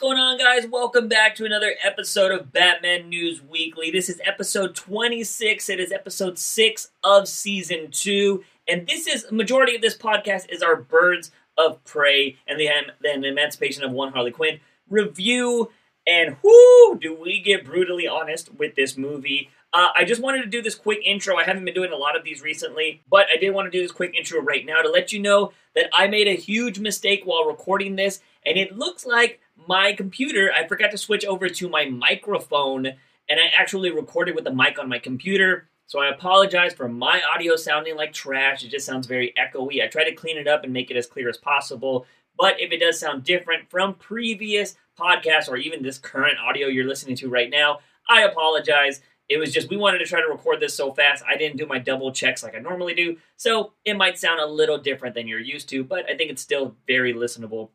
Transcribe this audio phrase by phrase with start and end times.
[0.00, 0.66] going on, guys?
[0.66, 3.90] Welcome back to another episode of Batman News Weekly.
[3.90, 5.68] This is episode 26.
[5.68, 8.42] It is episode 6 of season 2.
[8.66, 12.70] And this is, majority of this podcast is our Birds of Prey and the,
[13.02, 15.70] the Emancipation of One Harley Quinn review.
[16.06, 19.50] And whoo, do we get brutally honest with this movie.
[19.72, 21.36] Uh, I just wanted to do this quick intro.
[21.36, 23.82] I haven't been doing a lot of these recently, but I did want to do
[23.82, 27.22] this quick intro right now to let you know that I made a huge mistake
[27.24, 31.68] while recording this, and it looks like my computer, I forgot to switch over to
[31.68, 35.68] my microphone, and I actually recorded with the mic on my computer.
[35.86, 38.64] So I apologize for my audio sounding like trash.
[38.64, 39.82] It just sounds very echoey.
[39.82, 42.06] I try to clean it up and make it as clear as possible.
[42.38, 46.86] But if it does sound different from previous podcasts or even this current audio you're
[46.86, 49.00] listening to right now, I apologize.
[49.28, 51.24] It was just we wanted to try to record this so fast.
[51.28, 53.16] I didn't do my double checks like I normally do.
[53.36, 56.42] So it might sound a little different than you're used to, but I think it's
[56.42, 57.70] still very listenable.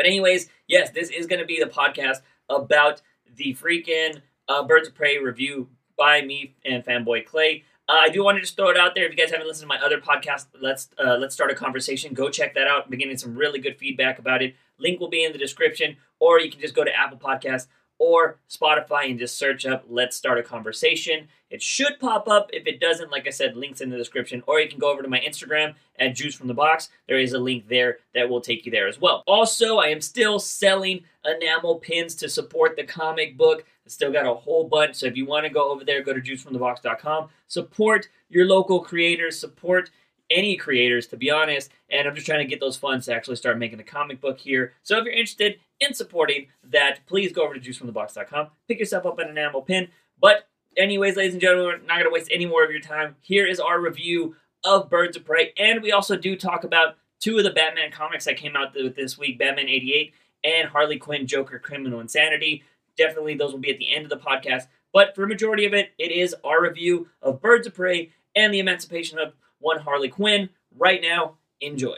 [0.00, 3.02] But, anyways, yes, this is going to be the podcast about
[3.36, 7.64] the freaking uh, Birds of Prey review by me and Fanboy Clay.
[7.86, 9.04] Uh, I do want to just throw it out there.
[9.04, 12.14] If you guys haven't listened to my other podcast, let's uh, let's start a conversation.
[12.14, 12.86] Go check that out.
[12.86, 14.54] I'm getting some really good feedback about it.
[14.78, 17.66] Link will be in the description, or you can just go to Apple Podcasts
[18.00, 21.28] or Spotify and just search up Let's Start a Conversation.
[21.50, 22.48] It should pop up.
[22.50, 25.02] If it doesn't, like I said, links in the description, or you can go over
[25.02, 26.88] to my Instagram at Juice from the Box.
[27.06, 29.22] There is a link there that will take you there as well.
[29.26, 33.66] Also, I am still selling enamel pins to support the comic book.
[33.86, 34.96] I still got a whole bunch.
[34.96, 37.28] So if you want to go over there, go to juicefromthebox.com.
[37.48, 39.90] Support your local creators, support
[40.30, 41.70] any creators, to be honest.
[41.90, 44.38] And I'm just trying to get those funds to actually start making a comic book
[44.38, 44.72] here.
[44.82, 49.18] So if you're interested in supporting that, please go over to juicefromthebox.com, pick yourself up
[49.18, 49.88] an enamel pin.
[50.20, 53.16] But, anyways, ladies and gentlemen, not going to waste any more of your time.
[53.20, 55.52] Here is our review of Birds of Prey.
[55.58, 59.18] And we also do talk about two of the Batman comics that came out this
[59.18, 60.12] week Batman 88
[60.44, 62.62] and Harley Quinn Joker Criminal Insanity.
[62.96, 64.66] Definitely, those will be at the end of the podcast.
[64.92, 68.52] But for a majority of it, it is our review of Birds of Prey and
[68.52, 70.50] the Emancipation of one Harley Quinn.
[70.76, 71.96] Right now, enjoy.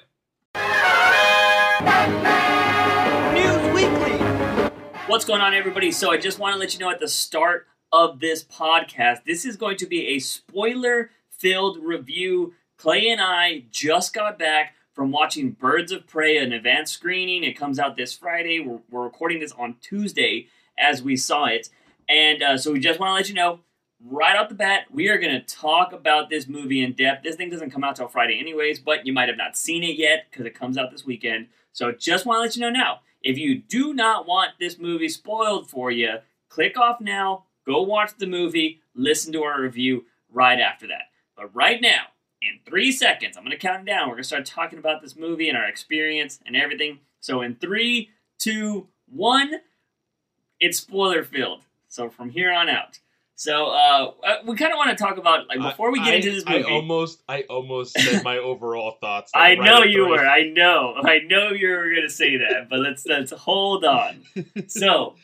[5.08, 5.90] What's going on, everybody?
[5.90, 9.44] So, I just want to let you know at the start of this podcast, this
[9.44, 12.54] is going to be a spoiler filled review.
[12.76, 17.42] Clay and I just got back from watching Birds of Prey, an advanced screening.
[17.42, 18.60] It comes out this Friday.
[18.60, 20.46] We're, we're recording this on Tuesday
[20.78, 21.69] as we saw it.
[22.08, 23.58] And uh, so, we just want to let you know
[24.04, 27.24] right off the bat, we are going to talk about this movie in depth.
[27.24, 29.96] This thing doesn't come out till Friday, anyways, but you might have not seen it
[29.96, 31.48] yet because it comes out this weekend.
[31.72, 35.09] So just want to let you know now if you do not want this movie
[35.09, 36.16] spoiled for you,
[36.49, 41.10] click off now, go watch the movie, listen to our review right after that.
[41.37, 42.06] But right now,
[42.41, 44.09] in three seconds, I'm going to count down.
[44.09, 46.99] We're going to start talking about this movie and our experience and everything.
[47.21, 49.61] So in three, two, one,
[50.59, 51.62] it's spoiler filled.
[51.88, 52.99] So from here on out.
[53.42, 56.14] So uh, uh we kind of want to talk about like before we get I,
[56.14, 56.62] into this movie.
[56.62, 59.32] I almost, I almost said my overall thoughts.
[59.34, 60.25] I right know you were.
[60.25, 60.94] I know.
[61.03, 64.22] I know you were going to say that, but let's let's hold on.
[64.69, 65.16] so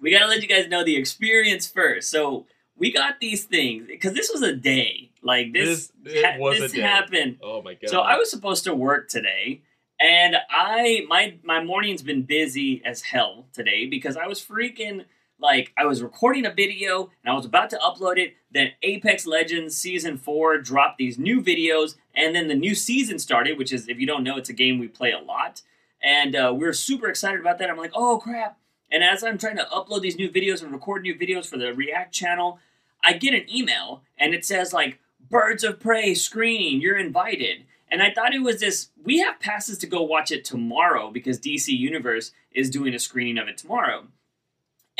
[0.00, 2.08] we got to let you guys know the experience first.
[2.08, 2.46] So
[2.76, 5.10] we got these things because this was a day.
[5.20, 7.38] Like this, this, ha- this happened.
[7.42, 7.90] Oh my god!
[7.90, 9.62] So I was supposed to work today,
[9.98, 15.04] and I my my morning's been busy as hell today because I was freaking
[15.40, 18.34] like I was recording a video and I was about to upload it.
[18.52, 23.58] Then Apex Legends Season 4 dropped these new videos, and then the new season started,
[23.58, 25.62] which is, if you don't know, it's a game we play a lot.
[26.02, 27.70] And uh, we are super excited about that.
[27.70, 28.58] I'm like, oh crap.
[28.92, 31.72] And as I'm trying to upload these new videos and record new videos for the
[31.72, 32.58] React channel,
[33.04, 37.64] I get an email and it says, like, Birds of Prey screening, you're invited.
[37.90, 38.88] And I thought it was this.
[39.02, 43.38] We have passes to go watch it tomorrow because DC Universe is doing a screening
[43.38, 44.06] of it tomorrow.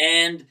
[0.00, 0.46] And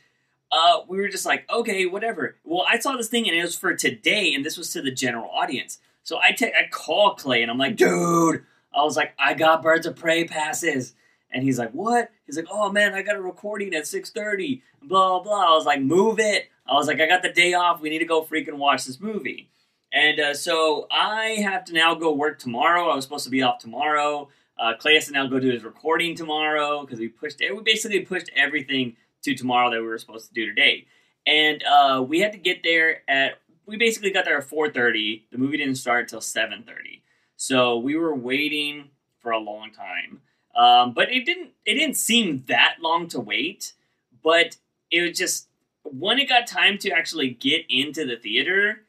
[0.51, 2.35] uh, we were just like, okay, whatever.
[2.43, 4.91] Well, I saw this thing and it was for today, and this was to the
[4.91, 5.79] general audience.
[6.03, 8.43] So I take, I call Clay and I'm like, dude,
[8.73, 10.93] I was like, I got Birds of Prey passes.
[11.31, 12.09] And he's like, what?
[12.25, 15.53] He's like, oh man, I got a recording at 6.30, blah, blah.
[15.53, 16.49] I was like, move it.
[16.65, 17.81] I was like, I got the day off.
[17.81, 19.49] We need to go freaking watch this movie.
[19.91, 22.89] And uh, so I have to now go work tomorrow.
[22.89, 24.29] I was supposed to be off tomorrow.
[24.57, 27.55] Uh, Clay has to now go do his recording tomorrow because we pushed it.
[27.55, 30.85] We basically pushed everything to tomorrow that we were supposed to do today.
[31.25, 35.23] And uh, we had to get there at we basically got there at 4:30.
[35.31, 37.01] The movie didn't start until 7:30.
[37.35, 38.89] So we were waiting
[39.21, 40.21] for a long time.
[40.55, 43.73] Um, but it didn't it didn't seem that long to wait,
[44.23, 44.57] but
[44.91, 45.47] it was just
[45.83, 48.81] when it got time to actually get into the theater,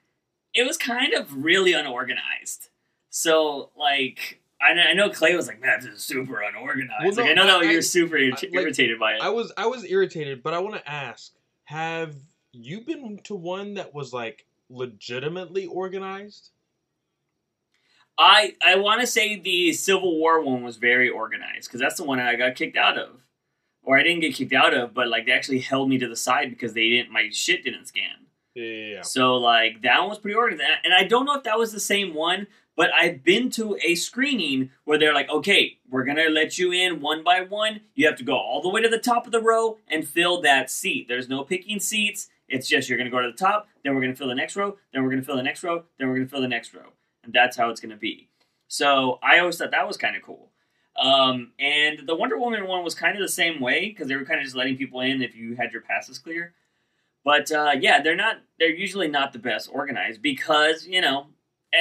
[0.54, 2.70] it was kind of really unorganized.
[3.10, 7.02] So like I know, I know Clay was like, man, this is super unorganized.
[7.04, 9.22] Well, like, I know that I- you're I- super ir- like, irritated by it.
[9.22, 11.32] I was I was irritated, but I want to ask:
[11.64, 12.14] Have
[12.52, 16.50] you been to one that was like legitimately organized?
[18.18, 22.04] I I want to say the Civil War one was very organized because that's the
[22.04, 23.20] one I got kicked out of,
[23.82, 26.16] or I didn't get kicked out of, but like they actually held me to the
[26.16, 28.26] side because they didn't my shit didn't scan.
[28.54, 29.02] Yeah.
[29.02, 31.80] So like that one was pretty organized, and I don't know if that was the
[31.80, 36.58] same one, but I've been to a screening where they're like, okay, we're gonna let
[36.58, 37.80] you in one by one.
[37.94, 40.40] You have to go all the way to the top of the row and fill
[40.42, 41.06] that seat.
[41.08, 42.28] There's no picking seats.
[42.48, 44.76] It's just you're gonna go to the top, then we're gonna fill the next row,
[44.92, 47.32] then we're gonna fill the next row, then we're gonna fill the next row, and
[47.32, 48.28] that's how it's gonna be.
[48.66, 50.50] So I always thought that was kind of cool.
[51.00, 54.24] Um, and the Wonder Woman one was kind of the same way because they were
[54.24, 56.54] kind of just letting people in if you had your passes clear.
[57.24, 58.38] But uh, yeah, they're not.
[58.58, 61.26] They're usually not the best organized because you know,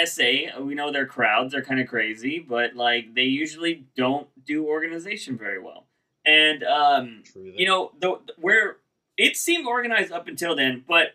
[0.06, 0.60] SA.
[0.62, 5.38] We know their crowds are kind of crazy, but like they usually don't do organization
[5.38, 5.86] very well.
[6.26, 8.78] And um, you know, the, where
[9.18, 11.14] it seemed organized up until then, but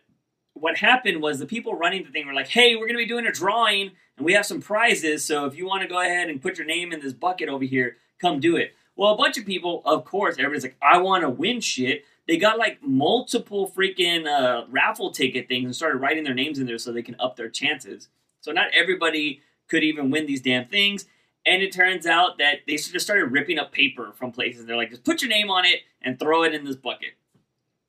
[0.54, 3.06] what happened was the people running the thing were like, "Hey, we're going to be
[3.06, 5.24] doing a drawing, and we have some prizes.
[5.24, 7.64] So if you want to go ahead and put your name in this bucket over
[7.64, 11.22] here, come do it." Well, a bunch of people, of course, everybody's like, "I want
[11.22, 16.24] to win shit." They got like multiple freaking uh, raffle ticket things and started writing
[16.24, 18.08] their names in there so they can up their chances.
[18.44, 21.06] So not everybody could even win these damn things.
[21.46, 24.66] And it turns out that they just started ripping up paper from places.
[24.66, 27.12] They're like, just put your name on it and throw it in this bucket.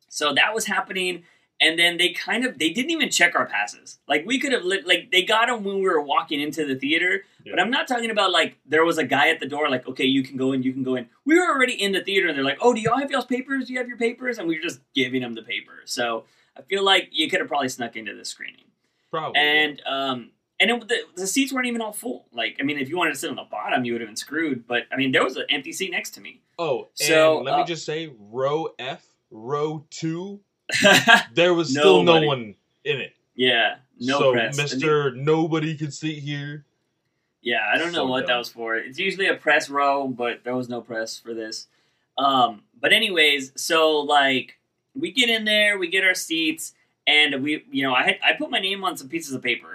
[0.07, 1.23] So that was happening.
[1.59, 3.99] And then they kind of they didn't even check our passes.
[4.07, 6.75] Like we could have lit, like they got them when we were walking into the
[6.75, 7.23] theater.
[7.49, 10.05] But I'm not talking about like there was a guy at the door like okay
[10.05, 11.07] you can go in you can go in.
[11.25, 13.67] We were already in the theater and they're like oh do y'all have y'all's papers?
[13.67, 14.37] Do you have your papers?
[14.37, 15.91] And we were just giving them the papers.
[15.91, 16.25] So
[16.57, 18.65] I feel like you could have probably snuck into the screening.
[19.11, 19.39] probably.
[19.39, 22.25] And um and it, the, the seats weren't even all full.
[22.33, 24.15] Like I mean if you wanted to sit on the bottom you would have been
[24.15, 24.67] screwed.
[24.67, 26.41] But I mean there was an empty seat next to me.
[26.59, 30.39] oh, so, and let uh, me just say, row F, row two,
[31.33, 32.25] there was still Nobody.
[32.25, 33.13] no one in it.
[33.35, 34.57] yeah, no so, press.
[34.57, 36.65] Mister, nobody can sit here.
[37.41, 38.75] Yeah, I don't know So what that was for.
[38.75, 41.67] It's usually a press row, but there was no press for this.
[42.17, 44.57] Um, but anyways, so like
[44.95, 46.73] we get in there, we get our seats,
[47.05, 49.74] and we, you know, I had I put my name on some pieces of paper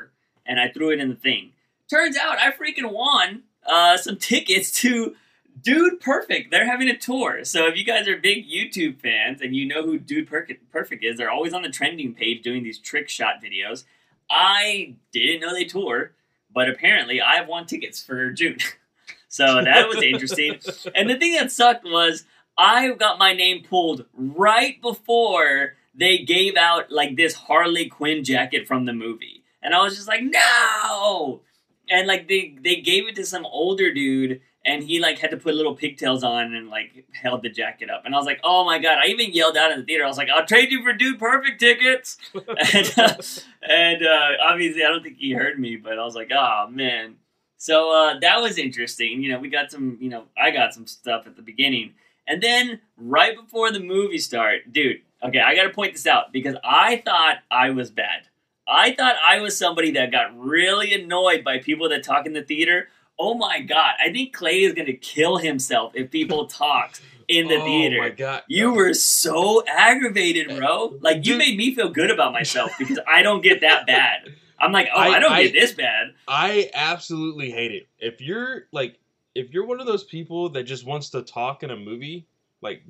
[0.51, 1.53] and I threw it in the thing.
[1.89, 5.15] Turns out I freaking won uh, some tickets to
[5.63, 6.51] Dude Perfect.
[6.51, 7.45] They're having a tour.
[7.45, 11.05] So if you guys are big YouTube fans and you know who Dude Perfect Perfect
[11.05, 13.85] is, they're always on the trending page doing these trick shot videos.
[14.29, 16.13] I didn't know they tour,
[16.53, 18.59] but apparently I've won tickets for June.
[19.29, 20.59] so that was interesting.
[20.95, 22.25] And the thing that sucked was
[22.59, 28.67] I got my name pulled right before they gave out like this Harley Quinn jacket
[28.67, 29.40] from the movie.
[29.63, 31.41] And I was just like, no!
[31.89, 35.37] And like they they gave it to some older dude and he like had to
[35.37, 38.03] put little pigtails on and like held the jacket up.
[38.05, 38.99] And I was like, oh my god!
[39.03, 40.05] I even yelled out in the theater.
[40.05, 42.19] I was like, I'll trade you for Dude Perfect tickets.
[42.35, 43.15] and uh,
[43.63, 47.17] and uh, obviously, I don't think he heard me, but I was like, oh man.
[47.57, 49.23] So uh, that was interesting.
[49.23, 49.99] You know, we got some.
[50.01, 51.95] You know, I got some stuff at the beginning,
[52.27, 55.01] and then right before the movie start, dude.
[55.23, 58.29] Okay, I got to point this out because I thought I was bad.
[58.71, 62.43] I thought I was somebody that got really annoyed by people that talk in the
[62.43, 62.89] theater.
[63.19, 67.57] Oh my god, I think Clay is gonna kill himself if people talk in the
[67.57, 67.97] oh theater.
[67.99, 68.43] Oh my god!
[68.49, 70.89] You were so aggravated, bro.
[70.89, 74.29] Uh, like you made me feel good about myself because I don't get that bad.
[74.59, 76.15] I'm like, oh, I, I- don't I- get this bad.
[76.29, 77.89] I absolutely hate it.
[77.99, 78.99] If you're like,
[79.35, 82.27] if you're one of those people that just wants to talk in a movie,
[82.63, 82.83] like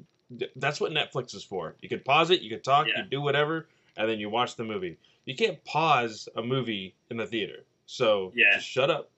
[0.57, 1.75] that's what Netflix is for.
[1.81, 3.02] You can pause it, you can talk, Yeah.
[3.02, 3.66] you do whatever,
[3.97, 4.97] and then you watch the movie.
[5.30, 7.64] You can't pause a movie in the theater.
[7.87, 8.54] So Yeah.
[8.54, 9.12] just shut up,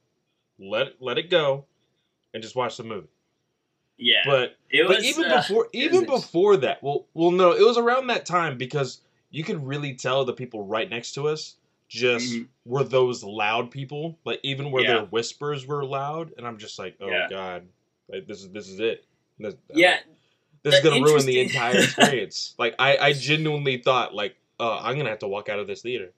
[0.58, 1.64] let let it go,
[2.34, 3.08] and just watch the movie.
[3.96, 4.98] Yeah, But it was.
[4.98, 8.58] but even uh, before even before that, well well no, it was around that time
[8.58, 9.00] because
[9.30, 11.56] you could really tell the people right next to us
[11.88, 12.48] just Mhm.
[12.66, 14.96] were those loud people, like even where Yeah.
[14.96, 17.28] their whispers were loud, and I'm just like, oh Yeah.
[17.30, 17.68] god,
[18.10, 19.06] like this is this is it.
[19.38, 20.00] This, yeah,
[20.62, 22.54] this is gonna ruin the entire experience.
[22.58, 25.82] like I I genuinely thought like, uh, I'm gonna have to walk out of this
[25.82, 26.12] theater.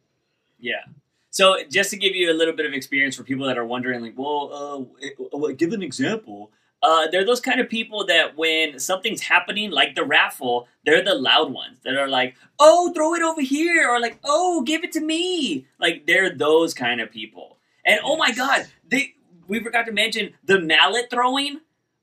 [0.59, 0.83] yeah.
[1.31, 4.01] So just to give you a little bit of experience for people that are wondering,
[4.03, 4.89] like, well,
[5.35, 6.53] uh, give an example.
[6.81, 11.15] Uh, they're those kind of people that when something's happening, like the raffle, they're the
[11.15, 14.93] loud ones that are like, "Oh, throw it over here," or like, "Oh, give it
[14.93, 17.59] to me." Like they're those kind of people.
[17.85, 19.15] And oh my god, they
[19.49, 21.61] we forgot to mention the mallet throwing.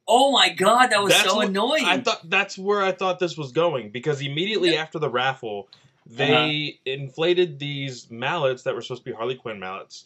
[0.08, 1.86] Oh my god, that was That's so what- annoying.
[1.86, 5.70] I thought that's where I thought this was going because immediately after the raffle,
[6.05, 6.91] they Uh-huh.
[7.01, 10.05] inflated these mallets that were supposed to be Harley Quinn mallets,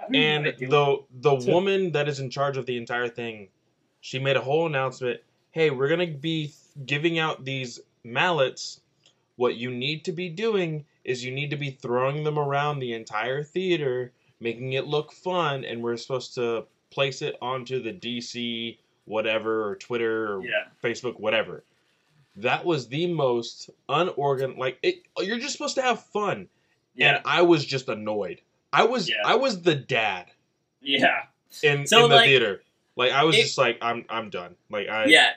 [0.00, 0.66] I don't know and what I do.
[0.68, 0.96] the
[1.36, 3.48] the So- woman that is in charge of the entire thing,
[4.00, 5.20] she made a whole announcement.
[5.50, 6.52] Hey, we're gonna be
[6.86, 8.80] giving out these mallets.
[9.36, 12.92] What you need to be doing is you need to be throwing them around the
[12.92, 18.78] entire theater, making it look fun, and we're supposed to place it onto the DC
[19.04, 21.64] whatever or Twitter or yeah, Facebook, whatever.
[22.42, 24.58] That was the most unorganized.
[24.58, 26.48] Like it, you're just supposed to have fun,
[26.94, 28.40] yeah, and I was just annoyed.
[28.72, 29.16] I was Yeah.
[29.24, 30.26] I was the dad
[30.80, 31.22] yeah,
[31.62, 32.62] in, So, in the like, theater.
[32.96, 34.56] Like I was it- just like I'm I'm done.
[34.70, 35.30] Like I yeah.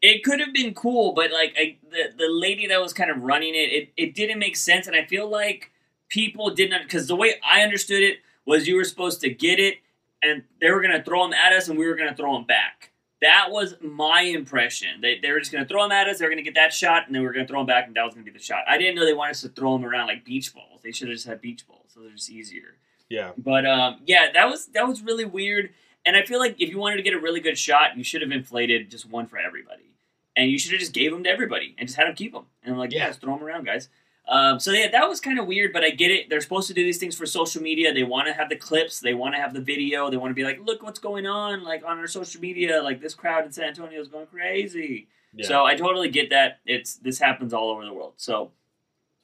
[0.00, 3.22] It could have been cool, but like I, the the lady that was kind of
[3.22, 5.70] running it, it it didn't make sense, and I feel like
[6.08, 9.76] people didn't because the way I understood it was you were supposed to get it,
[10.22, 12.90] and they were gonna throw them at us, and we were gonna throw them back.
[13.22, 15.00] That was my impression.
[15.00, 16.18] They, they were just gonna throw them at us.
[16.18, 17.96] They were gonna get that shot, and then we were gonna throw them back, and
[17.96, 18.64] that was gonna be the shot.
[18.68, 20.80] I didn't know they wanted us to throw them around like beach balls.
[20.82, 22.76] They should have just had beach balls, so they're just easier.
[23.08, 25.70] yeah But um, yeah, that was that was really weird.
[26.04, 28.22] And I feel like if you wanted to get a really good shot, you should
[28.22, 29.94] have inflated just one for everybody,
[30.36, 32.46] and you should have just gave them to everybody and just had them keep them.
[32.64, 33.06] And I'm like, yeah, Yeah.
[33.08, 33.88] just throw them around, guys.
[34.28, 36.30] Um, so yeah, that was kind of weird, but I get it.
[36.30, 37.92] They're supposed to do these things for social media.
[37.92, 39.00] They want to have the clips.
[39.00, 40.10] They want to have the video.
[40.10, 42.82] They want to be like, look what's going on, like on our social media.
[42.82, 45.08] Like this crowd in San Antonio is going crazy.
[45.34, 45.46] yeah.
[45.46, 46.60] So I totally get that.
[46.64, 48.14] It's this happens all over the world.
[48.16, 48.52] So,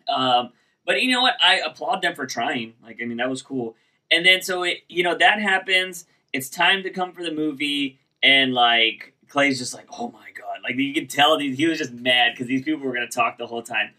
[0.08, 0.52] um,
[0.84, 1.34] but you know what?
[1.42, 2.74] I applaud them for trying.
[2.82, 3.76] Like, I mean, that was cool.
[4.10, 6.06] And then so it, you know, that happens.
[6.32, 10.58] It's time to come for the movie, and like Clay's just like, oh my god,
[10.62, 13.38] like you can tell these, he was just mad because these people were gonna talk
[13.38, 13.90] the whole time.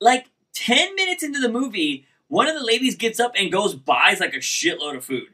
[0.00, 4.20] Like ten minutes into the movie, one of the ladies gets up and goes buys
[4.20, 5.28] like a shitload of food.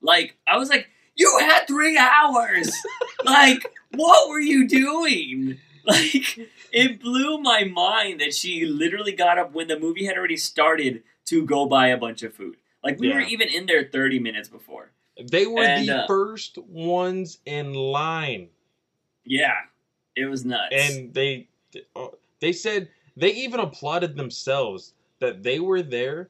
[0.00, 2.70] Like I was like, you had three hours.
[3.24, 5.58] like what were you doing?
[5.82, 6.38] Like,
[6.72, 11.02] it blew my mind that she literally got up when the movie had already started
[11.24, 12.56] to go buy a bunch of food.
[12.84, 14.92] Like, we were even in there 30 minutes before.
[15.30, 18.50] they were and, the uh, first ones in line,
[19.24, 19.54] Yeah,
[20.14, 20.74] it was nuts.
[20.76, 21.48] and they
[21.96, 22.08] uh,
[22.40, 26.28] they said they even applauded themselves that they were there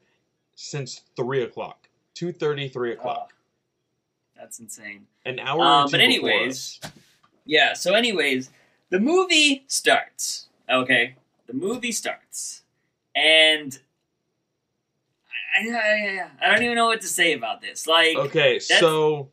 [0.55, 5.07] since three o'clock, two thirty, three o'clock, Oh, that's insane.
[5.25, 5.59] an hour.
[5.59, 6.79] or Um, two but anyways,
[7.45, 8.49] yeah, so, anyways,
[8.89, 10.47] the movie starts.
[10.69, 11.15] Okay?
[11.47, 12.63] The movie starts.
[13.15, 13.77] And.
[15.53, 17.85] I, I, I don't even know what to say about this.
[17.85, 19.29] Like, Okay, so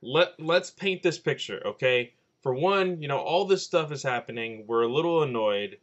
[0.00, 2.14] let let's paint this picture, okay?
[2.42, 4.64] For one, you know, all this stuff is happening.
[4.66, 5.76] We're a little annoyed.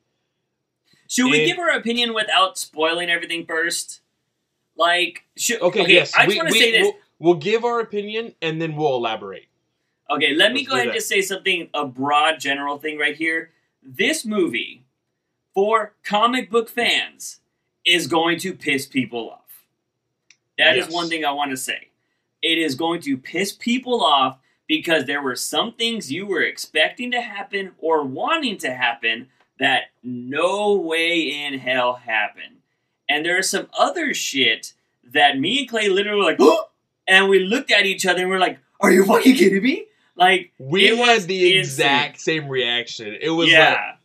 [1.07, 4.01] Should we And- give our opinion without spoiling everything first?
[4.75, 6.81] Like, should, Okay, okay, yes, I just want to say this.
[6.83, 9.47] We'll, we'll give our opinion and then we'll elaborate.
[10.09, 12.97] okay, let me let's go do ahead and just say something, a broad general thing
[12.97, 13.51] right here.
[13.81, 14.83] This movie,
[15.53, 17.39] for comic book fans,
[17.85, 19.41] is going to piss people off.
[20.57, 20.93] That is Yes.
[20.93, 21.87] one thing I want to say.
[22.41, 24.37] It is going to piss people off
[24.67, 29.83] because there were some things you were expecting to happen or wanting to happen that
[30.03, 32.57] no way in hell happened.
[33.09, 34.73] And there is some other shit
[35.13, 36.65] that me and Clay literally were like, oh!
[37.07, 39.85] and we looked at each other and we're like, are you fucking kidding me?
[40.15, 41.59] Like, We had was the insane.
[41.59, 43.17] exact same reaction.
[43.19, 43.69] It was yeah.
[43.71, 43.97] like,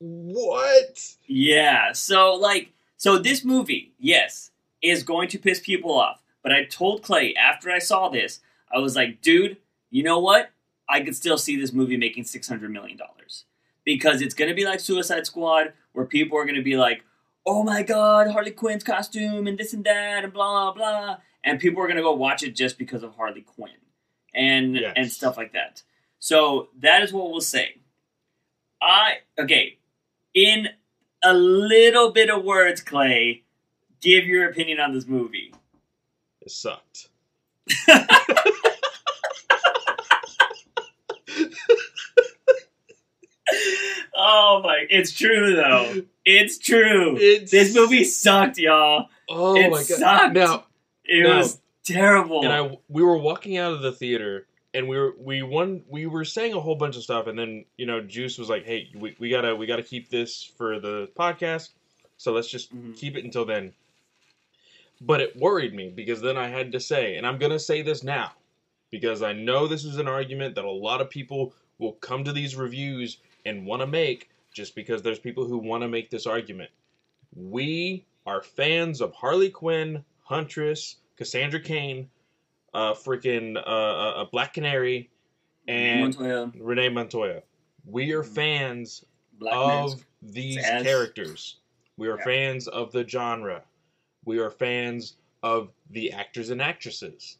[0.00, 1.16] what?
[1.26, 1.92] Yeah.
[1.92, 4.50] So like so this movie, yes,
[4.82, 6.20] is going to piss people off.
[6.42, 8.40] But I told Clay after I saw this,
[8.72, 9.56] I was like, dude,
[9.90, 10.50] you know what?
[10.88, 13.17] I could still see this movie making six hundred million dollars.
[13.88, 17.04] Because it's gonna be like Suicide Squad, where people are gonna be like,
[17.46, 21.82] Oh my god, Harley Quinn's costume and this and that and blah blah and people
[21.82, 23.72] are gonna go watch it just because of Harley Quinn
[24.34, 24.92] and Yes.
[24.94, 25.82] and stuff like that.
[26.18, 27.76] So that is what we'll say.
[28.82, 29.78] I okay,
[30.34, 30.68] in
[31.24, 33.44] a little bit of words, Clay,
[34.02, 35.54] give your opinion on this movie.
[36.42, 37.08] It sucked.
[44.30, 46.02] Oh my, it's true though.
[46.26, 47.16] It's true.
[47.18, 49.08] It's This movie sucked, y'all.
[49.28, 49.86] Oh it my god!
[49.86, 50.34] sucked.
[50.34, 50.64] Now,
[51.04, 51.38] It No.
[51.38, 52.44] was terrible.
[52.44, 56.04] and I we were walking out of the theater, and we were we one we
[56.06, 58.90] were saying a whole bunch of stuff, and then you know Juice was like, "Hey,
[58.94, 61.70] we, we gotta we gotta keep this for the podcast,
[62.18, 62.94] so let's just Mhm.
[62.98, 63.72] keep it until then."
[65.00, 68.02] But it worried me because then I had to say, and I'm gonna say this
[68.02, 68.32] now,
[68.90, 72.32] because I know this is an argument that a lot of people will come to
[72.32, 73.18] these reviews
[73.48, 76.70] and want to make, just because there's people who want to make this argument.
[77.34, 82.08] We are fans of Harley Quinn, Huntress, Cassandra Cain,
[82.74, 85.10] uh, freaking uh, uh, uh, Black Canary,
[85.66, 87.42] and Montoya, Renee Montoya.
[87.86, 88.34] We are Mhm.
[88.34, 89.04] fans
[89.38, 90.06] Black of Mask.
[90.22, 90.82] these Zsasz.
[90.82, 91.56] characters.
[91.96, 92.24] We are Yeah.
[92.24, 93.64] fans of the genre.
[94.24, 97.38] We are fans of the actors and actresses.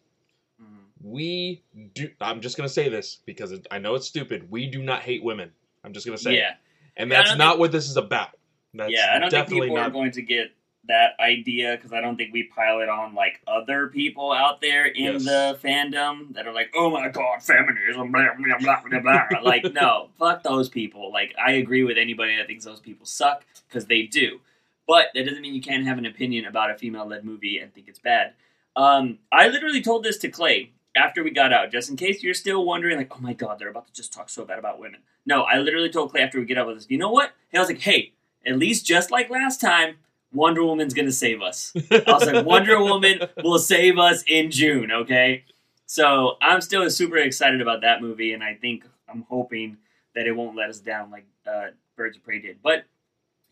[0.61, 0.85] Mhm.
[1.03, 1.63] We
[1.93, 2.11] do.
[2.21, 4.51] I'm just gonna say this because I know it's stupid.
[4.51, 5.53] We do not hate women.
[5.89, 6.39] I'm just gonna say, it.
[6.39, 6.55] Yeah,
[6.97, 8.31] and that's not what this is about.
[8.75, 9.13] That's yeah.
[9.15, 9.93] I don't think people are not.
[9.93, 10.53] going to get
[10.87, 14.87] that idea because I don't think we pile it on like other people out there
[14.87, 15.25] in Yes.
[15.25, 19.27] the fandom that are like, "Oh my god, feminism!" Blah blah blah blah.
[19.31, 19.41] blah.
[19.43, 21.11] like, no, fuck those people.
[21.13, 24.41] Like, I agree with anybody that thinks those people suck because they do.
[24.87, 27.89] But that doesn't mean you can't have an opinion about a female-led movie and think
[27.89, 28.33] it's bad.
[28.77, 32.35] Um, I literally told this to Clay after we got out, just in case you're
[32.35, 35.01] still wondering, like, oh my god, they're about to just talk so bad about women.
[35.27, 37.33] No, I literally told Clay after we get out with this, you know what?
[37.53, 38.13] And I was like, hey,
[38.47, 39.97] at least just like last time,
[40.33, 41.73] Wonder Woman's gonna save us.
[41.91, 45.45] I was like, Wonder Woman will save us in June, okay?
[45.87, 49.79] So I'm still super excited about that movie, and I think I'm hoping
[50.15, 52.59] that it won't let us down like uh, Birds of Prey did.
[52.63, 52.85] But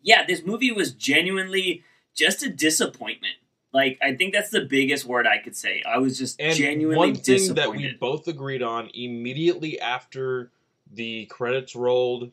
[0.03, 1.83] yeah, this movie was genuinely
[2.15, 3.35] just a disappointment.
[3.73, 5.83] Like I think that's the biggest word I could say.
[5.87, 7.57] I was just and genuinely one thing disappointed.
[7.57, 10.51] that we both agreed on immediately after
[10.93, 12.31] the credits rolled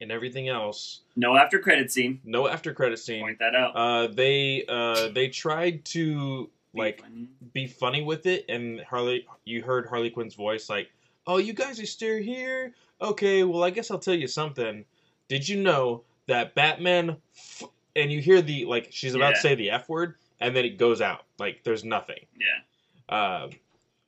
[0.00, 2.20] and everything else, no after credit scene.
[2.24, 3.22] no after credit scene.
[3.22, 3.74] Point that out.
[3.74, 7.28] Uh, they uh, they tried to like Funny.
[7.52, 10.90] be funny with it, and Harley, you heard Harley Quinn's voice like,
[11.26, 12.72] "Oh, you guys are still here?
[13.00, 14.84] Okay, well, I guess I'll tell you something.
[15.28, 19.54] Did you know that Batman?" F-, and you hear the like she's about to say
[19.54, 22.18] the f word, and then it goes out like there's nothing.
[22.38, 23.44] yeah.
[23.44, 23.50] Um,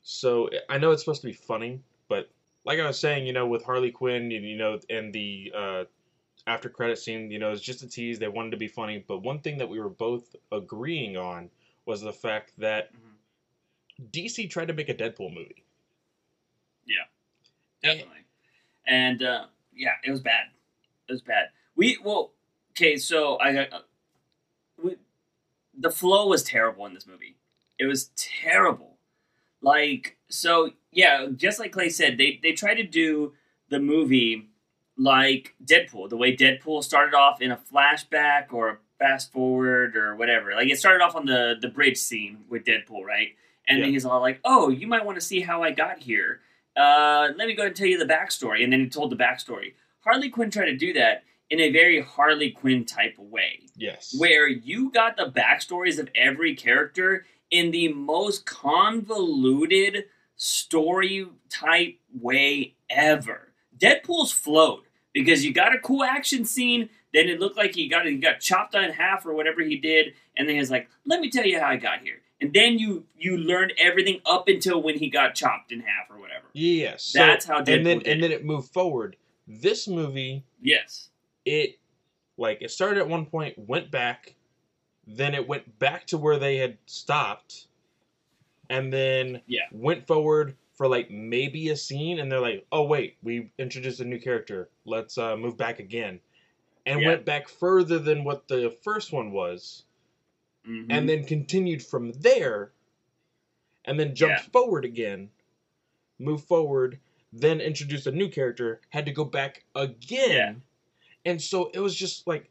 [0.01, 2.29] so I know it's supposed to be funny, but
[2.65, 5.83] like I was saying, you know, with Harley Quinn, you, you know, and the uh,
[6.47, 8.19] after credit scene, you know, it's just a tease.
[8.19, 11.49] They wanted to be funny, but one thing that we were both agreeing on
[11.85, 14.11] was the fact that Mhm.
[14.11, 15.63] DC tried to make a Deadpool movie.
[16.85, 17.05] Yeah,
[17.81, 18.25] definitely.
[18.87, 20.47] And uh, yeah, it was bad.
[21.07, 21.49] It was bad.
[21.75, 22.31] We well,
[22.71, 22.97] okay.
[22.97, 23.79] So I got uh,
[24.83, 24.95] we,
[25.77, 27.37] the flow was terrible in this movie.
[27.79, 28.97] It was terrible.
[29.61, 31.27] Like so, yeah.
[31.35, 33.33] Just like Clay said, they they tried to do
[33.69, 34.49] the movie
[34.97, 40.15] like Deadpool, the way Deadpool started off in a flashback or a fast forward or
[40.15, 40.53] whatever.
[40.53, 43.29] Like it started off on the the bridge scene with Deadpool, right?
[43.67, 46.41] And then he's all like, "Oh, you might want to see how I got here."
[46.75, 48.63] uh, let me go ahead and tell you the backstory.
[48.63, 49.73] And then he told the backstory.
[50.01, 54.15] Harley Quinn tried to do that in a very Harley Quinn type way, Yes.
[54.17, 60.05] where you got the backstories of every character in the most convoluted
[60.35, 63.53] story type way ever.
[63.77, 68.05] Deadpool's flowed because you got a cool action scene, then it looked like he got
[68.05, 71.29] he got chopped in half or whatever he did, and then he's like, "Let me
[71.29, 74.97] tell you how I got here." And then you you learned everything up until when
[74.99, 76.45] he got chopped in half or whatever.
[76.53, 77.03] Yes.
[77.03, 79.15] So- That's how Deadpool and then and then it moved forward.
[79.47, 81.09] This movie, Yes.
[81.45, 81.79] It
[82.37, 84.35] like it started at one point, went back,
[85.07, 87.67] then it went back to where they had stopped,
[88.69, 89.67] and then Yeah.
[89.71, 94.05] went forward for like maybe a scene, and they're like, "Oh wait, we introduced a
[94.05, 94.69] new character.
[94.85, 96.19] Let's uh, move back again,"
[96.85, 97.07] and Yeah.
[97.07, 99.85] went back further than what the first one was,
[100.65, 100.91] Mhm.
[100.91, 102.73] and then continued from there,
[103.85, 104.51] and then jumped Yeah.
[104.51, 105.31] forward again,
[106.19, 106.99] moved forward,
[107.33, 110.63] then introduced a new character, had to go back again.
[111.25, 112.49] And so it was just like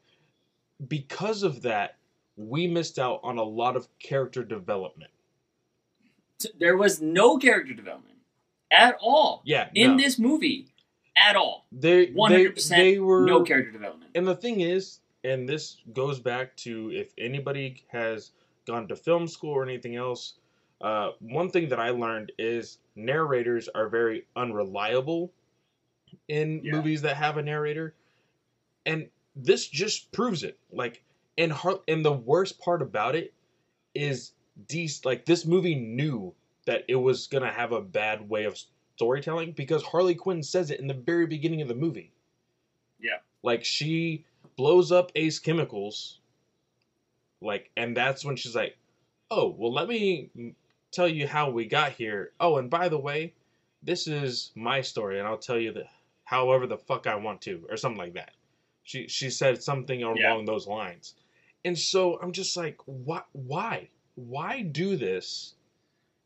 [0.89, 1.97] because of that,
[2.37, 5.11] we missed out on a lot of character development.
[6.59, 8.17] There was no character development
[8.73, 10.03] at all Yeah, in no.
[10.03, 10.67] this movie
[11.17, 11.67] at all.
[11.71, 12.79] they they, hundred percent.
[12.81, 14.11] they were No character development.
[14.15, 18.33] And the thing is, and this goes back to if anybody has
[18.67, 20.35] gone to film school or anything else,
[20.81, 25.33] uh, one thing that I learned is narrators are very unreliable
[26.29, 26.73] in Yeah.
[26.73, 27.95] movies that have a narrator,
[28.87, 30.59] and this just proves it.
[30.73, 31.03] Like,
[31.39, 33.33] and har- and the worst part about it
[33.95, 34.33] is
[34.69, 36.35] these like this movie knew
[36.67, 38.59] that it was gonna have a bad way of
[38.97, 42.13] storytelling because Harley Quinn says it in the very beginning of the movie.
[43.01, 43.19] Yeah.
[43.43, 44.25] Like she
[44.57, 46.21] blows up Ace Chemicals.
[47.41, 48.79] Like, and that's when she's like,
[49.31, 50.55] "Oh, well, let me
[50.91, 52.33] tell you how we got here.
[52.41, 53.35] Oh, and by the way,
[53.83, 55.85] this is my story, and I'll tell you the
[56.25, 58.33] however the fuck I want to, or something like that."
[58.85, 60.41] She she said something along Yeah.
[60.47, 61.15] those lines,
[61.65, 63.23] and so I'm just like, "Why?
[63.33, 63.89] Why?
[64.15, 65.55] Why do this?"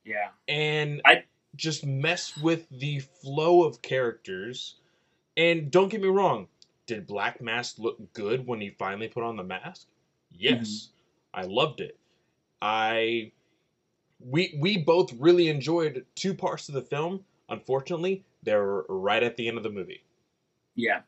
[0.05, 0.31] Yeah.
[0.49, 1.25] and I-
[1.57, 4.77] just mess with the flow of characters.
[5.37, 6.49] And don't get me wrong,
[6.87, 9.89] did Black Mask look good when he finally put on the mask?
[10.31, 10.91] Yes,
[11.35, 11.41] mm-hmm.
[11.41, 11.99] I loved it.
[12.61, 13.33] I
[14.21, 17.25] we we both really enjoyed two parts of the film.
[17.49, 20.03] Unfortunately, they're right at the end of the movie.
[20.75, 21.03] Yeah.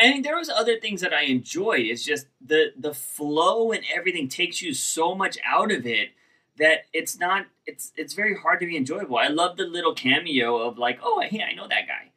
[0.00, 1.80] And there was other things that I enjoyed.
[1.86, 6.10] It's just the the flow and everything takes you so much out of it
[6.58, 9.18] that it's not it's it's very hard to be enjoyable.
[9.18, 12.10] I love the little cameo of like, oh hey, I know that guy,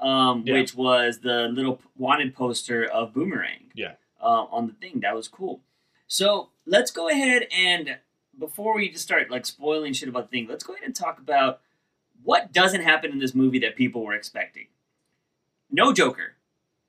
[0.00, 0.54] um, Yeah.
[0.54, 3.70] which was the little wanted poster of Boomerang.
[3.74, 3.94] Yeah.
[4.20, 5.60] uh, on the thing that was cool.
[6.06, 7.98] So let's go ahead and
[8.38, 11.18] before we just start like spoiling shit about the thing, let's go ahead and talk
[11.18, 11.60] about
[12.22, 14.68] what doesn't happen in this movie that people were expecting.
[15.70, 16.35] No Joker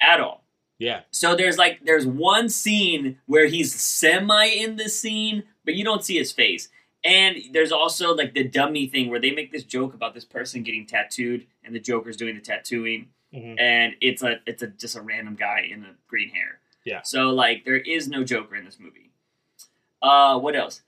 [0.02, 0.44] at all.
[0.80, 1.02] Yeah.
[1.12, 6.04] So there's like there's one scene where he's semi in the scene, but you don't
[6.04, 6.70] see his face.
[7.04, 10.62] And there's also like the dummy thing where they make this joke about this person
[10.64, 14.96] getting tattooed and the Joker's doing the tattooing hmm and it's a it's a just
[14.96, 16.60] a random guy in a green hair.
[16.86, 17.02] Yeah.
[17.04, 19.12] So like there is no Joker in this movie.
[20.02, 20.82] Uh what else?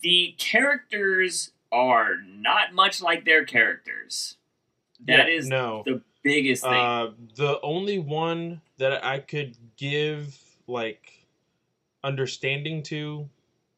[0.00, 4.36] The characters are not much like their characters.
[5.06, 5.82] That Yeah, is no.
[5.84, 6.88] the biggest thing.
[6.88, 11.26] Uh, the only one that I could give like
[12.04, 13.28] understanding to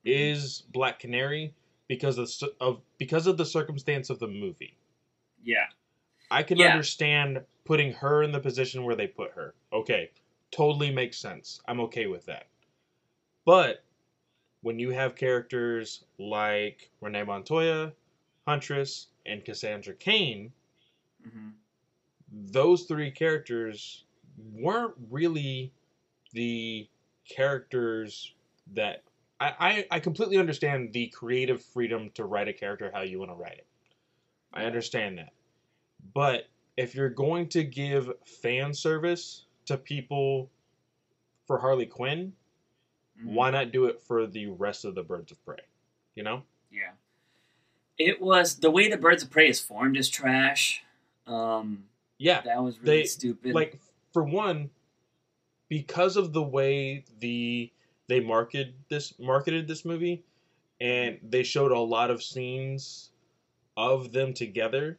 [0.05, 1.55] is Black Canary
[1.89, 2.31] because of,
[2.61, 4.77] of because of the circumstance of the movie.
[5.43, 5.67] yeah.
[6.31, 6.67] I can Yeah.
[6.73, 9.55] understand putting her in the position where they put her.
[9.73, 10.11] Okay,
[10.51, 11.61] totally makes sense.
[11.67, 12.49] I'm okay with that.
[13.47, 13.85] But
[14.63, 17.95] when you have characters like Renee Montoya,
[18.47, 20.55] Huntress, and Cassandra Cain,
[21.25, 21.64] hmm
[22.51, 24.05] those three characters
[24.53, 25.73] weren't really
[26.33, 26.89] the
[27.29, 28.33] characters
[28.75, 29.03] that
[29.41, 33.31] I, I, I completely understand the creative freedom to write a character how you want
[33.31, 33.67] to write it.
[34.53, 35.33] I understand that.
[36.15, 40.51] But if you're going to give fan service to people
[41.47, 42.33] for Harley Quinn,
[43.17, 43.33] Mm-hmm.
[43.33, 45.61] why not do it for the rest of the Birds of Prey?
[46.17, 46.43] You know?
[46.73, 46.91] Yeah.
[47.97, 50.83] It was the way the Birds of Prey is formed is trash.
[51.25, 51.85] Um,
[52.19, 52.41] Yeah.
[52.43, 53.55] that was really They- stupid.
[53.55, 53.79] like
[54.13, 54.71] for one
[55.69, 57.71] because of the way the
[58.07, 60.23] they marketed this marketed this movie
[60.81, 63.11] and they showed a lot of scenes
[63.77, 64.99] of them together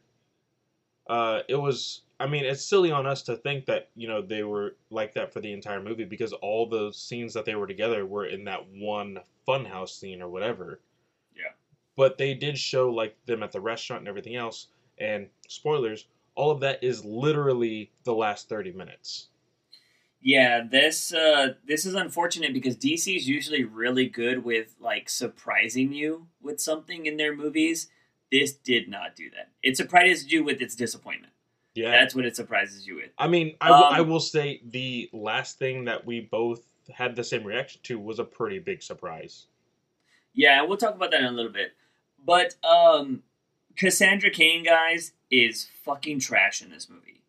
[1.06, 4.42] uh it was i mean it's silly on us to think that you know they
[4.42, 8.04] were like that for the entire movie because all the scenes that they were together
[8.04, 10.80] were in that one funhouse scene or whatever
[11.36, 11.52] Yeah.
[11.96, 14.66] but they did show like them at the restaurant and everything else
[14.98, 19.28] and spoilers all of that is literally the last 30 minutes
[20.22, 25.92] yeah, this uh, this is unfortunate because DC is usually really good with like surprising
[25.92, 27.88] you with something in their movies.
[28.32, 29.50] This did not do that.
[29.62, 31.32] It surprises you with its disappointment.
[31.76, 33.10] yeah That's what it surprises you with.
[33.18, 37.14] i mean I will- Um, I will say the last thing that we both had
[37.14, 39.46] the same reaction to was a pretty big surprise
[40.34, 41.74] Yeah, we'll talk about that in a little bit.
[42.24, 43.22] But um
[43.76, 47.22] Cassandra Cain, guys, is fucking trash in this movie.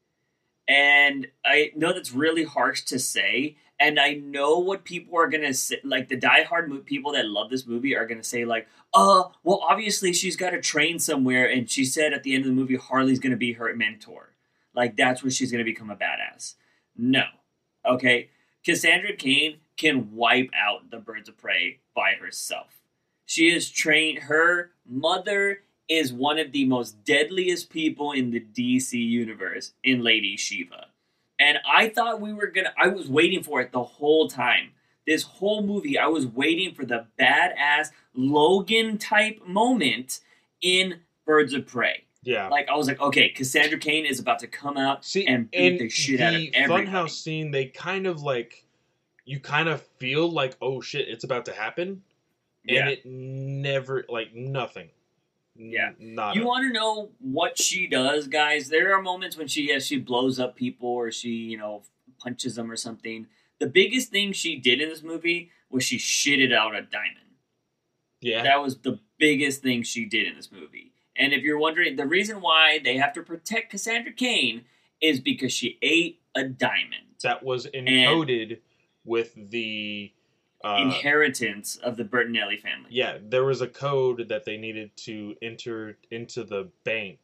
[0.68, 5.54] And I know that's really harsh to say, and I know what people are gonna
[5.54, 5.80] say.
[5.84, 10.14] Like the diehard people that love this movie are gonna say, like, "Uh, well, obviously
[10.14, 13.20] she's got to train somewhere." And she said at the end of the movie, Harley's
[13.20, 14.36] gonna be her mentor.
[14.74, 16.56] Like that's where she's gonna become a badass.
[16.98, 17.26] No,
[17.86, 18.30] okay.
[18.66, 22.82] Cassandra Cain can wipe out the Birds of Prey by herself.
[23.26, 24.24] She is trained.
[24.24, 30.36] Her mother is one of the most deadliest people in the DC universe in Lady
[30.36, 30.88] Shiva.
[31.40, 34.72] And I thought we were gonna, I was waiting for it the whole time.
[35.06, 40.20] This whole movie, I was waiting for the badass Logan type moment
[40.62, 42.04] in Birds of Prey.
[42.24, 45.50] yeah Like, I was like, okay, Cassandra Cain is about to come out See, and
[45.52, 46.88] beat the shit out of the everybody.
[46.88, 48.66] Funhouse scene, they kind of like,
[49.24, 52.02] you kind of feel like, oh shit, it's about to happen,
[52.68, 52.90] and Yeah.
[52.90, 54.90] it never, like, nothing.
[55.58, 55.92] Yeah.
[56.00, 56.36] not.
[56.36, 58.70] You want to know what she does, guys?
[58.70, 61.84] There are moments when she, yeah, she blows up people or she, you know,
[62.20, 63.28] punches them or something.
[63.60, 67.36] The biggest thing she did in this movie was she shitted out a diamond.
[68.22, 70.94] yeah, That was the biggest thing she did in this movie.
[71.16, 74.66] And if you're wondering, the reason why they have to protect Cassandra Cain
[75.02, 77.16] is because she ate a diamond.
[77.24, 78.60] that was encoded
[79.04, 80.12] with the.
[80.64, 82.90] Uh, Inheritance of the Bertinelli family.
[82.90, 87.20] yeah, there was a code that they needed to enter into the bank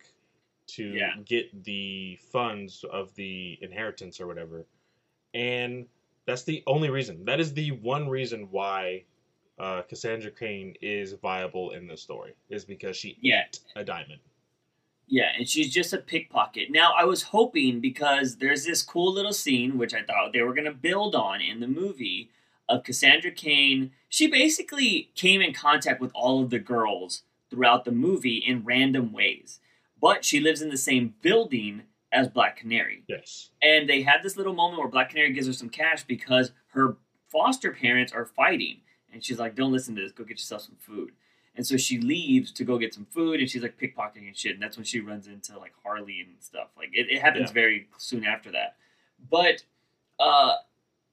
[0.68, 1.16] to Yeah.
[1.26, 4.66] get the funds of the inheritance or whatever.
[5.34, 5.88] And
[6.26, 7.26] that's the only reason.
[7.26, 9.04] That is the one reason why
[9.60, 13.44] uh, Cassandra Cain is viable in this story, is because she Yeah.
[13.48, 14.20] ate a diamond.
[15.08, 16.72] Yeah, and she's just a pickpocket.
[16.72, 20.54] Now, I was hoping because there's this cool little scene, which I thought they were
[20.56, 22.30] going to build on in the movie,
[22.70, 23.92] of Cassandra Cain.
[24.10, 29.12] She basically came in contact with all of the girls throughout the movie in random
[29.14, 29.60] ways.
[30.00, 33.04] But she lives in the same building as Black Canary.
[33.08, 33.50] Yes.
[33.62, 36.98] And they had this little moment where Black Canary gives her some cash because her
[37.30, 38.82] foster parents are fighting.
[39.12, 41.12] And she's like, don't listen to this, go get yourself some food.
[41.56, 44.54] And so she leaves to go get some food, and she's like pickpocketing and shit.
[44.54, 46.70] And that's when she runs into like Harley and stuff.
[46.76, 47.54] Like it, it happens Yeah.
[47.54, 48.76] very soon after that.
[49.30, 49.64] But
[50.20, 50.56] uh,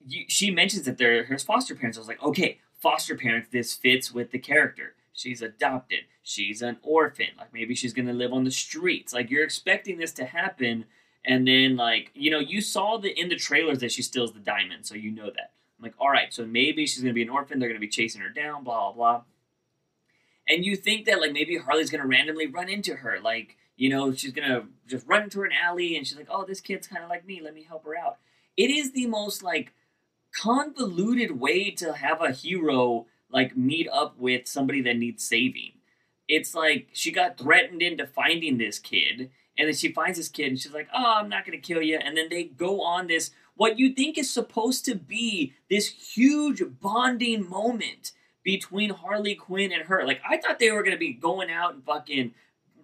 [0.07, 1.97] you, she mentions that they're her foster parents.
[1.97, 3.49] I was like, okay, foster parents.
[3.51, 4.95] This fits with the character.
[5.13, 6.01] She's adopted.
[6.23, 7.27] She's an orphan.
[7.37, 9.13] Like maybe she's gonna live on the streets.
[9.13, 10.85] Like you're expecting this to happen,
[11.25, 14.39] and then like you know you saw the in the trailers that she steals the
[14.39, 15.51] diamond, so you know that.
[15.77, 17.59] I'm like, all right, so maybe she's gonna be an orphan.
[17.59, 18.63] They're gonna be chasing her down.
[18.63, 19.21] Blah blah blah.
[20.47, 24.13] And you think that like maybe Harley's gonna randomly run into her, like you know
[24.13, 27.09] she's gonna just run into an alley, and she's like, oh, this kid's kind of
[27.09, 27.41] like me.
[27.43, 28.17] Let me help her out.
[28.55, 29.73] It is the most like
[30.35, 35.73] convoluted way to have a hero like meet up with somebody that needs saving.
[36.27, 40.47] It's like she got threatened into finding this kid, and then she finds this kid,
[40.47, 43.31] and she's like, "Oh, I'm not gonna kill you." And then they go on this
[43.55, 48.13] what you think is supposed to be this huge bonding moment
[48.43, 50.05] between Harley Quinn and her.
[50.05, 52.33] Like I thought they were gonna be going out and fucking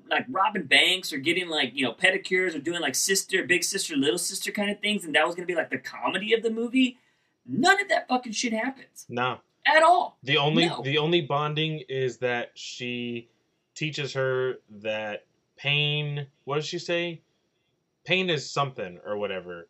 [0.10, 3.96] like robbing banks or getting like you know pedicures or doing like sister, big sister,
[3.96, 6.52] little sister kind of things, and that was gonna be like the comedy of the
[6.52, 6.98] movie.
[7.48, 10.18] None of that fucking shit happens No, at all.
[10.24, 10.82] the only No.
[10.82, 13.30] the only bonding is that she
[13.74, 16.28] teaches her that pain.
[16.44, 17.22] What does she say?
[18.04, 19.68] Pain is something or whatever.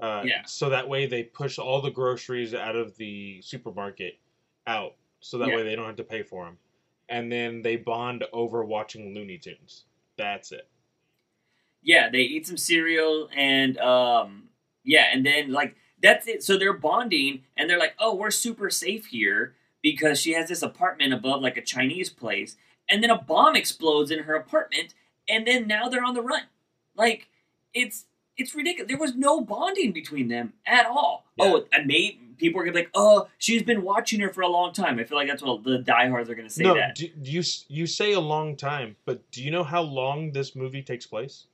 [0.00, 0.44] Uh, Yeah.
[0.44, 4.18] So that way they push all the groceries out of the supermarket
[4.66, 5.56] out, so that Yeah.
[5.56, 6.58] way they don't have to pay for them,
[7.08, 9.86] and then they bond over watching Looney Tunes.
[10.16, 10.68] That's it.
[11.82, 14.50] Yeah, they eat some cereal and um
[14.84, 16.42] yeah, and then like that's it.
[16.42, 20.62] So they're bonding and they're like, "Oh, we're super safe here because she has this
[20.62, 22.56] apartment above like a Chinese place."
[22.88, 24.94] And then a bomb explodes in her apartment
[25.28, 26.44] and then now they're on the run.
[26.96, 27.28] Like
[27.74, 28.06] it's
[28.36, 28.88] it's ridiculous.
[28.88, 31.26] There was no bonding between them at all.
[31.36, 31.46] Yeah.
[31.46, 34.48] Oh, and maybe people are gonna be like, "Oh, she's been watching her for a
[34.48, 36.64] long time." I feel like that's what the diehards are gonna say.
[36.64, 39.82] no, that do, do you you say a long time, but do you know how
[39.82, 41.46] long this movie takes place?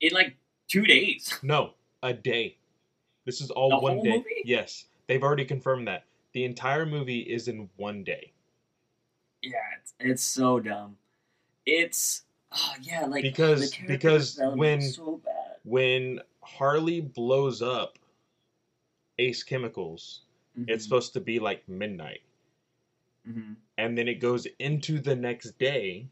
[0.00, 0.36] in like
[0.68, 1.38] two days.
[1.42, 2.56] No, a day.
[3.26, 4.16] This is all The one day.
[4.18, 4.42] movie?
[4.44, 6.04] Yes, they've already confirmed that.
[6.32, 8.32] The entire movie is in one day
[9.42, 10.96] Yeah, it's, it's so dumb.
[11.66, 15.56] It's oh yeah, like Because- because when- so bad.
[15.64, 17.98] when Harley blows up
[19.18, 20.22] Ace Chemicals.
[20.68, 22.22] It's Mhm, supposed to be like midnight,
[23.28, 23.56] mhm.
[23.76, 26.06] and then it goes into the next day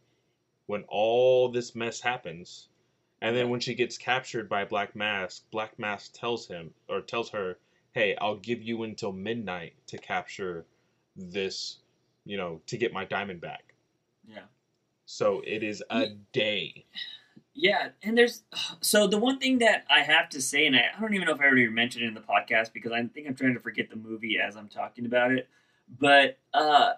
[0.67, 2.69] when all this mess happens.
[3.25, 7.31] And then when she gets captured by Black Mask, Black Mask tells him or tells
[7.31, 7.57] her,
[7.93, 10.67] "Hey, I'll give you until midnight to capture
[11.17, 11.79] this,
[12.27, 13.73] you know, to get my diamond back."
[14.29, 14.45] yeah,
[15.07, 16.85] So it is a day.
[17.55, 18.43] yeah, and there's
[18.83, 21.33] so the one thing that I have to say, and I, I don't even know
[21.33, 23.89] if I already mentioned it in the podcast because I think I'm trying to forget
[23.89, 25.49] the movie as I'm talking about it.
[25.89, 26.93] But uh,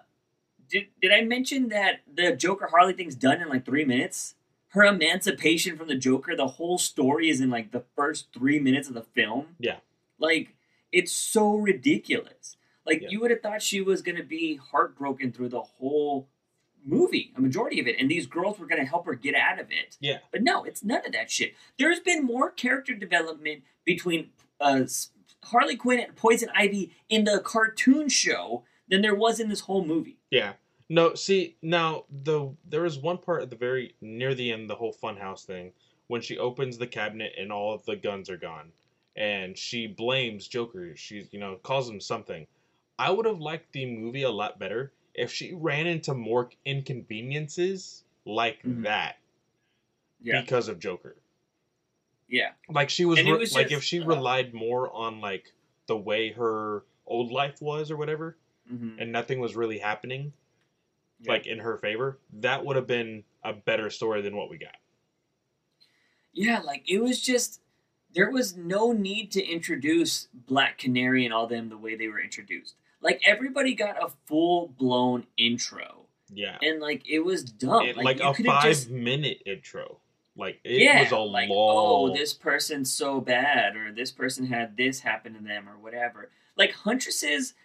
[0.67, 4.33] did did I mention that the Joker Harley thing's done in like three minutes?
[4.77, 8.87] Her emancipation from the Joker, the whole story is in like the first three minutes
[8.87, 9.55] of the film.
[9.59, 9.77] Yeah.
[10.19, 10.53] Like
[10.91, 12.57] it's so ridiculous.
[12.85, 13.07] Like Yeah.
[13.09, 16.29] you would have thought she was gonna be heartbroken through the whole
[16.85, 19.71] movie, a majority of it, and these girls were gonna help her get out of
[19.71, 19.97] it.
[19.99, 20.19] Yeah.
[20.31, 21.55] But no, it's none of that shit.
[21.79, 24.29] There's been more character development between
[24.61, 24.83] uh,
[25.43, 29.83] Harley Quinn and Poison Ivy in the cartoon show than there was in this whole
[29.83, 30.19] movie.
[30.29, 30.53] Yeah.
[30.89, 34.75] No, see, now the there was one part at the very near the end, the
[34.75, 35.73] whole funhouse thing,
[36.07, 38.71] when she opens the cabinet and all of the guns are gone,
[39.15, 40.95] and she blames Joker.
[40.95, 42.47] She, you know, calls him something.
[42.99, 48.03] I would have liked the movie a lot better if she ran into more inconveniences
[48.25, 48.83] like Mhm.
[48.83, 49.17] that
[50.21, 51.15] Yeah, because of Joker.
[52.27, 55.53] yeah, Like she was, re- was like just- if she uh, relied more on like
[55.87, 60.33] the way her old life was or whatever, hmm and nothing was really happening
[61.21, 61.31] Yeah.
[61.31, 64.75] like in her favor, that would have been a better story than what we got.
[66.33, 66.59] yeah.
[66.59, 67.61] Like it was just
[68.13, 72.21] there was no need to introduce Black Canary and all them the way they were
[72.21, 72.75] introduced.
[73.01, 76.57] Like everybody got a full blown intro, Yeah.
[76.61, 77.83] and like it was dumb.
[77.85, 79.99] It- like, like, a five just- minute intro.
[80.35, 84.45] Like it yeah, was a like long oh, this person's so bad, or this person
[84.45, 86.29] had this happen to them, or whatever.
[86.55, 87.55] Like Huntresses,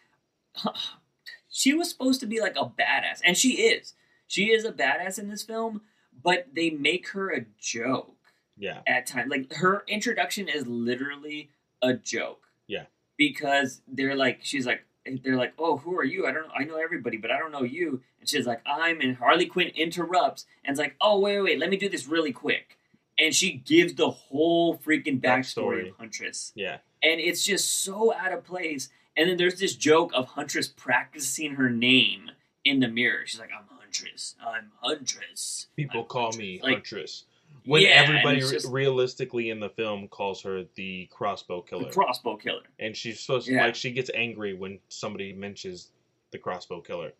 [1.53, 3.95] she was supposed to be like a badass, and she is.
[4.27, 5.83] She is a badass in this film,
[6.25, 8.17] but they make her a joke
[8.57, 8.81] Yeah.
[8.87, 9.31] at times.
[9.31, 11.51] Like her introduction is literally
[11.83, 12.43] a joke.
[12.67, 12.87] Yeah.
[13.19, 14.85] Because they're like, she's like,
[15.23, 16.27] they're like, oh, who are you?
[16.27, 16.55] I don't know.
[16.57, 18.01] I know everybody, but I don't know you.
[18.21, 19.01] And she's like, I'm.
[19.01, 21.59] And Harley Quinn interrupts and is like, oh, wait, wait, wait.
[21.59, 22.79] Let me do this really quick.
[23.19, 25.91] And she gives the whole freaking backstory Backstory.
[25.91, 26.53] of Huntress.
[26.55, 26.79] Yeah.
[27.03, 28.89] And it's just so out of place.
[29.17, 32.31] And then there's this joke of Huntress practicing her name
[32.65, 33.27] in the mirror.
[33.27, 34.35] She's like, "I'm Huntress.
[34.41, 37.25] I'm Huntress." People I'm call Huntress." me Like, Huntress.
[37.65, 41.91] When yeah, everybody just realistically in the film calls her the crossbow the killer.
[41.93, 42.63] crossbow killer.
[42.81, 43.67] and she's supposed to Yeah.
[43.67, 45.91] like she gets angry when somebody mentions
[46.33, 47.13] the crossbow killer.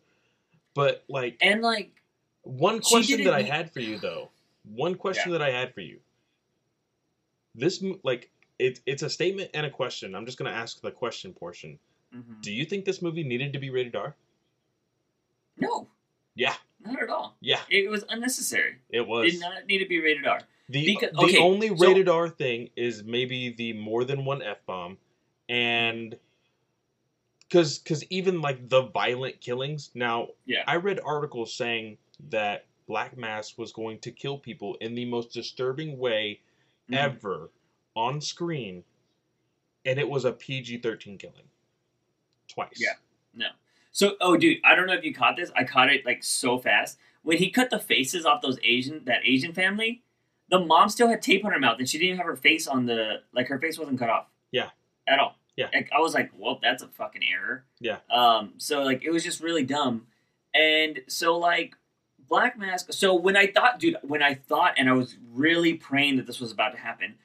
[0.73, 1.91] But like And like,
[2.41, 4.31] one question that I had for you though,
[4.63, 5.37] one question Yeah.
[5.37, 5.99] that I had for you.
[7.55, 8.29] This like
[8.65, 10.15] it, it's a statement and a question.
[10.15, 11.79] I'm just gonna ask the question portion.
[12.15, 12.41] mhm.
[12.41, 14.15] Do you think this movie needed to be rated R?
[15.57, 15.87] no,
[16.35, 17.35] Yeah, not at all.
[17.41, 18.77] yeah, It was unnecessary.
[18.89, 19.31] it was.
[19.31, 20.41] Did not need to be rated R.
[20.69, 24.41] The Because- the okay, only so- rated R thing is maybe the more than one
[24.41, 24.97] f bomb,
[25.49, 26.17] and
[27.41, 29.91] because because even like the violent killings.
[29.93, 30.63] Now, Yeah.
[30.67, 31.97] I read articles saying
[32.29, 36.39] that Black Mask was going to kill people in the most disturbing way
[36.89, 36.95] Mhm.
[36.97, 37.51] ever
[37.95, 38.83] on screen,
[39.85, 41.49] and it was a PG thirteen killing.
[42.47, 42.77] Twice.
[42.77, 42.93] Yeah.
[43.33, 43.47] No.
[43.91, 45.51] So, oh, dude, I don't know if you caught this.
[45.55, 49.21] I caught it like so fast when he cut the faces off those Asian that
[49.25, 50.01] Asian family.
[50.49, 52.85] The mom still had tape on her mouth, and she didn't have her face on
[52.85, 54.27] the like her face wasn't cut off.
[54.51, 54.69] Yeah.
[55.07, 55.37] At all.
[55.55, 55.67] Yeah.
[55.73, 57.65] Like, I was like, well, that's a fucking error.
[57.79, 57.97] Yeah.
[58.11, 58.53] Um.
[58.57, 60.07] So like, it was just really dumb,
[60.53, 61.75] and so like,
[62.27, 62.91] Black Mask.
[62.91, 66.39] So when I thought, dude, when I thought, and I was really praying that this
[66.39, 67.15] was about to happen.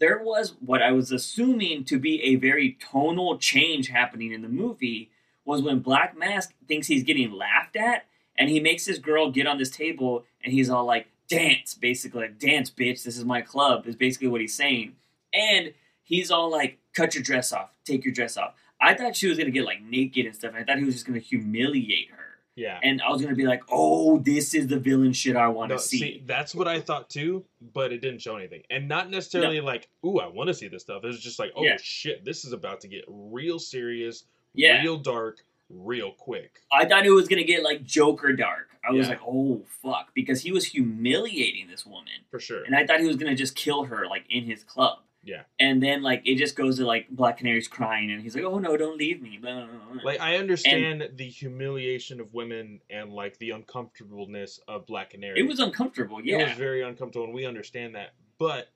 [0.00, 4.48] There was what I was assuming to be a very tonal change happening in the
[4.48, 5.10] movie
[5.44, 8.04] was when Black Mask thinks he's getting laughed at,
[8.36, 12.22] and he makes his girl get on this table, and he's all like, "Dance," basically,
[12.22, 13.02] like, "Dance, bitch.
[13.02, 14.96] This is my club." Is basically what he's saying,
[15.32, 17.70] and he's all like, "Cut your dress off.
[17.84, 20.54] Take your dress off." I thought she was gonna get like naked and stuff.
[20.54, 22.27] I thought he was just gonna humiliate her,
[22.58, 22.80] Yeah.
[22.82, 25.76] and I was gonna be like, "Oh, this is the villain shit I want to
[25.76, 29.10] No, see." see, that's what I thought too, but it didn't show anything, and not
[29.10, 31.76] necessarily like, "Ooh, I want to see this stuff." It was just like, "Oh Yeah.
[31.80, 34.82] shit, this is about to get real serious, Yeah.
[34.82, 38.70] real dark, real quick." I thought it was gonna get like Joker dark.
[38.82, 39.12] I was Yeah.
[39.14, 42.24] like, "Oh fuck," because he was humiliating this woman.
[42.30, 42.64] For sure.
[42.64, 44.98] and I thought he was gonna just kill her like in his club.
[45.28, 45.42] Yeah.
[45.60, 48.58] And then like it just goes to like Black Canary's crying and he's like, "Oh
[48.58, 50.02] no, don't leave me." Blah, blah, blah, blah.
[50.02, 55.38] Like I understand the humiliation of women and like the uncomfortableness of Black Canary.
[55.38, 56.20] it was uncomfortable.
[56.24, 56.38] Yeah.
[56.38, 58.14] It was very uncomfortable, and we understand that.
[58.38, 58.68] But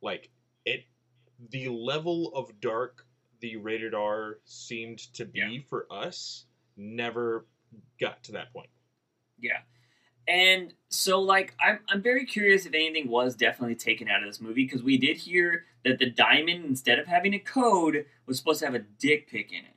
[0.00, 0.30] like
[0.64, 0.84] it,
[1.50, 3.04] the level of dark
[3.40, 5.58] the rated R seemed to be Yeah.
[5.68, 7.46] for us never
[8.00, 8.70] got to that point.
[9.38, 9.58] yeah.
[10.28, 14.40] And so like I'm I'm very curious if anything was definitely taken out of this
[14.40, 18.60] movie because we did hear that the diamond instead of having a code was supposed
[18.60, 19.74] to have a dick pic in it.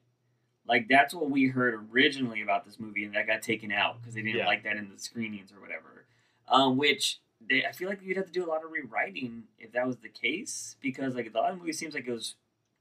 [0.68, 4.14] Like that's what we heard originally about this movie, and that got taken out because
[4.14, 4.46] they didn't Yeah.
[4.46, 6.06] like that in the screenings or whatever.
[6.50, 9.72] Um, which they, I feel like you'd have to do a lot of rewriting if
[9.72, 12.36] that was the case, because like the other movie seems like it was,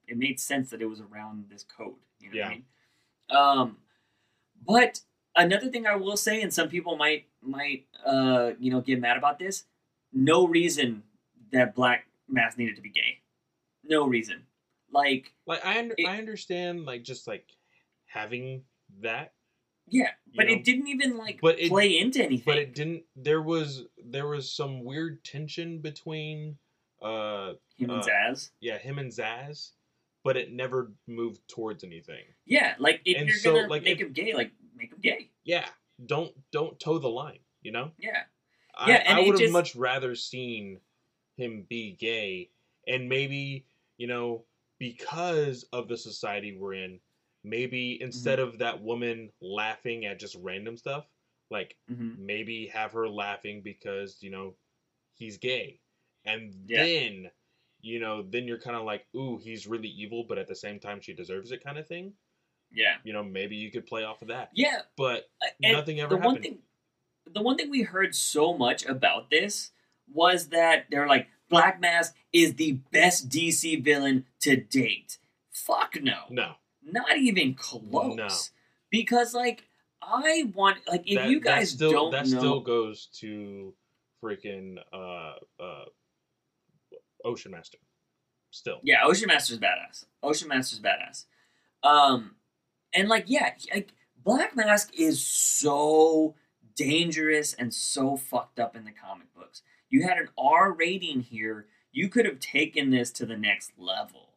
[0.06, 1.94] it made sense that it was around this code.
[2.20, 2.64] You know what I mean?
[3.30, 3.76] Um,
[4.66, 5.00] but
[5.37, 9.16] another thing I will say, and some people might might uh you know get mad
[9.16, 9.64] about this,
[10.12, 11.03] no reason
[11.53, 13.18] that Black Mask needed to be gay,
[13.85, 14.44] no reason.
[14.92, 17.48] Like Like I, under, It- I understand, like just like
[18.07, 18.62] having
[19.03, 19.33] that,
[19.88, 20.53] yeah, but know?
[20.55, 22.44] it didn't even like But it- play into anything.
[22.44, 23.05] but it didn't.
[23.16, 26.59] There was there was some weird tension between,
[27.03, 28.50] uh, Him and uh, Zsasz.
[28.61, 29.70] yeah, him and Zsasz,
[30.24, 32.24] but it never moved towards anything.
[32.46, 34.98] Yeah, like if and you're so, gonna like, make if- him gay, like make him
[35.00, 35.31] gay.
[35.44, 35.66] Yeah,
[36.06, 37.40] don't don't toe the line.
[37.62, 37.92] You know.
[37.98, 38.24] Yeah,
[38.74, 40.80] I, Yeah, I would have just- much rather seen
[41.36, 42.50] him be gay,
[42.86, 43.66] and maybe
[43.98, 44.46] you know
[44.78, 47.00] because of the society we're in,
[47.44, 48.48] maybe instead Mm-hmm.
[48.54, 51.06] of that woman laughing at just random stuff,
[51.50, 54.56] like hmm maybe have her laughing because you know
[55.14, 55.80] he's gay,
[56.24, 56.84] and Yeah.
[56.84, 57.30] then
[57.82, 60.80] you know then you're kind of like, ooh, he's really evil, but at the same
[60.80, 62.14] time she deserves it, kind of thing.
[62.72, 64.83] Yeah, You know, maybe you could play off of that, yeah.
[64.96, 66.42] but Uh, and nothing ever the one happened.
[66.44, 66.59] thing,
[67.35, 69.70] the one thing we heard so much about this
[70.12, 75.18] was that they're like Black Mask is the best DC villain to date.
[75.50, 76.52] Fuck no, no,
[76.83, 78.16] not even close.
[78.16, 78.28] No.
[78.90, 79.64] Because like
[80.02, 83.74] I want like if that, you guys still, don't that know, still goes to
[84.22, 85.84] freaking uh uh
[87.24, 87.78] Ocean Master.
[88.51, 88.80] Still.
[88.82, 90.07] Yeah, Ocean Master's badass.
[90.22, 91.26] Ocean Master's badass.
[91.82, 92.34] Um,
[92.95, 96.34] and like, yeah, like Black Mask is so
[96.76, 99.62] dangerous and so fucked up in the comic books.
[99.88, 101.66] You had an R rating here.
[101.93, 104.28] You could have taken this to the next level,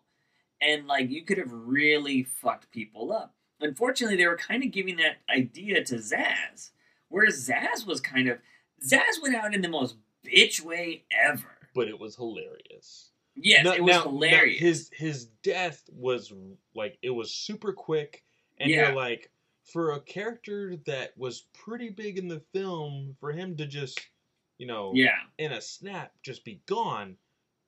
[0.61, 3.35] and like, you could have really fucked people up.
[3.61, 6.71] Unfortunately, they were kind of giving that idea to Zsasz,
[7.09, 8.39] whereas Zsasz was kind of
[8.85, 11.57] Zsasz went out in the most bitch way ever.
[11.75, 13.11] But it was hilarious.
[13.35, 14.59] Yes, Now- it was now- now hilarious.
[14.59, 16.33] his his death was
[16.75, 18.23] like it was super quick,
[18.59, 18.75] and Yeah.
[18.75, 19.31] you're like,
[19.63, 24.09] for a character that was pretty big in the film, for him to just,
[24.57, 25.17] you know, Yeah.
[25.37, 27.17] in a snap just be gone,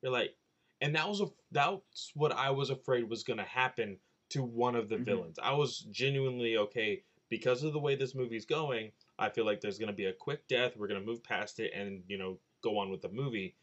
[0.02, 0.36] you're like,
[0.80, 3.98] and that was a that's what I was afraid was gonna happen
[4.30, 4.98] to one of the Mhm.
[4.98, 5.38] villains.
[5.38, 8.92] I was genuinely okay because of the way this movie's going.
[9.18, 10.76] I feel like there's gonna be a quick death.
[10.76, 13.56] We're gonna move past it and you know go on with the movie,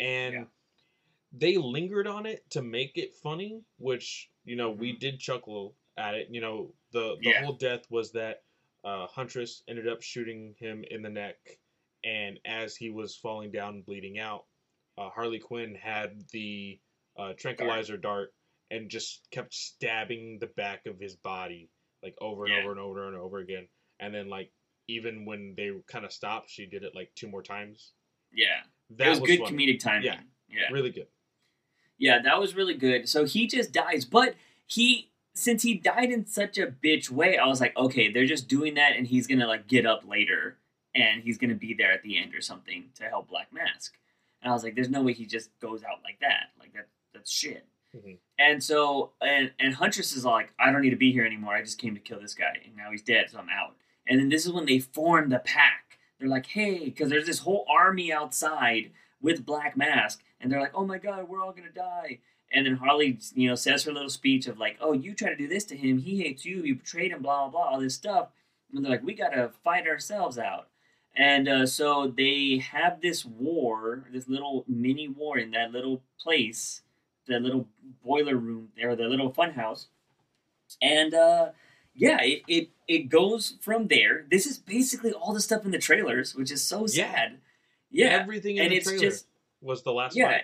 [0.00, 0.46] and Yeah.
[1.32, 4.98] they lingered on it to make it funny, which you know we Mhm.
[4.98, 6.28] did chuckle at it.
[6.30, 7.44] You know the the Yeah.
[7.44, 8.42] whole death was that
[8.84, 11.36] uh, Huntress ended up shooting him in the neck,
[12.04, 14.44] and as he was falling down and bleeding out,
[14.98, 16.78] uh, Harley Quinn had the
[17.16, 18.32] uh, tranquilizer dart.
[18.72, 21.70] and just kept stabbing the back of his body
[22.02, 22.62] like over and Yeah.
[22.62, 23.68] over and over and over again.
[24.00, 24.50] And then like
[24.88, 27.92] even when they kind of stopped, she did it like two more times.
[28.32, 28.62] Yeah.
[28.90, 29.56] That it was, good funny.
[29.74, 30.06] comedic timing.
[30.06, 30.20] Yeah.
[30.48, 30.72] Yeah.
[30.72, 31.06] Really good.
[31.96, 33.08] Yeah, that was really good.
[33.08, 34.34] So he just dies, but
[34.66, 38.48] he since he died in such a bitch way, I was like, okay, they're just
[38.48, 40.56] doing that, and he's gonna like get up later,
[40.94, 43.94] and he's gonna be there at the end or something to help Black Mask.
[44.42, 46.50] And I was like, there's no way he just goes out like that.
[46.58, 47.66] Like that, that's shit.
[47.94, 48.16] Mhm.
[48.38, 51.54] And so, and and Huntress is like, I don't need to be here anymore.
[51.54, 53.76] I just came to kill this guy, and now he's dead, so I'm out.
[54.06, 55.98] And then this is when they form the pack.
[56.18, 60.74] They're like, hey, because there's this whole army outside with Black Mask, and they're like,
[60.74, 62.20] oh my god, we're all gonna die.
[62.52, 65.36] And then Harley, you know, says her little speech of like, oh, you try to
[65.36, 67.94] do this to him, he hates you, you betrayed him, blah blah blah, all this
[67.94, 68.28] stuff.
[68.72, 70.68] And they're like, we gotta fight ourselves out.
[71.16, 76.82] And uh, so they have this war, this little mini war in that little place,
[77.26, 77.66] the little
[78.04, 79.88] boiler room there, the little fun house.
[80.82, 81.50] And uh,
[81.94, 84.26] yeah, it, it it goes from there.
[84.30, 87.12] This is basically all the stuff in the trailers, which is so Yeah.
[87.12, 87.38] sad.
[87.90, 89.26] Yeah, Everything in and the it's trailer just
[89.62, 90.42] was the last yeah, fight.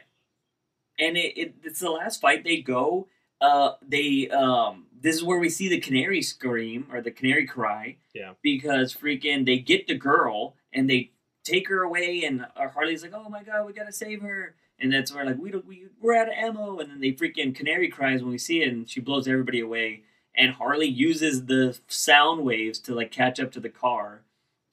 [0.98, 2.44] And it, it it's the last fight.
[2.44, 3.08] They go.
[3.40, 4.86] Uh, they um.
[5.00, 7.96] This is where we see the canary scream or the canary cry.
[8.14, 8.34] Yeah.
[8.40, 11.10] Because freaking they get the girl and they
[11.44, 14.92] take her away, and uh, Harley's like, "Oh my god, we gotta save her." And
[14.92, 17.88] that's where like we don't we we're out of ammo, and then they freaking canary
[17.88, 20.02] cries when we see it, and she blows everybody away.
[20.34, 24.22] And Harley uses the sound waves to like catch up to the car,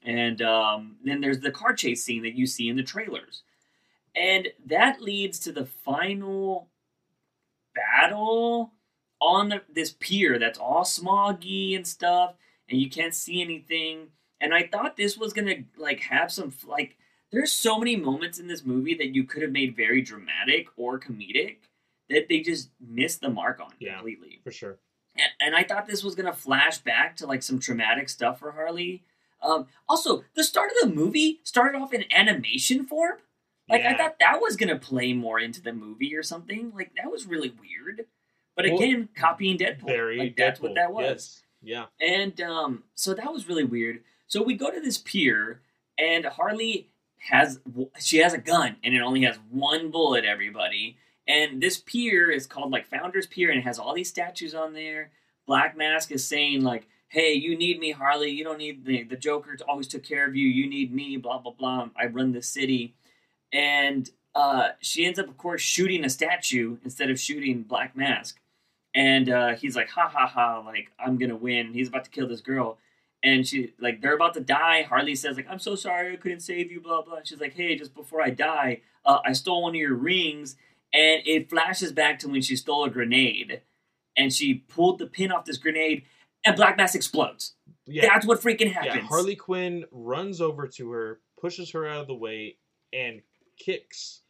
[0.02, 3.44] and um, then there's the car chase scene that you see in the trailers.
[4.16, 6.70] And that leads to the final
[7.76, 8.74] battle
[9.22, 12.36] on the, this pier that's all smoggy and stuff,
[12.70, 14.08] and you can't see anything.
[14.42, 16.96] And I thought this was gonna like have some like.
[17.32, 21.00] There's so many moments in this movie that you could have made very dramatic or
[21.00, 21.58] comedic
[22.10, 23.96] that they just missed the mark on Yeah.
[23.96, 24.42] completely.
[24.44, 24.80] For sure.
[25.16, 28.54] And, and I thought this was gonna flash back to like some traumatic stuff for
[28.54, 29.04] Harley.
[29.44, 33.20] Um, also, the start of the movie started off in animation form.
[33.70, 36.72] Like I thought that was gonna play more into the movie or something.
[36.76, 38.06] Like that was really weird.
[38.56, 39.86] But Well, again, copying Deadpool.
[39.86, 41.04] Very like that's what that was.
[41.04, 41.44] Yes.
[41.62, 41.86] Yeah.
[42.02, 44.02] And um, so that was really weird.
[44.28, 45.62] So we go to this pier,
[45.98, 46.90] and Harley
[47.30, 47.60] has
[48.00, 50.26] she has a gun, and it only has one bullet.
[50.26, 50.98] Everybody,
[51.28, 54.74] and this pier is called like Founders Pier, and it has all these statues on
[54.74, 55.12] there.
[55.46, 58.30] Black Mask is saying like, "Hey, you need me, Harley.
[58.30, 59.58] You don't need the the Joker.
[59.68, 60.48] Always took care of you.
[60.48, 61.18] You need me.
[61.18, 61.90] Blah blah blah.
[61.98, 62.96] I run the city."
[63.52, 68.40] And uh, she ends up, of course, shooting a statue instead of shooting Black Mask.
[68.96, 71.74] And uh, he's like, ha ha ha, like, I'm gonna win.
[71.74, 72.78] He's about to kill this girl.
[73.22, 74.84] And she, like, they're about to die.
[74.84, 77.18] Harley says, like, I'm so sorry, I couldn't save you, blah, blah.
[77.18, 80.56] And she's like, hey, just before I die, uh, I stole one of your rings.
[80.94, 83.62] And it flashes back to when she stole a grenade.
[84.18, 86.04] And she pulled the pin off this grenade,
[86.46, 87.54] and Black Mask explodes.
[87.86, 88.06] Yeah.
[88.06, 88.96] That's what freaking happens.
[88.96, 92.58] Yeah, Harley Quinn runs over to her, pushes her out of the way,
[92.92, 93.22] and
[93.60, 94.22] kicks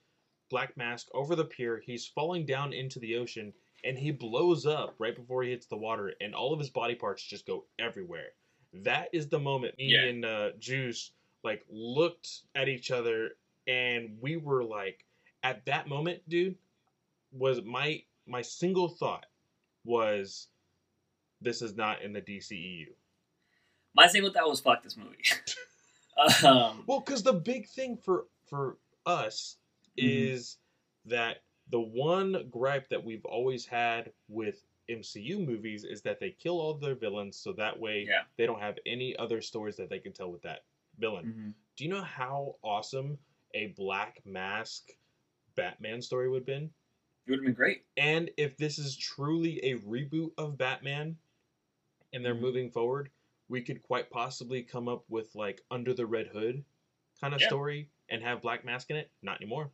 [0.50, 1.82] Black Mask over the pier.
[1.86, 3.54] He's falling down into the ocean,
[3.84, 6.96] and he blows up right before he hits the water, and all of his body
[6.96, 8.30] parts just go everywhere.
[8.74, 10.04] That is the moment me Yeah.
[10.04, 11.12] and uh, Juice
[11.44, 13.32] like looked at each other,
[13.68, 15.06] and we were like,
[15.44, 16.56] at that moment, dude,
[17.32, 19.26] was my my single thought
[19.86, 20.48] was,
[21.42, 22.88] this is not in the DCEU.
[23.96, 25.18] My single thought was, fuck this movie.
[26.46, 29.58] um, Well, because the big thing for for us
[29.97, 30.30] Mhm.
[30.38, 30.60] is
[31.06, 36.60] that the one gripe that we've always had with MCU movies is that they kill
[36.60, 38.24] all their villains, so that way Yeah.
[38.38, 40.66] they don't have any other stories that they can tell with that
[40.97, 41.30] villain.
[41.30, 41.56] mhm.
[41.76, 43.20] Do you know how awesome
[43.54, 44.89] a Black Mask
[45.56, 46.74] Batman story would have been?
[47.26, 47.86] It would have been great.
[47.97, 51.20] And if this is truly a reboot of Batman
[52.14, 52.39] and they're Mhm.
[52.39, 53.12] moving forward,
[53.50, 56.66] we could quite possibly come up with like Under the Red Hood
[57.22, 57.43] kind of Yeah.
[57.43, 59.10] story and have Black Mask in it.
[59.22, 59.70] Not anymore.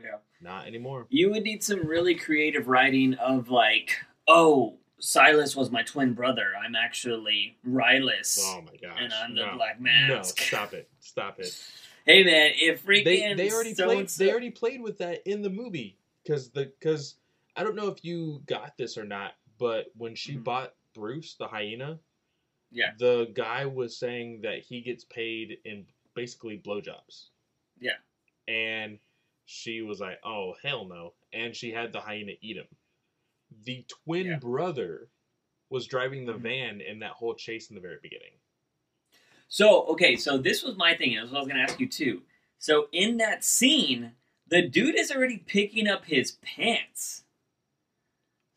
[0.00, 0.18] Yeah.
[0.40, 1.06] Not anymore.
[1.10, 3.94] You would need some really creative writing of like,
[4.26, 6.52] oh, Silas was my twin brother.
[6.64, 8.98] I'm actually Rylus, Oh my gosh.
[9.00, 9.56] and I'm the no.
[9.56, 10.38] Black Mask.
[10.38, 10.88] No, stop it.
[11.00, 11.58] Stop it.
[12.04, 15.24] Hey man, if freaking They they already so played so- they already played with that
[15.24, 15.96] in the movie
[16.26, 17.14] cuz the cuz
[17.54, 20.42] I don't know if you got this or not, but when she Mhm.
[20.42, 22.00] bought Bruce the hyena,
[22.72, 22.94] Yeah.
[22.98, 27.28] The guy was saying that he gets paid in basically blowjobs.
[27.82, 27.98] Yeah.
[28.48, 28.98] And
[29.46, 32.68] she was like, "Oh hell no!" And she had the hyena eat him.
[33.64, 34.38] The twin Yeah.
[34.38, 35.08] brother
[35.68, 36.40] was driving the Mhm.
[36.42, 38.32] van in that whole chase in the very beginning.
[39.48, 42.22] So okay, so this was my thing, was what I was gonna ask you too.
[42.58, 44.14] So in that scene,
[44.46, 47.24] the dude is already picking up his pants.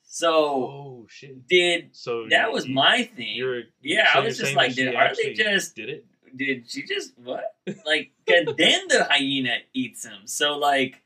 [0.03, 1.47] So Oh shit!
[1.47, 3.65] did So that was you- my thing?
[3.81, 6.05] Yeah, I was just like, did are they just did it?
[6.35, 7.55] Did she just what?
[7.85, 10.21] Like, and then the hyena eats him.
[10.25, 11.01] So like,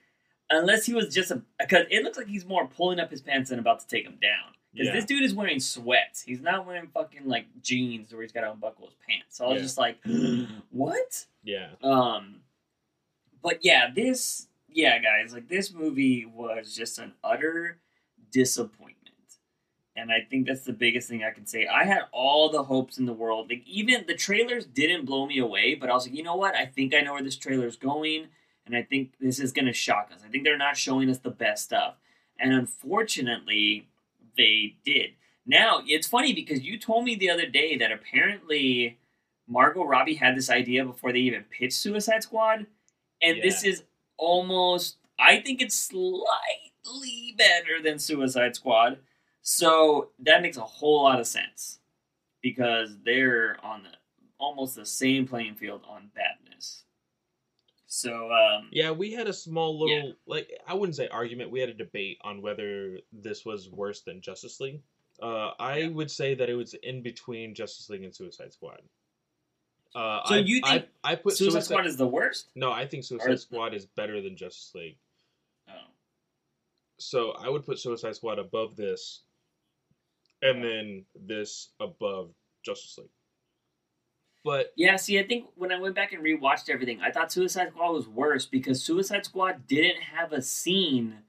[0.49, 3.49] unless he was just a because it looks like he's more pulling up his pants
[3.49, 4.53] than about to take him down.
[4.73, 4.93] Because Yeah.
[4.93, 6.21] this dude is wearing sweats.
[6.21, 9.37] He's not wearing fucking like jeans where he's got to unbuckle his pants.
[9.37, 9.63] So I was Yeah.
[9.63, 9.97] just like,
[10.71, 11.25] what?
[11.43, 11.69] Yeah.
[11.81, 12.41] Um,
[13.41, 17.79] but yeah, this yeah, guys, like this movie was just an utter
[18.31, 18.95] disappointment.
[19.99, 21.67] And I think that's the biggest thing I can say.
[21.67, 23.49] I had all the hopes in the world.
[23.49, 26.55] Like even the trailers didn't blow me away, but I was like, you know what?
[26.55, 28.27] I think I know where this trailer's going,
[28.65, 30.21] and I think this is gonna shock us.
[30.25, 31.95] I think they're not showing us the best stuff.
[32.39, 33.87] And unfortunately,
[34.37, 35.11] they did.
[35.45, 38.99] Now, it's funny because you told me the other day that apparently
[39.47, 42.67] Margot Robbie had this idea before they even pitched Suicide Squad,
[43.21, 43.83] and this is
[44.17, 48.99] almost I think it's slightly better than Suicide Squad.
[49.41, 51.79] So that makes a whole lot of sense
[52.41, 53.89] because they're on the
[54.37, 56.83] almost the same playing field on badness.
[57.87, 60.11] So um Yeah, we had a small little Yeah.
[60.27, 61.51] like I wouldn't say argument.
[61.51, 64.81] We had a debate on whether this was worse than Justice League.
[65.21, 65.87] Uh, I Yeah.
[65.89, 68.81] would say that it was in between Justice League and Suicide Squad.
[69.95, 72.51] Uh, So I, you think I, I put Suicide Squad is the worst?
[72.55, 74.97] No, I think Suicide Or- Squad is better than Justice League.
[75.67, 75.73] Oh.
[76.99, 79.23] So I would put Suicide Squad above this,
[80.41, 82.31] and then this above
[82.63, 83.09] Justice League.
[84.43, 87.69] But Yeah, see, I think when I went back and rewatched everything, I thought Suicide
[87.69, 91.19] Squad was worse because Suicide Squad didn't have a scene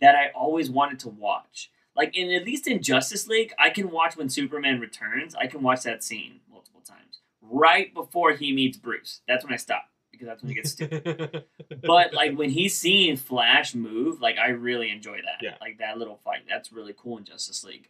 [0.00, 1.70] that I always wanted to watch.
[1.94, 5.34] Like in at least in Justice League, I can watch when Superman returns.
[5.34, 9.20] I can watch that scene multiple times right before he meets Bruce.
[9.26, 11.44] That's when I stop because that's when he gets stupid.
[11.82, 15.42] but like when he's seeing Flash move, like I really enjoy that.
[15.42, 15.54] Yeah.
[15.60, 16.40] Like that little fight.
[16.48, 17.88] That's really cool in Justice League.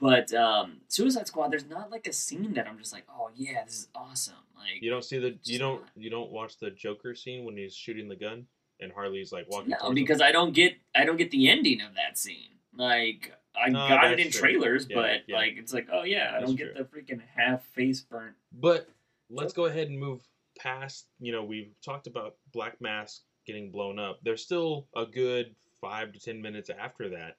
[0.00, 3.64] But um Suicide Squad, there's not like a scene that I'm just like, oh yeah,
[3.64, 4.34] this is awesome.
[4.56, 5.90] Like you don't see the you don't not.
[5.96, 8.46] you don't watch the Joker scene when he's shooting the gun
[8.80, 9.70] and Harley's like walking.
[9.70, 9.94] no, towards him?
[9.94, 12.50] because I don't get I don't get the ending of that scene.
[12.76, 14.40] Like I No, got it in true.
[14.40, 15.36] trailers, Yeah, but yeah.
[15.36, 16.84] like it's like, oh yeah, I That's don't get true.
[16.84, 18.34] the freaking half face burnt.
[18.52, 18.88] But
[19.30, 20.22] let's go ahead and move
[20.58, 21.06] past.
[21.20, 24.18] You know, we've talked about Black Mask getting blown up.
[24.24, 27.36] There's still a good five to ten minutes after that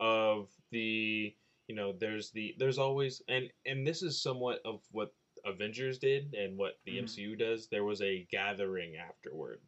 [0.00, 1.34] of the.
[1.68, 6.34] You know, there's the there's always and and this is somewhat of what Avengers did
[6.34, 7.04] and what the Mhm.
[7.04, 7.68] MCU does.
[7.68, 9.60] There was a gathering afterward.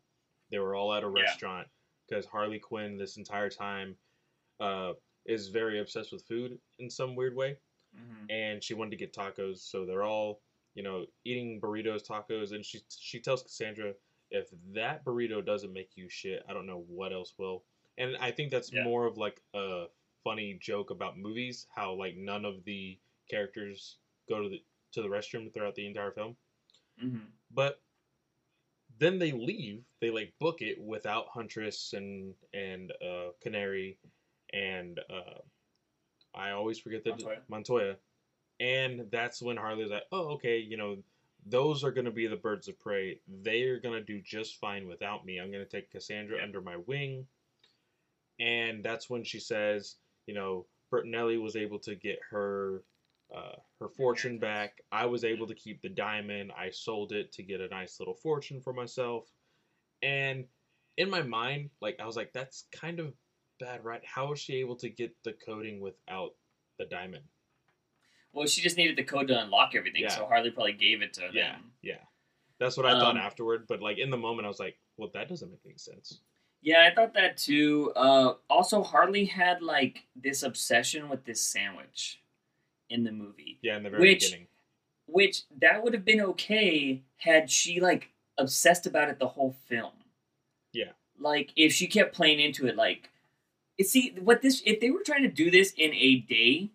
[0.51, 1.69] They were all at a restaurant
[2.09, 3.97] because Harley Quinn this entire time
[4.61, 4.95] uh,
[5.27, 7.57] is very obsessed with food in some weird way
[8.31, 9.59] and she wanted to get tacos.
[9.59, 10.43] So they're all,
[10.75, 13.95] you know, eating burritos, tacos, and she she tells Cassandra,
[14.31, 17.65] if that burrito doesn't make you shit, I don't know what else will.
[17.99, 18.85] And I think that's Yeah.
[18.85, 19.87] more of like a
[20.27, 23.01] funny joke about movies, how like none of the
[23.31, 23.99] characters
[24.29, 26.37] go to the to the restroom throughout the entire film.
[27.01, 27.83] hmm But
[28.99, 29.85] then they leave.
[30.01, 33.99] They like book it without Huntress and and uh, Canary
[34.53, 35.41] and uh,
[36.35, 37.43] I always forget the Montoya.
[37.49, 37.97] Montoya.
[38.61, 41.03] And that's when Harley's like, "Oh, okay, you know,
[41.47, 43.21] those are going to be the birds of prey.
[43.29, 45.39] They are going to do just fine without me.
[45.39, 46.45] I'm going to take Cassandra Yeah.
[46.45, 47.29] under my wing."
[48.41, 49.97] And that's when she says,
[50.27, 52.83] "You know, Bertinelli was able to get her
[53.35, 54.81] uh, her fortune back.
[54.93, 56.53] I was able to keep the diamond.
[56.57, 59.25] I sold it to get a nice little fortune for myself.
[60.03, 60.45] And
[60.97, 63.13] in my mind, like I was like, that's kind of
[63.59, 64.03] bad, right?
[64.05, 66.35] How was she able to get the coding without
[66.79, 67.25] the diamond?
[68.33, 70.11] Well, she just needed the code to unlock everything, Yeah.
[70.11, 71.31] so Harley probably gave it to them.
[71.33, 71.57] yeah.
[71.83, 71.99] yeah.
[72.59, 73.67] That's what I thought Um, afterward.
[73.67, 76.21] But like in the moment, I was like, well, that doesn't make any sense.
[76.67, 77.93] Yeah, I thought that too.
[77.95, 82.21] Uh, also, Harley had like this obsession with this sandwich
[82.91, 84.49] in the movie, Yeah, in the very Which- beginning.
[85.07, 89.93] which that would have been okay had she like obsessed about it the whole film.
[90.73, 90.91] Yeah.
[91.19, 93.11] Like if she kept playing into it, like,
[93.79, 96.73] it, see what this if they were trying to do this in a day,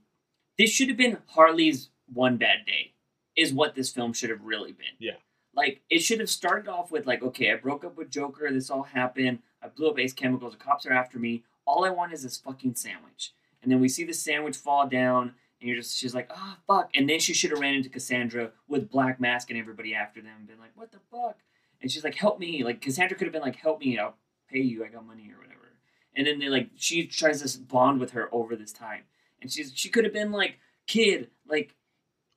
[0.58, 2.94] this should have been Harley's one bad day,
[3.36, 4.96] is what this film should have really been.
[5.00, 5.18] Yeah.
[5.54, 8.50] Like it should have started off with like, okay, I broke up with Joker.
[8.50, 9.40] This all happened.
[9.62, 10.54] I blew up Ace Chemicals.
[10.54, 11.44] The cops are after me.
[11.66, 13.34] All I want is this fucking sandwich.
[13.62, 16.90] And then we see the sandwich fall down, and you're just she's like, ah, fuck.
[16.96, 20.34] And then she should have ran into Cassandra with Black Mask and everybody after them,
[20.40, 21.38] and been like, what the fuck?
[21.82, 22.64] And she's like, help me.
[22.64, 23.98] Like Cassandra could have been like, help me.
[23.98, 24.16] I'll
[24.50, 24.84] pay you.
[24.84, 25.74] I got money or whatever.
[26.16, 29.04] And then they like she tries to bond with her over this time,
[29.42, 30.58] and she's she could have been like,
[30.88, 31.76] kid, like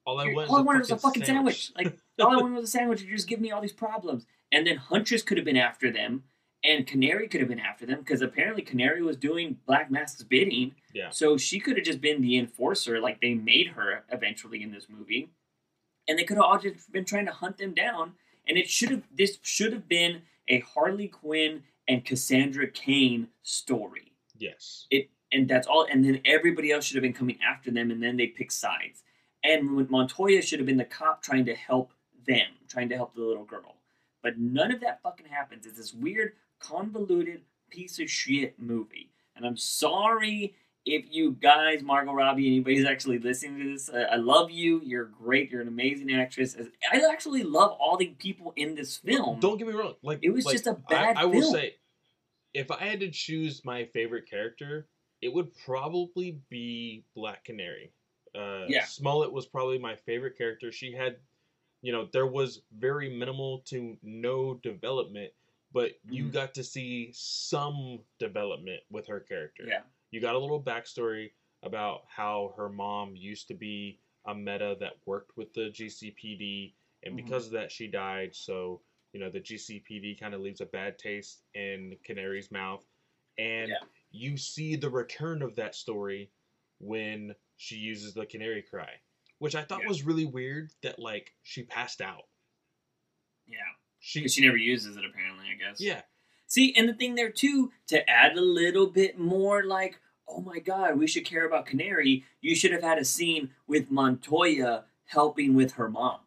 [0.05, 1.73] All I want, all I is wanted a was a fucking sandwich.
[1.77, 3.03] Like all I wanted was a sandwich.
[3.03, 4.27] You just give me all these problems.
[4.53, 6.25] And then Huntress could have been after them,
[6.65, 10.75] and Canary could have been after them because apparently Canary was doing Black Mask's bidding.
[10.95, 11.11] Yeah.
[11.11, 14.87] So she could have just been the enforcer, like they made her eventually in this
[14.89, 15.29] movie,
[16.09, 18.15] and they could have all just been trying to hunt them down.
[18.49, 24.15] And it should have this should have been a Harley Quinn and Cassandra Cain story
[24.39, 24.87] yes.
[24.91, 28.03] it and that's all and then everybody else should have been coming after them and
[28.03, 29.03] then they pick sides
[29.43, 31.93] and montoya should have been the cop trying to help
[32.27, 33.77] them trying to help the little girl
[34.23, 39.45] but none of that fucking happens it's this weird convoluted piece of shit movie and
[39.47, 40.55] i'm sorry
[40.87, 45.07] if you guys margot robbie anybody's actually listening to this I, I love you you're
[45.07, 46.57] great you're an amazing actress
[46.93, 49.95] i actually love all the people in this film Don't get me wrong.
[50.03, 51.55] Like It was like, just a bad I, I will film.
[51.55, 51.75] say,
[52.53, 54.87] if I had to choose my favorite character,
[55.21, 57.91] it would probably be Black Canary.
[58.35, 58.85] Uh, Yeah.
[58.85, 60.71] Smollett was probably my favorite character.
[60.71, 61.17] She had,
[61.83, 65.33] you know, there was very minimal to no development,
[65.75, 66.33] but you Mhm.
[66.33, 69.71] got to see some development with her character.
[69.71, 71.33] yeah You got a little backstory
[71.65, 77.17] about how her mom used to be a meta that worked with the GCPD, and
[77.17, 77.17] Mhm.
[77.17, 78.37] because of that, she died.
[78.37, 82.87] So, you know, the GCPD kind of leaves a bad taste in Canary's mouth.
[83.39, 83.89] And Yeah.
[84.13, 86.33] you see the return of that story
[86.81, 89.01] when she uses the canary cry,
[89.41, 89.87] which I thought Yeah.
[89.87, 92.29] was really weird that, like, she passed out.
[93.47, 93.75] yeah
[94.07, 96.03] She, because she never uses it apparently i guess yeah,
[96.55, 99.99] See, and the thing there too, to add a little bit more like,
[100.29, 103.91] oh my god, we should care about Canary, you should have had a scene with
[103.91, 106.21] Montoya helping with her mom.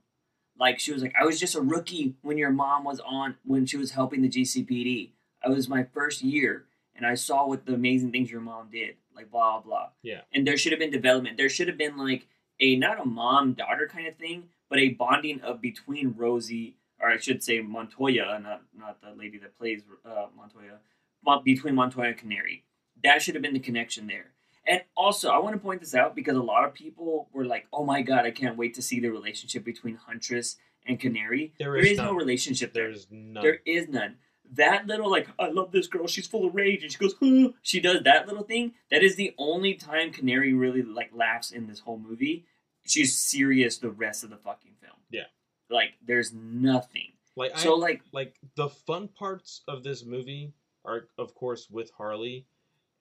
[0.60, 3.66] Like she was like, I was just a rookie when your mom was on when
[3.66, 5.12] she was helping the GCPD.
[5.44, 8.96] I was my first year and I saw what the amazing things your mom did.
[9.16, 9.92] Like blah blah.
[10.02, 10.22] Yeah.
[10.34, 11.38] And there should have been development.
[11.38, 12.28] There should have been like
[12.60, 17.10] a not a mom daughter kind of thing, but a bonding of between Rosie or
[17.10, 20.80] I should say Montoya, not not the lady that plays uh, Montoya,
[21.24, 22.64] but between Montoya and Canary.
[23.04, 24.32] That should have been the connection there.
[24.66, 27.68] And also, I want to point this out because a lot of people were like,
[27.72, 31.72] "Oh my god, I can't wait to see the relationship between Huntress and Canary." There
[31.72, 32.88] there is is no relationship there.
[32.88, 33.44] there's none.
[33.44, 34.18] There is none.
[34.54, 36.08] That little like, I love this girl.
[36.08, 37.50] She's full of rage, and she goes, huh.
[37.62, 38.74] she does that little thing.
[38.90, 42.46] That is the only time Canary really like laughs in this whole movie.
[42.86, 44.96] She's serious the rest of the fucking film.
[45.10, 45.24] Yeah.
[45.70, 47.12] Like there's nothing.
[47.36, 50.54] like, I, So like, like the fun parts of this movie
[50.86, 52.46] are of course with harley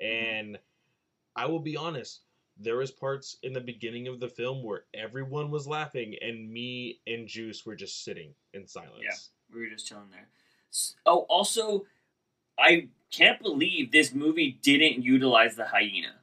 [0.03, 0.47] mm-hmm.
[0.47, 0.59] and
[1.37, 2.23] i will be honest
[2.59, 7.01] there was parts in the beginning of the film where everyone was laughing and me
[7.07, 9.55] and juice were just sitting in silence Yeah.
[9.55, 10.29] we were just chilling there.
[11.07, 11.87] Oh, also,
[12.59, 16.15] I can't believe this movie didn't utilize the hyena.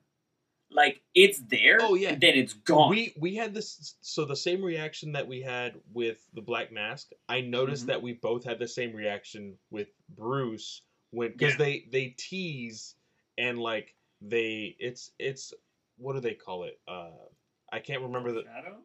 [0.73, 1.77] Like it's there.
[1.81, 2.09] Oh, yeah.
[2.09, 2.89] and then it's gone.
[2.89, 7.09] we we had this so the same reaction that we had with the black mask
[7.29, 7.87] i noticed Mhm.
[7.87, 11.57] that we both had the same reaction with bruce when because Yeah.
[11.65, 12.95] they they tease
[13.37, 15.53] and like they it's it's
[15.97, 17.11] what do they call it uh
[17.71, 18.77] i can't remember the Shadow.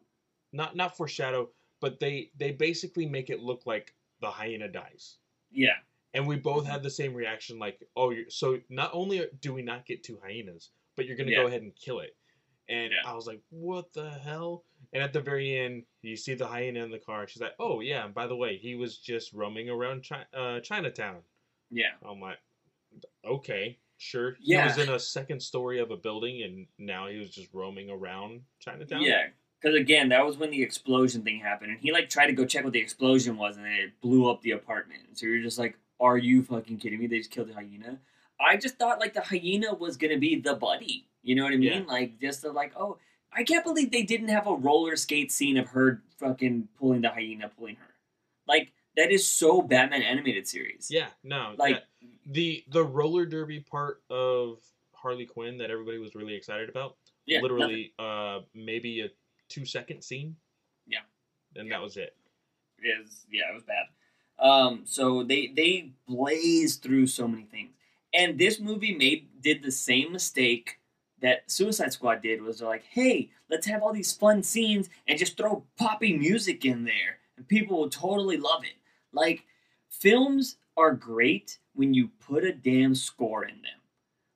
[0.53, 1.49] not not foreshadow
[1.81, 5.17] but they they basically make it look like the hyena dies
[5.51, 5.77] Yeah.
[6.13, 6.71] and we both Mhm.
[6.71, 10.19] had the same reaction like oh you're, so not only do we not get two
[10.23, 10.69] hyenas
[10.99, 11.43] but you're gonna Yeah.
[11.43, 12.15] go ahead and kill it
[12.67, 13.09] and Yeah.
[13.09, 16.83] i was like what the hell and at the very end you see the hyena
[16.83, 19.69] in the car she's like oh yeah and by the way he was just roaming
[19.69, 21.21] around Chi- uh, chinatown
[21.71, 21.91] Yeah.
[22.03, 22.37] i'm like
[23.25, 24.63] okay sure Yeah.
[24.63, 27.89] he was in a second story of a building and now he was just roaming
[27.89, 29.27] around chinatown Yeah.
[29.61, 32.45] Because again, that was when the explosion thing happened, and he like tried to go
[32.45, 35.17] check what the explosion was, and then it blew up the apartment.
[35.17, 37.07] So you're just like, "Are you fucking kidding me?
[37.07, 37.99] They just killed the hyena."
[38.39, 41.07] I just thought like the hyena was gonna be the buddy.
[41.23, 41.83] You know what I mean?
[41.85, 41.91] Yeah.
[41.93, 42.97] Like just the, like, oh,
[43.33, 47.09] I can't believe they didn't have a roller skate scene of her fucking pulling the
[47.09, 47.93] hyena, pulling her.
[48.47, 50.87] Like that is so Batman animated series.
[50.89, 51.85] yeah no Like that-
[52.25, 54.59] the the roller derby part of
[54.93, 57.57] harley quinn that everybody was really excited about yeah, nothing.
[57.57, 59.09] literally uh maybe a
[59.47, 60.35] two second scene
[60.87, 60.99] Yeah.
[61.55, 61.77] and Yeah.
[61.77, 62.15] that was it
[62.83, 63.85] is yeah, it was bad.
[64.43, 67.71] Um, so they they blazed through so many things,
[68.13, 70.79] and this movie made did the same mistake
[71.21, 75.19] that Suicide Squad did was they're like, hey, let's have all these fun scenes and
[75.19, 78.77] just throw poppy music in there, and people will totally love it.
[79.11, 79.45] Like,
[79.89, 83.79] films are great when you put a damn score in them.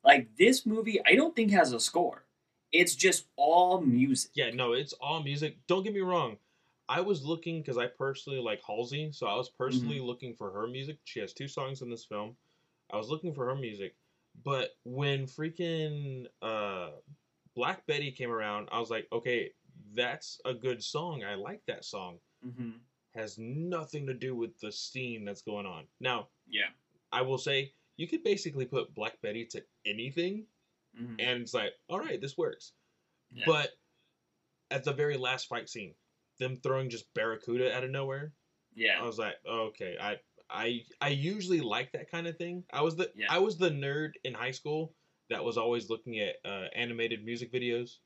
[0.03, 2.25] Like this movie, I don't think has a score.
[2.71, 4.31] It's just all music.
[4.33, 5.57] Yeah, no, it's all music.
[5.67, 6.37] Don't get me wrong.
[6.89, 10.05] I was looking because I personally like Halsey, so I was personally mm-hmm.
[10.05, 10.97] looking for her music.
[11.05, 12.35] She has two songs in this film.
[12.91, 13.95] I was looking for her music,
[14.43, 16.89] but when freaking uh,
[17.55, 19.51] Black Betty came around, I was like, okay,
[19.93, 21.23] that's a good song.
[21.23, 22.17] I like that song.
[22.45, 22.71] Mm-hmm.
[23.15, 25.85] Has nothing to do with the scene that's going on.
[25.99, 26.69] Now, Yeah.
[27.11, 30.45] I will say you could basically put Black Betty to anything,
[30.99, 31.15] Mm-hmm.
[31.19, 32.73] and it's like, all right, this works.
[33.31, 33.45] Yeah.
[33.47, 33.71] But
[34.69, 35.95] at the very last fight scene,
[36.39, 38.31] them throwing just Barracuda out of nowhere,
[38.75, 38.99] yeah.
[39.01, 40.17] I was like, okay, I
[40.53, 42.63] I I usually like that kind of thing.
[42.71, 43.27] I was the Yeah.
[43.29, 44.93] I was the nerd in high school
[45.29, 47.97] that was always looking at uh, animated music videos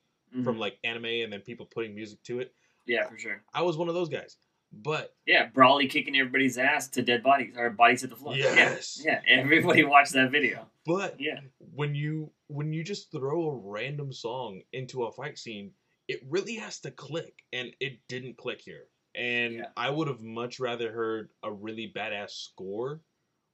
[0.43, 0.59] from Mhm.
[0.59, 2.53] like anime and then people putting music to it.
[2.85, 3.43] yeah, for sure.
[3.53, 4.37] I was one of those guys.
[4.71, 8.35] But Yeah, Brawley kicking everybody's ass to dead bodies or bodies at the floor.
[8.35, 8.53] Yeah.
[8.55, 9.01] Yes.
[9.03, 9.21] Yeah.
[9.27, 10.69] Everybody watched that video.
[10.85, 11.39] but Yeah.
[11.73, 15.73] when you when you just throw a random song into a fight scene,
[16.07, 18.87] it really has to click, and it didn't click here.
[19.17, 19.71] And Yeah.
[19.77, 23.03] I would have much rather heard a really badass score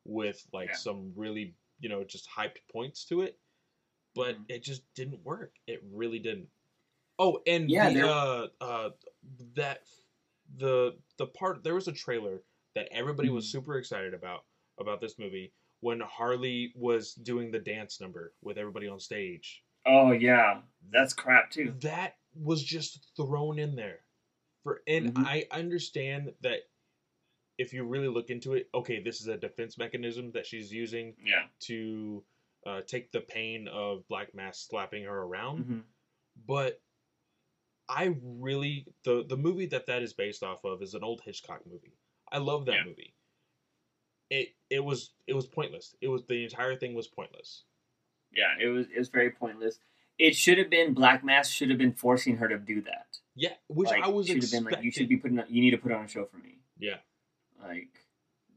[0.05, 0.75] with like Yeah.
[0.75, 3.39] some really you know just hyped points to it,
[4.15, 4.45] but Mhm.
[4.49, 5.55] it just didn't work.
[5.67, 6.49] It really didn't.
[7.19, 8.91] Oh, and Yeah, the uh uh
[9.55, 9.81] that
[10.57, 12.43] the the part there was a trailer
[12.75, 13.51] that everybody was Mhm.
[13.51, 14.45] super excited about
[14.79, 19.63] about this movie when Harley was doing the dance number with everybody on stage.
[19.85, 20.61] Oh yeah.
[20.89, 21.75] That's crap too.
[21.81, 24.02] That was just thrown in there.
[24.63, 25.25] For and Mhm.
[25.25, 26.61] I understand that
[27.57, 31.15] if you really look into it, okay, this is a defense mechanism that she's using
[31.23, 31.47] Yeah.
[31.61, 32.25] to
[32.65, 35.65] uh, take the pain of Black Mask slapping her around.
[35.65, 35.79] hmm
[36.47, 36.81] But
[37.89, 41.65] I really the the movie that that is based off of is an old Hitchcock
[41.67, 41.97] movie.
[42.31, 42.83] I love that Yeah.
[42.85, 43.13] movie.
[44.29, 45.95] It it was it was pointless.
[46.01, 47.65] It was the entire thing was pointless.
[48.31, 48.55] Yeah.
[48.59, 49.79] It was it was very pointless.
[50.17, 53.12] It should have been Black Mask should have been forcing her to do that.
[53.35, 54.65] Yeah, which like, I was should have expecting.
[54.65, 56.37] been like you should be putting on, you need to put on a show for
[56.37, 56.57] me.
[56.77, 56.97] Yeah,
[57.61, 57.89] Like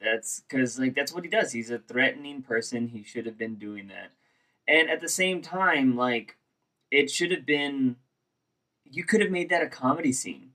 [0.01, 1.53] that's because like that's what he does.
[1.53, 2.89] He's a threatening person.
[2.89, 4.13] He should have been doing that.
[4.69, 6.37] And at the same time, like
[6.91, 7.97] it should have been.
[8.85, 10.51] You could have made that a comedy scene,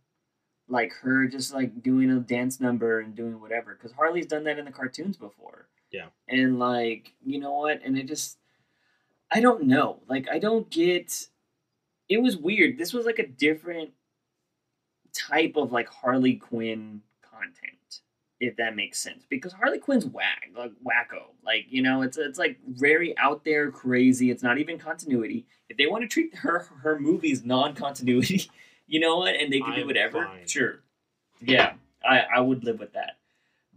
[0.70, 3.74] like her just like doing a dance number and doing whatever.
[3.74, 5.68] Because Harley's done that in the cartoons before.
[5.92, 6.08] Yeah.
[6.28, 7.82] And like you know what?
[7.84, 8.38] And it just,
[9.32, 10.00] I don't know.
[10.08, 11.28] Like I don't get.
[12.08, 12.78] It was weird.
[12.78, 13.92] This was like a different
[15.14, 18.02] type of like Harley Quinn content,
[18.40, 19.26] if that makes sense.
[19.30, 21.34] Because Harley Quinn's whack, like wacko.
[21.44, 24.32] Like you know, it's it's like very out there, crazy.
[24.32, 25.46] It's not even continuity.
[25.70, 28.50] If they want to treat her her movies non-continuity,
[28.88, 30.48] you know what, and they can do I'm whatever, fine.
[30.48, 30.82] sure.
[31.42, 31.74] Yeah,
[32.08, 33.18] I I would live with that.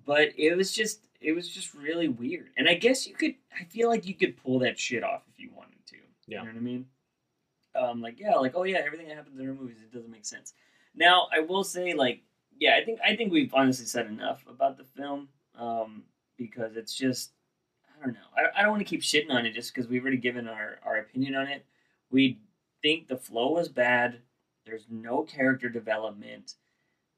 [0.06, 2.50] But it was just it was just really weird.
[2.56, 5.40] And I guess you could I feel like you could pull that shit off if
[5.40, 5.96] you wanted to.
[6.26, 6.40] Yeah.
[6.40, 6.86] You know what I mean?
[7.76, 10.26] Um, like yeah, like oh yeah, everything that happens in her movies it doesn't make
[10.26, 10.52] sense.
[10.94, 12.22] Now I will say like
[12.58, 15.28] yeah, I think I think we've honestly said enough about the film
[15.58, 16.04] um,
[16.36, 17.32] because it's just
[17.88, 18.20] I don't know.
[18.36, 20.78] I, I don't want to keep shitting on it just because we've already given our
[20.84, 21.64] our opinion on it.
[22.10, 22.40] We
[22.82, 24.20] think the flow was bad.
[24.66, 26.54] There's no character development,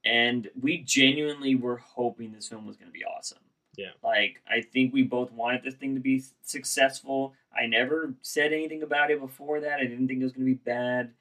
[0.04, 3.38] and we genuinely were hoping this film was going to be awesome.
[3.76, 3.90] Yeah.
[4.02, 7.34] Like I think we both wanted this thing to be successful.
[7.54, 9.80] I never said anything about it before that.
[9.80, 11.12] I didn't think it was going to be bad.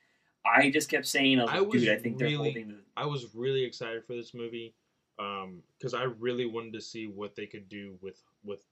[0.46, 2.68] I just kept saying, I was I like, was dude, I think they're really- holding
[2.70, 4.74] the I was really excited for this movie
[5.18, 8.66] because I really wanted to see what they could do with with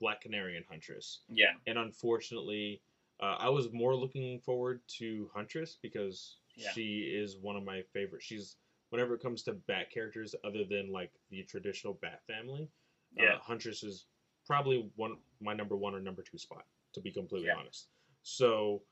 [0.00, 1.20] Black Canary and Huntress.
[1.28, 2.80] yeah, And unfortunately,
[3.20, 6.70] uh, I was more looking forward to Huntress because Yeah.
[6.72, 8.22] she is one of my favorite.
[8.22, 8.56] She's
[8.90, 12.68] whenever it comes to Bat characters, other than like the traditional Bat family,
[13.16, 13.34] Yeah.
[13.34, 14.06] uh, Huntress is
[14.46, 16.66] probably one my number one or number two spot.
[16.94, 17.56] To be completely Yeah.
[17.56, 17.88] honest,
[18.22, 18.82] so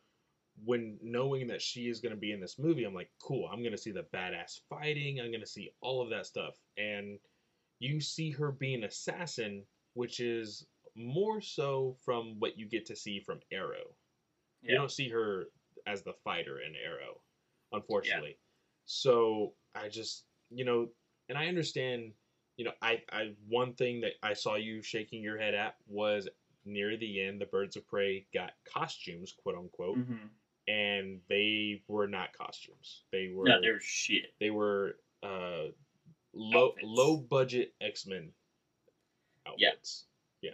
[0.64, 3.48] when knowing that she is going to be in this movie, I'm like, cool.
[3.52, 5.20] I'm going to see the badass fighting.
[5.20, 7.18] I'm going to see all of that stuff, and
[7.78, 13.20] you see her being assassin, which is more so from what you get to see
[13.20, 13.94] from Arrow.
[14.62, 15.44] You don't see her
[15.86, 17.20] as the fighter in Arrow,
[17.72, 18.38] unfortunately.
[18.86, 20.88] So I just, you know,
[21.28, 22.12] and I understand,
[22.56, 26.28] you know, I, I one thing that I saw you shaking your head at was
[26.64, 30.14] near the end, the Birds of Prey got costumes, quote unquote, hmm
[30.68, 33.02] and they were not costumes.
[33.12, 34.32] They were no, they're shit.
[34.40, 35.66] they were uh
[36.34, 36.86] low Outfits.
[36.86, 38.32] low budget X Men
[39.56, 39.68] Yeah.
[39.70, 40.04] outfits.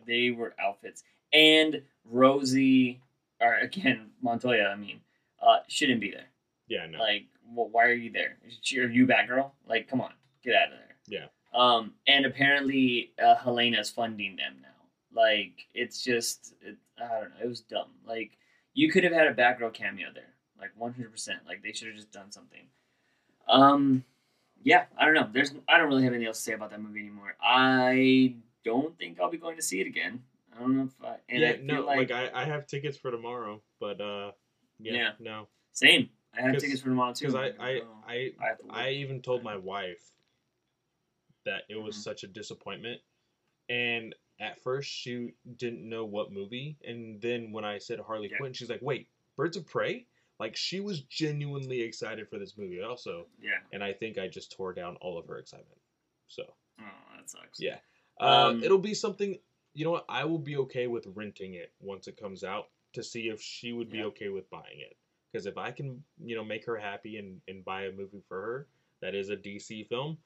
[0.06, 1.02] They were outfits.
[1.32, 3.00] And Rosie,
[3.40, 5.00] or again Montoya, I mean,
[5.40, 6.26] uh, shouldn't be there.
[6.68, 6.98] Yeah, no.
[6.98, 8.38] Like, well, why are you there?
[8.44, 9.50] Are you Batgirl?
[9.66, 10.96] Like, come on, get out of there.
[11.08, 11.26] Yeah.
[11.54, 14.68] Um, and apparently uh, Helena's funding them now.
[15.14, 17.90] Like, it's just, it, I don't know, it was dumb.
[18.06, 18.38] Like,
[18.74, 21.40] you could have had a Batgirl cameo there, like 100%.
[21.46, 22.66] Like, they should have just done something.
[23.48, 24.04] Um,
[24.62, 25.28] yeah, I don't know.
[25.32, 27.36] There's, I don't really have anything else to say about that movie anymore.
[27.42, 30.22] I don't think I'll be going to see it again.
[30.56, 32.96] I don't know if I, and yeah, I no, like, like, I, I have tickets
[32.96, 34.32] for tomorrow, but uh,
[34.78, 35.10] yeah, Yeah.
[35.18, 36.10] no, same.
[36.36, 37.26] I have tickets for tomorrow too.
[37.26, 40.12] because I I Oh, I I I even told my wife
[41.44, 42.02] that it was Mhm.
[42.02, 43.00] such a disappointment,
[43.68, 48.38] and at first she didn't know what movie, and then when I said Harley Yeah.
[48.38, 50.06] Quinn, she's like, "Wait, Birds of Prey?"
[50.38, 53.60] Like she was genuinely excited for this movie also, yeah.
[53.72, 55.80] and I think I just tore down all of her excitement.
[56.28, 56.42] So
[56.80, 56.84] Oh,
[57.16, 57.60] that sucks.
[57.60, 57.78] Yeah.
[58.20, 59.38] uh, Um, it'll be something.
[59.74, 60.04] You know what?
[60.08, 63.72] I will be okay with renting it once it comes out to see if she
[63.72, 64.04] would be Yeah.
[64.06, 64.96] okay with buying it.
[65.30, 68.40] Because if I can, you know, make her happy and, and buy a movie for
[68.42, 68.68] her
[69.00, 70.18] that is a DC film,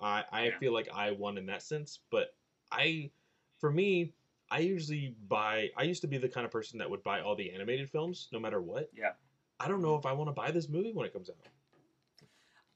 [0.00, 0.58] I, I Yeah.
[0.58, 2.00] feel like I won in that sense.
[2.10, 2.34] But
[2.72, 3.10] I,
[3.58, 4.12] for me,
[4.50, 5.70] I usually buy.
[5.76, 8.28] I used to be the kind of person that would buy all the animated films
[8.32, 8.90] no matter what.
[8.96, 9.12] Yeah.
[9.60, 11.36] I don't know if I want to buy this movie when it comes out.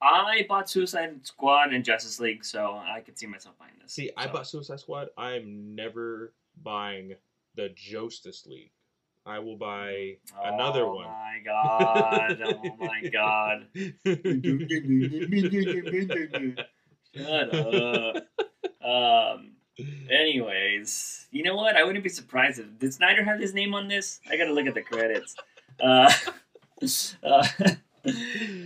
[0.03, 3.93] I bought Suicide Squad and Justice League, so I could see myself buying this.
[3.93, 5.09] See, I bought Suicide Squad.
[5.17, 7.15] I'm never buying
[7.55, 8.73] the Justice League.
[9.25, 11.07] I will buy another oh one.
[11.07, 12.43] my god!
[12.45, 13.69] oh my god!
[17.15, 18.17] Shut up.
[18.85, 19.52] Um.
[19.79, 21.77] Anyways, you know what?
[21.77, 24.21] I wouldn't be surprised if did Snyder have his name on this.
[24.31, 25.35] I gotta look at the credits.
[25.81, 26.13] Uh,
[27.23, 27.47] uh,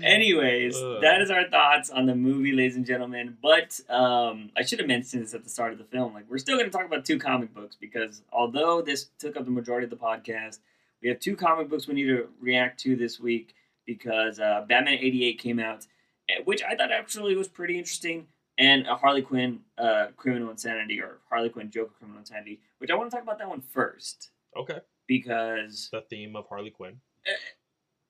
[0.03, 1.01] anyways, Ugh.
[1.03, 3.37] that is our thoughts on the movie, ladies and gentlemen.
[3.43, 6.15] But um, I should have mentioned this at the start of the film.
[6.15, 9.45] Like, we're still going to talk about two comic books because although this took up
[9.45, 10.59] the majority of the podcast,
[11.03, 13.55] we have two comic books we need to react to this week
[13.85, 15.87] because uh, Batman '88 came out,
[16.29, 18.27] eh, which I thought actually was pretty interesting,
[18.59, 22.95] and a Harley Quinn uh, Criminal Insanity or Harley Quinn Joker Criminal Insanity, which I
[22.95, 24.79] want to talk about that one first okay.
[25.07, 27.01] because The theme of Harley Quinn.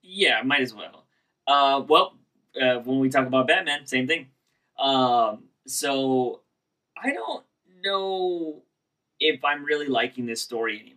[0.02, 1.06] yeah, might as well.
[1.46, 2.16] Uh, well,
[2.60, 4.28] uh, when we talk about Batman, same thing.
[4.78, 6.42] Um, so
[7.02, 7.44] I don't
[7.84, 8.62] know
[9.20, 10.96] if I'm really liking this story anymore.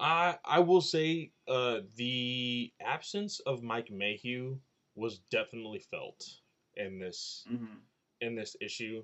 [0.00, 4.58] I I will say uh, the absence of Mike Mayhew
[4.94, 6.24] was definitely felt
[6.76, 7.66] in this hmm
[8.20, 9.02] in this issue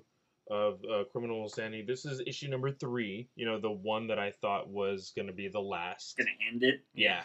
[0.49, 1.83] of uh, Criminal Insanity.
[1.85, 3.27] This is issue number three.
[3.35, 6.17] You know, the one that I thought was going to be the last.
[6.17, 6.85] Gonna end it.
[6.93, 7.21] Yeah.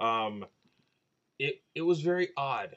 [0.00, 0.44] Um
[1.38, 2.74] it it was very odd.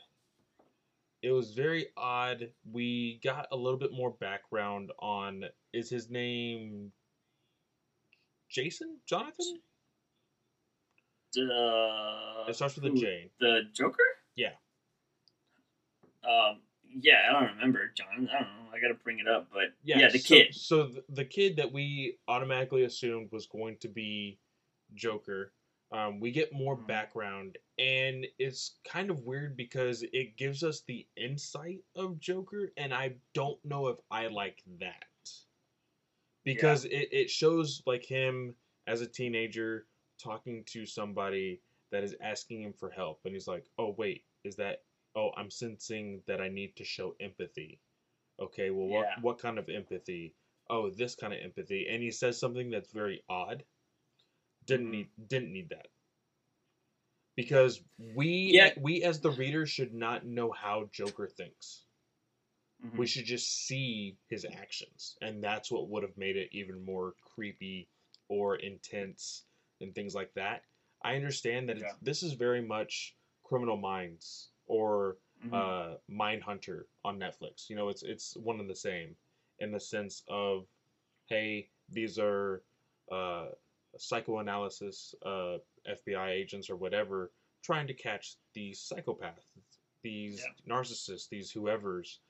[1.22, 2.52] It was very odd.
[2.72, 6.92] We got a little bit more background on is his name
[8.50, 8.98] Jason?
[9.06, 9.60] Jonathan?
[11.38, 13.32] Uh, It starts with a J.
[13.40, 13.98] The Joker.
[14.36, 14.54] Yeah.
[16.24, 16.62] Um.
[17.00, 18.08] Yeah, I don't remember John.
[18.12, 18.70] I don't know.
[18.74, 20.56] I gotta bring it up, but yeah, the so, kid.
[20.56, 24.40] So the, the kid that we automatically assumed was going to be
[24.96, 25.54] Joker.
[25.92, 26.88] Um, we get more Mhm.
[26.88, 32.94] background, and it's kind of weird because it gives us the insight of Joker, and
[32.94, 35.06] I don't know if I like that
[36.44, 38.56] because it, it shows like him
[38.88, 39.88] as a teenager
[40.20, 41.62] talking to somebody
[41.92, 44.84] that is asking him for help, and he's like, "Oh wait, is that?
[45.20, 47.82] Oh, I'm sensing that I need to show empathy."
[48.40, 49.16] Okay, well, what Yeah.
[49.22, 50.36] what kind of empathy?
[50.70, 53.66] Oh, this kind of empathy, and he says something that's very odd.
[54.66, 54.92] Didn't Mhm.
[54.92, 55.88] need didn't need that
[57.36, 58.74] because we Yeah.
[58.78, 61.86] we as the reader should not know how Joker thinks.
[62.84, 62.98] Mhm.
[62.98, 67.14] We should just see his actions, and that's what would have made it even more
[67.22, 67.90] creepy
[68.30, 69.46] or intense
[69.82, 70.64] and things like that.
[71.04, 71.98] I understand that it's, Yeah.
[72.02, 75.54] this is very much Criminal Minds or Mhm.
[75.54, 77.70] uh, Mind Hunter on Netflix.
[77.70, 79.18] You know, it's it's one and the same
[79.60, 80.68] in the sense of,
[81.28, 82.64] hey, these are
[83.12, 83.50] uh,
[83.98, 85.58] psychoanalysis uh,
[85.88, 87.32] FBI agents or whatever
[87.64, 89.48] trying to catch these psychopaths,
[90.04, 90.54] these Yeah.
[90.76, 92.22] narcissists, these whoever's.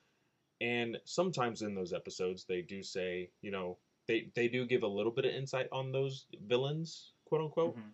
[0.60, 4.88] And sometimes in those episodes, they do say, you know, they they do give a
[4.88, 7.76] little bit of insight on those villains, quote unquote.
[7.76, 7.92] Mhm.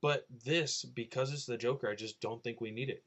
[0.00, 3.04] But this, because it's the Joker, I just don't think we need it.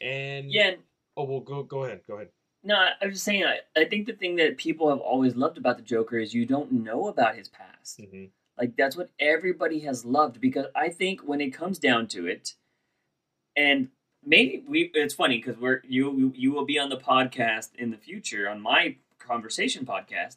[0.00, 0.76] And Yeah.
[1.16, 2.28] oh well, go go ahead, go ahead.
[2.62, 3.44] No, I- I'm just saying.
[3.44, 6.46] I, I think the thing that people have always loved about the Joker is you
[6.46, 8.00] don't know about his past.
[8.00, 8.24] hmm
[8.58, 12.54] Like that's what everybody has loved because I think when it comes down to it,
[13.56, 13.88] and
[14.24, 17.96] maybe we it's funny because we're you you will be on the podcast in the
[17.96, 20.36] future on my conversation podcast.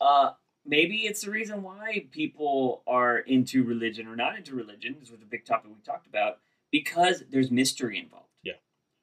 [0.00, 0.32] Uh,
[0.64, 4.96] maybe it's the reason why people are into religion or not into religion.
[4.98, 6.38] This was a big topic we talked about
[6.70, 8.26] because there's mystery involved.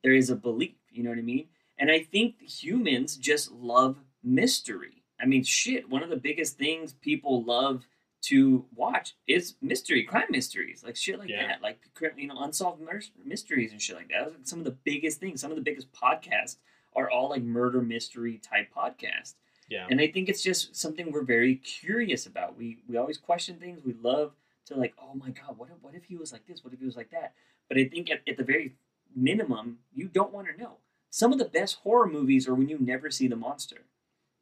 [0.07, 1.49] There is a belief, you know what I mean?
[1.77, 5.03] And I think humans just love mystery.
[5.19, 7.85] I mean, shit, one of the biggest things people love
[8.21, 11.45] to watch is mystery, crime mysteries, like shit like Yeah.
[11.45, 11.79] that, like
[12.15, 12.81] you know, unsolved
[13.25, 14.27] mysteries and shit like that.
[14.29, 15.41] Are some of the biggest things.
[15.41, 16.55] Some of the biggest podcasts
[16.95, 19.33] are all like murder mystery type podcasts.
[19.67, 19.87] Yeah.
[19.89, 22.55] And I think it's just something we're very curious about.
[22.57, 23.83] We we always question things.
[23.83, 24.31] We love
[24.67, 26.63] to like, oh my god, what if, what if he was like this?
[26.63, 27.33] What if he was like that?
[27.67, 28.77] But I think at, at the very
[29.18, 30.78] minimum, you don't want to know.
[31.09, 33.86] Some of the best horror movies are when you never see the monster.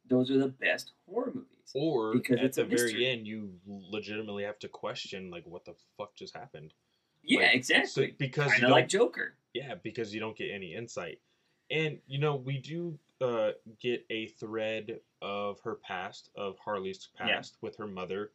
[0.08, 1.72] Those are the best horror movies.
[1.74, 5.64] Or Because at it's a the very end, you legitimately have to question like what
[5.64, 6.74] the fuck just happened.
[7.24, 8.10] Yeah, Like, exactly.
[8.10, 9.34] So, because you kind of don't, like Joker.
[9.52, 11.18] yeah, because you don't get any insight.
[11.70, 17.26] And you know, we do uh, get a thread of her past, of Harley's Yeah.
[17.26, 18.30] past with her mother,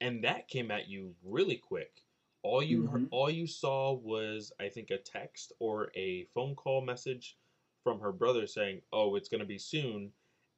[0.00, 2.03] and that came at you really quick.
[2.44, 3.08] All you heard, Mhm.
[3.10, 7.38] all you saw was, I think, a text or a phone call message
[7.82, 10.12] from her brother saying, "Oh, it's gonna be soon,"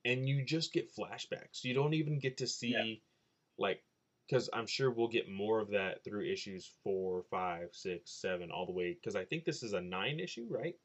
[0.04, 1.62] and you just get flashbacks.
[1.62, 2.96] You don't even get to see, Yeah.
[3.56, 3.84] like,
[4.26, 8.66] because I'm sure we'll get more of that through issues four, five, six, seven, all
[8.66, 8.92] the way.
[8.94, 10.76] Because I think this is a nine issue, right?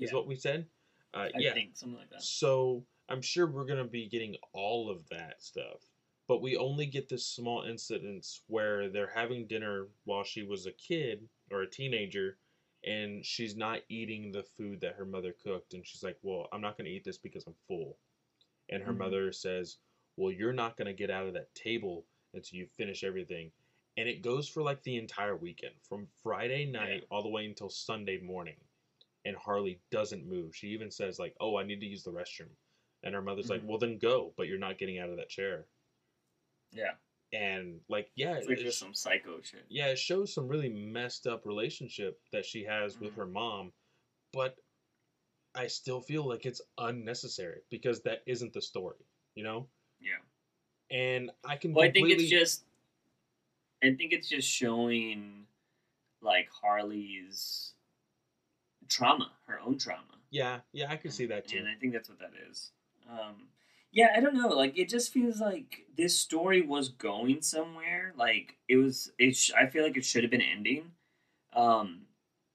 [0.00, 0.14] Is Yeah.
[0.14, 0.70] what we said.
[1.12, 1.52] Uh, I yeah.
[1.52, 2.22] think something like that.
[2.22, 5.82] So I'm sure we're gonna be getting all of that stuff,
[6.28, 10.72] but we only get this small incidents where they're having dinner while she was a
[10.72, 12.38] kid or a teenager,
[12.84, 16.60] and she's not eating the food that her mother cooked, and she's like, "Well, I'm
[16.62, 17.98] not gonna eat this because I'm full,"
[18.70, 18.94] and her Mhm.
[18.94, 19.78] mother says,
[20.16, 23.52] "Well, you're not gonna get out of that table until you finish everything."
[23.96, 27.70] And it goes for like the entire weekend, from Friday night all the way until
[27.70, 28.60] Sunday morning
[29.24, 30.56] and Harley doesn't move.
[30.56, 32.56] She even says like, "Oh, I need to use the restroom,"
[33.02, 33.64] and her mother's like, Mhm.
[33.64, 35.68] "Well, then go," but you're not getting out of that chair.
[36.72, 36.92] Yeah,
[37.32, 39.64] And like, yeah, it's like it just some psycho shit.
[39.68, 43.16] yeah, it shows some really messed up relationship that she has with Mhm.
[43.16, 43.72] her mom,
[44.32, 44.56] but
[45.54, 49.04] I still feel like it's unnecessary because that isn't the story,
[49.34, 49.68] you know.
[50.00, 50.18] Yeah.
[50.90, 51.72] And I can.
[51.74, 52.64] Well, I think it's just,
[53.82, 55.46] I think it's just showing,
[56.20, 57.72] like Harley's
[58.88, 60.18] trauma, her own trauma.
[60.30, 61.58] Yeah, yeah, I can see that too.
[61.58, 62.72] And I think that's what that is.
[63.08, 63.48] Um,
[63.92, 64.48] yeah, I don't know.
[64.48, 68.12] Like, it just feels like this story was going somewhere.
[68.16, 69.10] Like, it was.
[69.18, 69.36] It.
[69.36, 70.92] Sh- I feel like it should have been ending.
[71.54, 72.02] Um,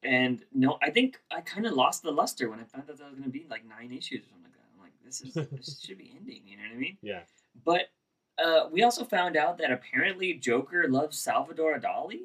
[0.03, 3.09] and no, I think I kind of lost the luster when I found out that
[3.09, 4.67] was going to be like nine issues or something like that.
[4.73, 6.41] I'm like, this is this should be ending.
[6.45, 6.97] You know what I mean?
[7.01, 7.21] Yeah.
[7.65, 7.89] But
[8.43, 12.19] uh, we also found out that apparently Joker loves Salvador Dali.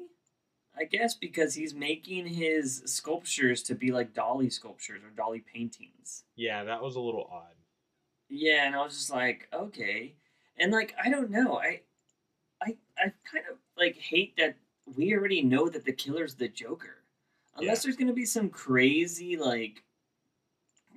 [0.77, 6.23] I guess because he's making his sculptures to be like Dali sculptures or Dali paintings.
[6.35, 7.55] Yeah, that was a little odd.
[8.29, 10.15] Yeah, and I was just like, okay.
[10.57, 11.57] And like, I don't know.
[11.57, 11.81] I
[12.61, 14.57] I I kind of like hate that
[14.97, 17.03] we already know that the killer's the Joker.
[17.57, 17.89] Unless Yeah.
[17.89, 19.83] there's gonna be some crazy like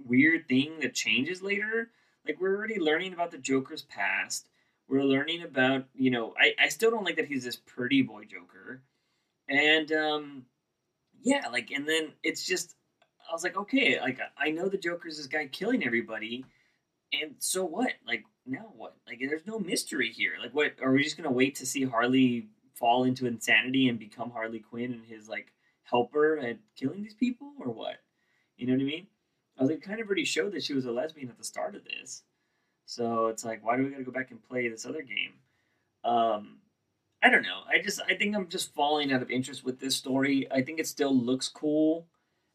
[0.07, 1.91] weird thing that changes later.
[2.27, 4.49] Like we're already learning about the Joker's past.
[4.89, 8.25] We're learning about, you know, I, I still don't like that he's this pretty boy
[8.25, 8.83] Joker.
[9.49, 10.47] And um
[11.23, 12.77] yeah, like and then it's just
[13.31, 16.45] I was like, okay, like I know the Joker's this guy killing everybody,
[17.13, 17.93] and so what?
[18.07, 18.97] Like now what?
[19.07, 20.33] Like there's no mystery here.
[20.41, 24.31] Like what are we just gonna wait to see Harley fall into insanity and become
[24.31, 25.53] Harley Quinn and his like
[25.85, 27.97] helper at killing these people or what?
[28.57, 29.07] You know what I mean?
[29.59, 31.75] I was like kind of already showed that she was a lesbian at the start
[31.75, 32.23] of this.
[32.87, 35.35] So it's like why do we gotta go back and play this other game?
[36.05, 36.59] Um
[37.23, 37.61] I don't know.
[37.69, 40.49] I just I think I'm just falling out of interest with this story.
[40.51, 42.09] I think it still looks cool.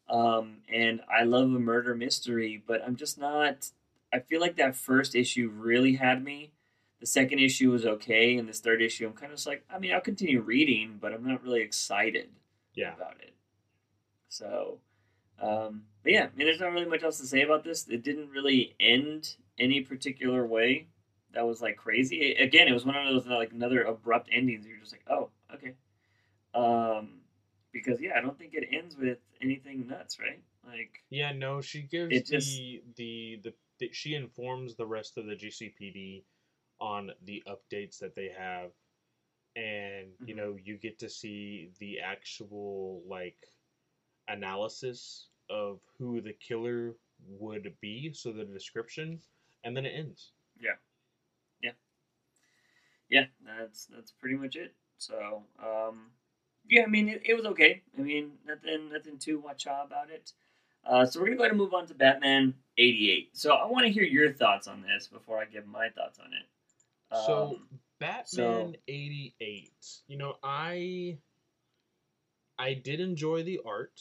[0.08, 3.70] Um, and I love a murder mystery, but I'm just not.
[4.12, 6.52] I feel like that first issue really had me.
[7.00, 9.78] The second issue was okay, and this third issue, I'm kind of just like, I
[9.78, 12.30] mean, I'll continue reading, but I'm not really excited
[12.74, 12.94] Yeah.
[12.94, 13.34] about it.
[14.28, 14.80] So,
[15.40, 17.86] um, but yeah, I mean, there's not really much else to say about this.
[17.88, 20.88] It didn't really end any particular way
[21.32, 22.32] that was like crazy.
[22.34, 24.66] Again, it was one of those like another abrupt endings.
[24.66, 25.74] You're just like, oh, okay.
[26.54, 27.20] Um,
[27.72, 30.40] because yeah, I don't think it ends with anything nuts, right?
[30.66, 32.56] Like, Yeah, no, she gives It just-
[32.96, 36.24] the, the the she informs the rest of the GCPD
[36.80, 38.72] on the updates that they have,
[39.56, 40.36] and you Mhm.
[40.36, 43.38] know you get to see the actual like
[44.28, 49.20] analysis of who the killer would be, so the description,
[49.64, 50.32] and then it ends.
[50.60, 50.76] yeah,
[51.62, 51.72] yeah,
[53.08, 53.26] yeah.
[53.44, 54.74] that's that's pretty much it.
[54.98, 56.12] So, um,
[56.68, 57.82] yeah, I mean, it, it was okay.
[57.96, 60.32] I mean, nothing nothing too wacha about it.
[60.88, 63.36] Uh, so we're gonna go ahead and move on to Batman '88.
[63.36, 66.32] So I want to hear your thoughts on this before I give my thoughts on
[66.32, 66.46] it.
[67.26, 70.02] So Um, Batman so- 88.
[70.06, 71.18] You know, I
[72.58, 74.00] I did enjoy the art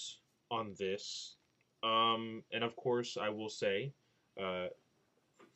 [0.50, 1.36] on this.
[1.84, 3.94] Um and of course, I will say
[4.40, 4.68] uh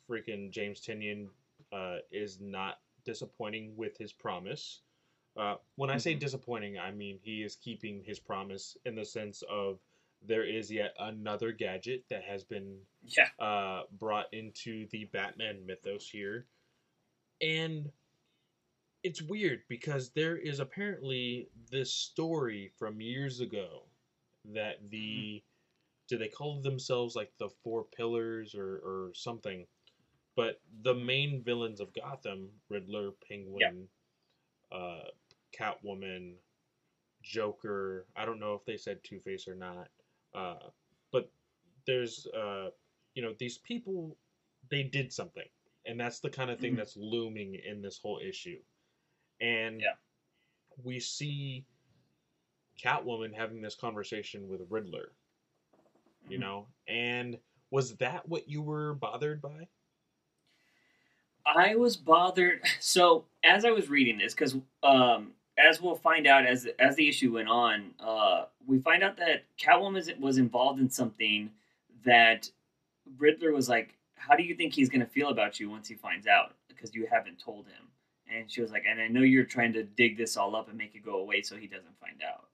[0.08, 1.28] freaking James Tynion
[1.72, 4.82] uh is not disappointing with his promise.
[5.36, 6.20] Uh when I say Mhm.
[6.20, 9.80] disappointing, I mean he is keeping his promise in the sense of
[10.26, 16.08] there is yet another gadget that has been yeah, uh, brought into the Batman mythos
[16.08, 16.46] here.
[17.40, 17.90] And
[19.02, 23.82] it's weird because there is apparently this story from years ago
[24.52, 25.42] that the
[26.08, 29.66] do they call themselves like the four pillars or, or something?
[30.36, 33.88] But the main villains of gotham riddler penguin
[34.70, 35.08] uh,
[35.58, 36.34] catwoman
[37.22, 39.88] joker i don't know if they said two-face or not
[40.34, 40.70] uh,
[41.12, 41.30] but
[41.86, 42.70] there's uh,
[43.14, 44.16] you know these people
[44.70, 45.48] they did something
[45.86, 46.76] and that's the kind of thing Mhm.
[46.76, 48.58] that's looming in this whole issue
[49.40, 49.94] and Yeah.
[50.82, 51.66] we see
[52.82, 55.12] catwoman having this conversation with riddler
[56.28, 56.40] you Mhm.
[56.40, 57.38] know and
[57.70, 59.68] was that what you were bothered by
[61.44, 62.62] I was bothered.
[62.80, 67.08] So as I was reading this, because um, as we'll find out as as the
[67.08, 71.50] issue went on, uh, we find out that Catwoman was- involved in something
[72.04, 72.50] that
[73.18, 75.94] Riddler was like, "How do you think he's going to feel about you once he
[75.94, 76.56] finds out?
[76.68, 77.90] Because you haven't told him."
[78.26, 80.78] And she was like, "And I know you're trying to dig this all up and
[80.78, 82.48] make it go away so he doesn't find out."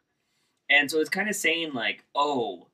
[0.69, 2.69] And so it's kind of saying like, "Oh."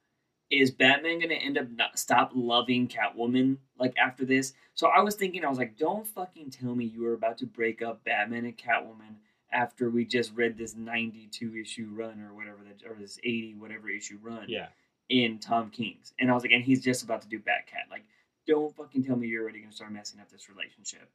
[0.51, 4.53] Is Batman gonna end up not stop loving Catwoman like after this?
[4.75, 7.47] So I was thinking, I was like, don't fucking tell me you were about to
[7.47, 9.17] break up Batman and Catwoman
[9.55, 13.89] after we just read this 92 issue run or whatever that, or this 80 whatever
[13.89, 14.67] issue run yeah
[15.09, 16.13] in Tom King's.
[16.19, 17.91] And I was like, and he's just about to do Batcat.
[17.91, 18.05] Like,
[18.47, 21.11] don't fucking tell me you're already gonna start messing up this relationship.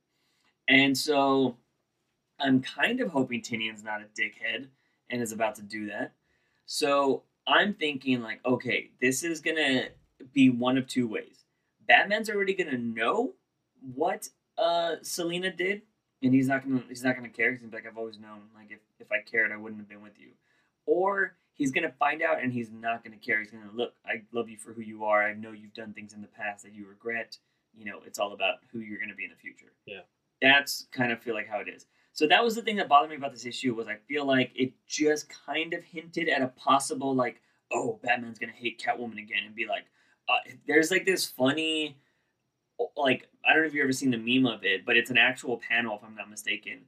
[0.67, 1.57] And so
[2.39, 4.67] I'm kind of hoping Tynion's not a dickhead
[5.09, 6.13] and is about to do that.
[6.65, 9.89] So I'm thinking like, okay, this is gonna
[10.33, 11.45] be one of two ways.
[11.87, 13.33] Batman's already gonna know
[13.95, 15.81] what uh Selina did,
[16.21, 17.51] and he's not gonna he's not gonna care.
[17.51, 18.41] He's like, I've always known.
[18.55, 20.29] Like if if I cared, I wouldn't have been with you.
[20.85, 23.39] Or he's gonna find out and he's not gonna care.
[23.39, 23.93] He's gonna look.
[24.05, 25.23] I love you for who you are.
[25.23, 27.37] I know you've done things in the past that you regret.
[27.75, 29.73] You know, it's all about who you're gonna be in the future.
[29.85, 30.01] Yeah.
[30.41, 31.85] That's kind of feel like how it is.
[32.13, 34.51] So that was the thing that bothered me about this issue was I feel like
[34.55, 37.41] it just kind of hinted at a possible like,
[37.71, 39.85] oh, Batman's gonna hate Catwoman again and be like,
[40.27, 41.97] uh, there's like this funny,
[42.95, 45.17] like I don't know if you've ever seen the meme of it, but it's an
[45.17, 46.81] actual panel if I'm not mistaken,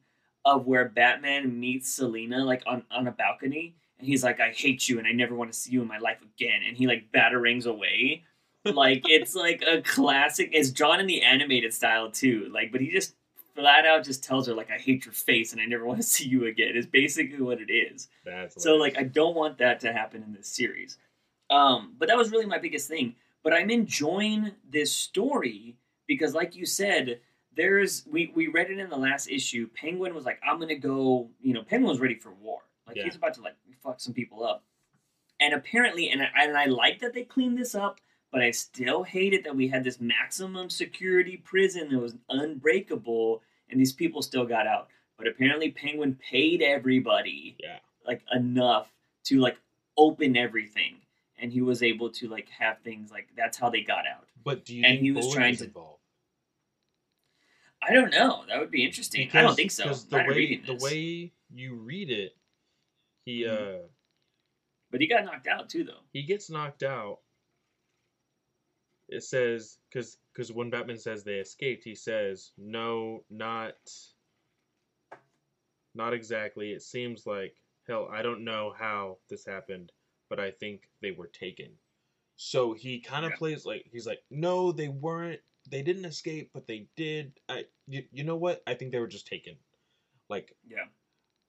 [0.46, 4.90] of where Batman meets Selina like on on a balcony and he's like, I hate
[4.90, 7.12] you and I never want to see you in my life again, and he like
[7.14, 8.24] batarangs away.
[8.66, 10.50] like it's like a classic.
[10.52, 12.50] It's drawn in the animated style too.
[12.54, 13.16] Like, but he just
[13.56, 16.08] flat out just tells her like, "I hate your face and I never want to
[16.08, 18.10] see you again." Is basically what it is.
[18.26, 20.98] that's So like, I don't want that to happen in this series.
[21.50, 23.16] Um, but that was really my biggest thing.
[23.44, 25.78] But I'm enjoying this story
[26.14, 27.22] because, like you said,
[27.56, 29.70] there's we we read it in the last issue.
[29.74, 32.60] Penguin was like, "I'm gonna go." You know, Penguin was ready for war.
[32.88, 33.04] Like Yeah.
[33.06, 34.64] he's about to like fuck some people up.
[35.40, 38.00] And apparently, and I, and I like that they cleaned this up,
[38.32, 43.42] but I still hate it that we had this maximum security prison that was unbreakable,
[43.70, 44.90] and these people still got out.
[45.18, 48.92] But apparently, Penguin paid everybody yeah like enough
[49.26, 49.58] to like
[49.98, 50.96] open everything,
[51.40, 54.28] and he was able to like have things like that's how they got out.
[54.44, 56.01] but do you And he was trying to- involved
[57.82, 58.44] I don't know.
[58.48, 59.30] That would be interesting.
[59.34, 59.84] I don't think so.
[59.86, 62.36] because I'm the way the way you read it
[63.26, 63.84] he Mhm.
[63.84, 63.88] uh
[64.92, 66.02] but he got knocked out too, though.
[66.12, 67.20] he gets knocked out.
[69.10, 73.76] It says because because when Batman says they escaped, he says no, not
[75.96, 76.72] not exactly.
[76.72, 77.56] It seems like
[77.88, 78.08] hell.
[78.12, 79.92] I don't know how this happened,
[80.30, 81.72] but I think they were taken.
[82.38, 83.38] So he kind of Yeah.
[83.38, 85.42] plays like he's like, no, they weren't.
[85.72, 87.40] They didn't escape, but they did.
[87.50, 88.62] I you, you know what?
[88.68, 89.56] I think they were just taken.
[90.30, 90.86] Like Yeah.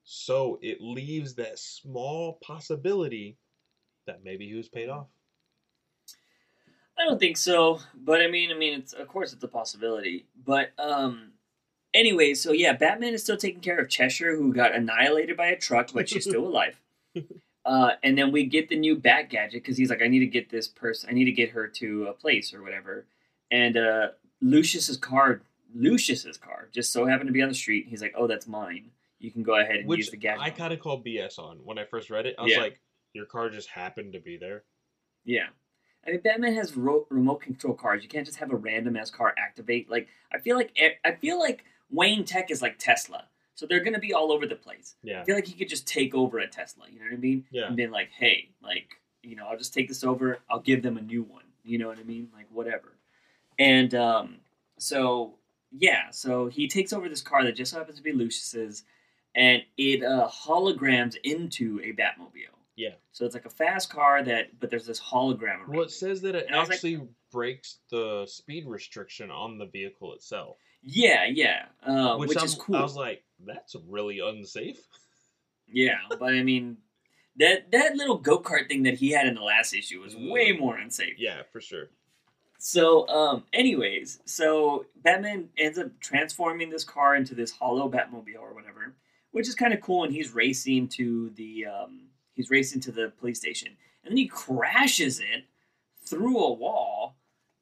[0.05, 3.37] so, it leaves that small possibility
[4.07, 5.09] that maybe he was paid off.
[6.99, 10.27] I don't think so, but I mean, I mean, it's of course it's a possibility.
[10.45, 11.33] But um,
[11.95, 15.59] anyway, so yeah, Batman is still taking care of Cheshire, who got annihilated by a
[15.59, 16.81] truck, but she's still alive.
[17.65, 20.27] Uh, and then we get the new Bat gadget because he's like, I need to
[20.27, 23.07] get this person, I need to get her to a place or whatever.
[23.53, 24.09] And uh,
[24.41, 25.43] Lucius's car,
[25.75, 27.87] Lucius's car, just so happened to be on the street.
[27.89, 28.91] He's like, Oh, that's mine.
[29.21, 30.43] You can go ahead and Which use the gadget.
[30.43, 32.35] I kind of called BS on when I first read it.
[32.39, 32.61] I was Yeah.
[32.61, 32.81] like,
[33.13, 34.65] your car just happened to be there.
[35.25, 35.49] Yeah.
[36.05, 38.03] I mean, Batman has ro- remote control cars.
[38.03, 39.89] You can't just have a random ass car activate.
[39.89, 44.01] Like, I feel like I feel like Wayne Tech is like Tesla, so they're gonna
[44.01, 44.97] be all over the place.
[45.05, 45.21] Yeah.
[45.21, 46.87] I feel like he could just take over a Tesla.
[46.91, 47.45] You know what I mean?
[47.53, 47.67] Yeah.
[47.69, 50.39] And be like, hey, like you know, I'll just take this over.
[50.51, 51.45] I'll give them a new one.
[51.63, 52.31] You know what I mean?
[52.35, 52.92] Like whatever.
[53.59, 54.37] And um,
[54.79, 55.35] so
[55.71, 58.85] yeah, so he takes over this car that just so happens to be Lucius's,
[59.35, 62.55] and it uh, holograms into a Batmobile.
[62.77, 62.95] Yeah.
[63.13, 65.61] So it's like a fast car that, but there's this hologram.
[65.61, 69.59] Around Well, it says that it And was like- actually breaks the speed restriction on
[69.59, 72.77] the vehicle itself, Yeah, yeah, uh, which, I'm- is cool.
[72.77, 74.79] I was like, that's really unsafe.
[75.69, 76.79] yeah, but I mean,
[77.37, 80.53] that that little go kart thing that he had in the last issue was way
[80.53, 81.15] more unsafe.
[81.19, 81.89] Yeah, for sure.
[82.65, 88.55] So, um, anyways, so Batman ends up transforming this car into this hollow Batmobile or
[88.55, 88.95] whatever,
[89.33, 90.05] which is kind of cool.
[90.05, 92.03] And he's racing to the um,
[92.35, 95.43] he's racing to the police station, and then he crashes it
[96.09, 97.17] through a wall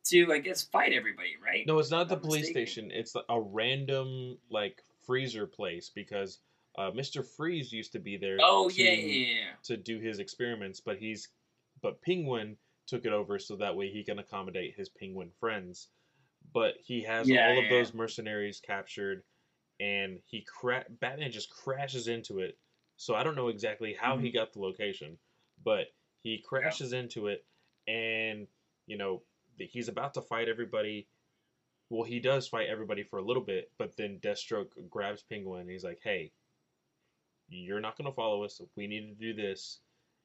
[0.09, 1.36] to, I guess, fight everybody.
[1.43, 1.66] Right?
[1.66, 2.66] No, it's not the police mistaken.
[2.66, 2.90] station.
[2.93, 6.40] It's a random like freezer place because
[6.77, 7.27] uh, Mr.
[7.27, 8.36] Freeze used to be there.
[8.43, 9.51] Oh to, yeah, yeah, yeah.
[9.62, 11.27] to do his experiments, but he's
[11.81, 12.59] but Penguin
[12.90, 15.88] took it over so that way he can accommodate his penguin friends.
[16.52, 19.22] But he has Yeah, all of yeah, those mercenaries captured,
[19.78, 22.58] and he cra- Batman just crashes into it.
[22.96, 24.36] So I don't know exactly how he mm-hmm.
[24.36, 25.18] got the location,
[25.64, 25.86] but
[26.22, 27.44] he crashes into it,
[27.86, 28.46] and
[28.86, 29.22] you know
[29.56, 31.08] he's about to fight everybody.
[31.88, 35.62] Well, he does fight everybody for a little bit, but then Deathstroke grabs Penguin.
[35.62, 36.32] And he's like, "Hey,
[37.48, 38.60] you're not going to follow us.
[38.76, 39.80] We need to do this,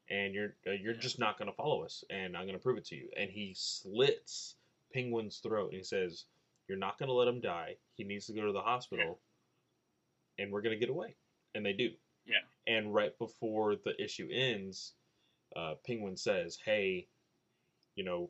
[0.09, 2.03] and you're uh, you're just not going to follow us.
[2.09, 4.55] And I'm going to prove it to you." And he slits
[4.93, 5.69] Penguin's throat.
[5.71, 6.25] And he says,
[6.67, 7.75] "You're not going to let him die.
[7.95, 9.19] He needs to go to the hospital,
[10.37, 11.15] and we're going to get away."
[11.53, 11.91] And they do.
[12.25, 12.43] Yeah.
[12.67, 14.93] And right before the issue ends,
[15.55, 17.07] uh, Penguin says, "Hey,
[17.95, 18.29] you know."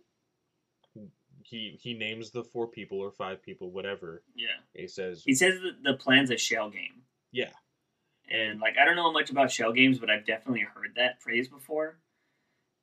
[1.44, 4.24] He, he names the four people or five people, whatever.
[4.36, 4.48] yeah.
[4.74, 7.04] He says, He says that the plan's a shell game.
[7.32, 7.52] Yeah.
[8.32, 11.48] And like I don't know much about shell games, but I've definitely heard that phrase
[11.48, 11.98] before.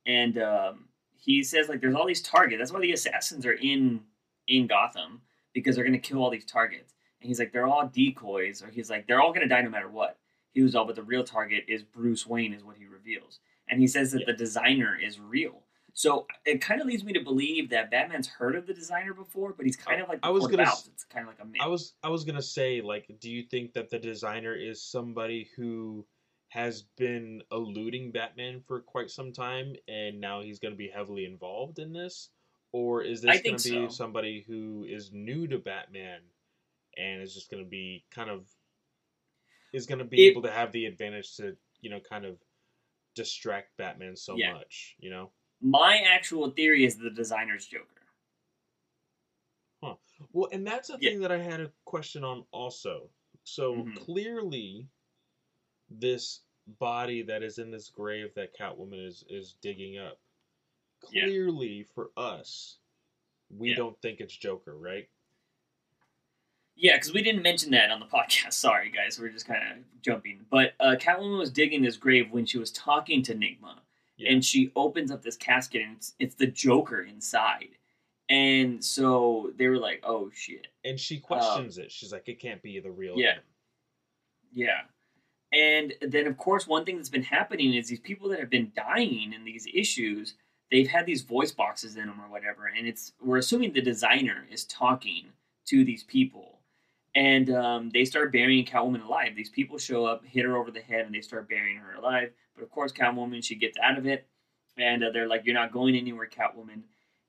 [0.07, 2.59] And um, he says like there's all these targets.
[2.61, 4.01] That's why the assassins are in
[4.49, 5.23] in Gotham
[5.55, 6.95] because they're gonna kill all these targets.
[7.21, 9.89] And he's like they're all decoys, or he's like they're all gonna die no matter
[9.89, 10.19] what.
[10.53, 13.41] He was all, but the real target is Bruce Wayne, is what he reveals.
[13.69, 14.27] And he says that Yeah.
[14.27, 15.62] the designer is real.
[15.95, 19.53] So it kind of leads me to believe that Batman's heard of the designer before,
[19.53, 21.45] but he's kind of like the I was gonna s- It's kind of like a
[21.45, 21.61] myth.
[21.61, 25.51] I was I was gonna say like, do you think that the designer is somebody
[25.57, 26.07] who
[26.49, 31.79] has been eluding Batman for quite some time, and now he's gonna be heavily involved
[31.79, 32.31] in this,
[32.73, 33.89] or is this gonna think be so.
[33.89, 36.21] somebody who is new to Batman
[36.97, 38.47] and is just gonna be kind of
[39.75, 42.39] is gonna be It- able to have the advantage to you know kind of
[43.15, 44.55] distract Batman so Yeah.
[44.55, 45.31] much, you know?
[45.63, 47.87] My actual theory is the designer's Joker.
[49.83, 49.95] Huh.
[50.33, 51.11] Well, and that's a Yeah.
[51.11, 53.09] thing that I had a question on also.
[53.45, 53.97] So Mhm.
[53.97, 54.89] clearly,
[55.89, 60.21] this body that is in this grave that Catwoman is is digging up,
[61.11, 61.25] Yeah.
[61.25, 62.79] clearly for us,
[63.51, 63.77] we Yeah.
[63.77, 65.09] don't think it's Joker, right?
[66.75, 68.55] Yeah, because we didn't mention that on the podcast.
[68.55, 70.45] Sorry, guys, we're just kind of jumping.
[70.51, 73.81] But uh, Catwoman was digging this grave when she was talking to Nygma,
[74.17, 74.33] Yeah.
[74.33, 77.71] and she opens up this casket, and it's, it's the Joker inside.
[78.29, 81.91] And so they were like, "Oh shit." and she questions it.
[81.91, 83.35] She's like, "It can't be the real." Um, Yeah.
[83.35, 83.43] him."
[84.53, 84.81] Yeah.
[85.53, 88.73] And then, of course, one thing that's been happening is these people that have been
[88.75, 90.35] dying in these issues,
[90.71, 94.47] they've had these voice boxes in them or whatever, and it's we're assuming the designer
[94.51, 95.27] is talking
[95.67, 96.52] to these people,
[97.15, 99.35] and um, they start burying Catwoman alive.
[99.37, 102.31] These people show up, hit her over the head, and they start burying her alive.
[102.55, 104.27] But of course, Catwoman she gets out of it,
[104.77, 106.83] and uh, they're like, "You're not going anywhere, Catwoman,"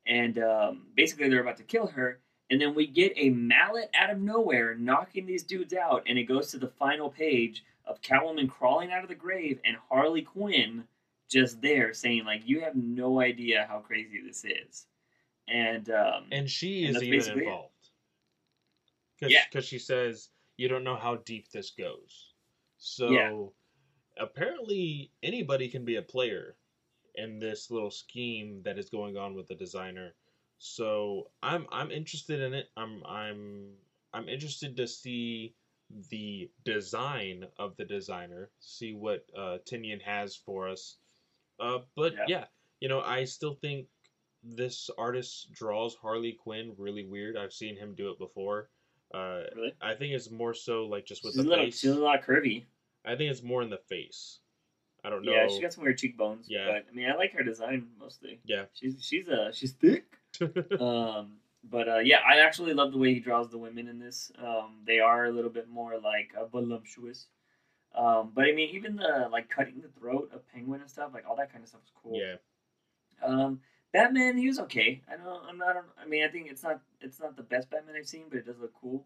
[0.05, 2.19] and um, basically they're about to kill her.
[2.49, 6.25] And then we get a mallet out of nowhere knocking these dudes out, and it
[6.25, 10.83] goes to the final page of Catwoman crawling out of the grave and Harley Quinn
[11.29, 14.85] just there saying, like, you have no idea how crazy this is.
[15.47, 17.71] And um and she is that's even basically it.
[19.23, 19.43] Cause, Yeah.
[19.49, 22.33] because she says you don't know how deep this goes.
[22.77, 23.31] So Yeah.
[24.17, 26.57] apparently anybody can be a player
[27.15, 30.15] in this little scheme that is going on with the designer.
[30.59, 32.71] So I'm I'm interested in it.
[32.77, 33.77] I'm I'm
[34.13, 35.55] I'm interested to see
[36.09, 40.97] the design of the designer, see what uh, Tynion has for us.
[41.59, 42.25] Uh, but Yeah.
[42.27, 42.45] yeah,
[42.79, 43.87] you know, I still think
[44.43, 47.37] this artist draws Harley Quinn really weird.
[47.37, 48.69] I've seen him do it before.
[49.13, 51.79] Uh, really, I think it's more so like just with she's a the little, face.
[51.79, 52.65] she's a lot curvy.
[53.05, 54.39] I think it's more in the face.
[55.03, 55.31] I don't know.
[55.31, 56.47] Yeah, she got some weird cheekbones.
[56.49, 56.65] Yeah.
[56.67, 58.39] but I mean, I like her design mostly.
[58.45, 58.63] Yeah.
[58.73, 60.05] She's she's uh she's thick.
[60.79, 61.37] um,
[61.69, 64.31] But uh, yeah, I actually love the way he draws the women in this.
[64.41, 67.27] Um, they are a little bit more like uh, voluptuous.
[67.95, 71.25] Um, but I mean, even the like cutting the throat of Penguin and stuff, like
[71.29, 72.19] all that kind of stuff is cool.
[72.19, 72.35] Yeah.
[73.23, 73.59] Um,
[73.93, 75.01] Batman, he was okay.
[75.07, 75.75] I don't, I'm not.
[76.01, 78.45] I mean, I think it's not, it's not the best Batman I've seen, but it
[78.45, 79.05] does look cool.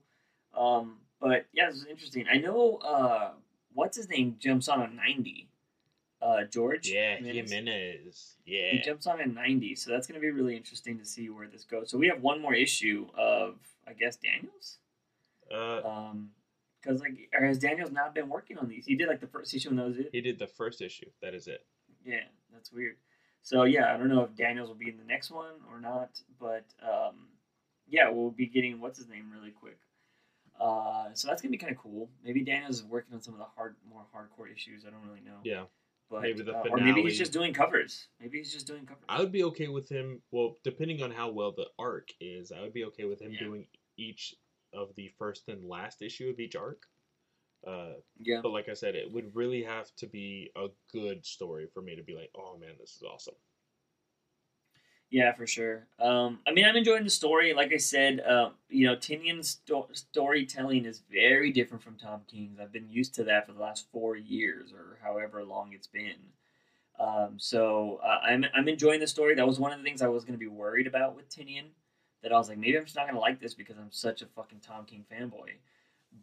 [0.56, 2.26] Um, but yeah, this is interesting.
[2.32, 3.32] I know, uh,
[3.74, 5.50] what's his name jumps on a ninety.
[6.20, 6.90] Uh, George.
[6.90, 7.52] Yeah, Jimenez.
[7.52, 8.36] Jimenez.
[8.44, 11.48] He jumps on a ninety, so that's going to be really interesting to see where
[11.48, 11.92] this goes.
[11.92, 13.56] So we have one more issue of,
[13.88, 14.78] I guess, Daniels.
[15.54, 16.32] Uh, Um,
[16.82, 18.86] because like, or has Daniels not been working on these?
[18.86, 20.10] He did like the first issue, and that was it.
[20.12, 21.10] he did the first issue.
[21.22, 21.66] That is it.
[22.06, 22.24] Yeah,
[22.54, 22.96] that's weird.
[23.48, 26.19] So yeah, I don't know if Daniels will be in the next one or not,
[26.38, 27.30] but um,
[27.88, 29.80] yeah, we'll be getting what's his name really quick.
[30.60, 32.10] Uh, so that's gonna be kind of cool.
[32.26, 34.84] Maybe Daniels is working on some of the hard, more hardcore issues.
[34.86, 35.38] I don't really know.
[35.45, 35.64] Yeah.
[36.11, 38.10] but maybe the uh, or maybe he's just doing covers.
[38.19, 39.06] Maybe he's just doing covers.
[39.07, 40.22] I would be okay with him.
[40.32, 43.40] Well, depending on how well the arc is, I would be okay with him Yeah.
[43.40, 43.65] doing
[43.95, 44.36] each
[44.74, 46.84] of the first and last issue of each arc.
[47.68, 51.68] Uh, yeah, but like I said, it would really have to be a good story
[51.73, 53.35] for me to be like, oh man, this is awesome.
[55.10, 55.88] Yeah, for sure.
[55.99, 57.53] Um, I mean, I'm enjoying the story.
[57.53, 62.60] Like I said, uh, you know, Tynion's sto- storytelling is very different from Tom King's.
[62.60, 66.34] I've been used to that for the last four years or however long it's been.
[66.99, 69.35] Um, so uh, I'm I'm enjoying the story.
[69.35, 71.68] That was one of the things I was going to be worried about with Tinian.
[72.23, 74.22] That I was like, maybe I'm just not going to like this because I'm such
[74.22, 75.52] a fucking Tom King fanboy.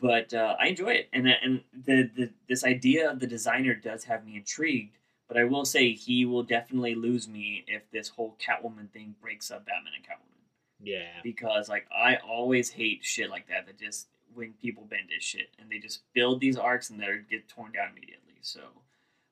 [0.01, 4.05] But uh, I enjoy it, and and the, the this idea of the designer does
[4.05, 4.99] have me intrigued.
[5.29, 9.51] But I will say he will definitely lose me if this whole Catwoman thing breaks
[9.51, 10.35] up Batman and Catwoman.
[10.83, 11.21] Yeah.
[11.23, 15.49] Because like I always hate shit like that that just when people bend his shit
[15.59, 18.35] and they just build these arcs and they get torn down immediately.
[18.43, 18.61] So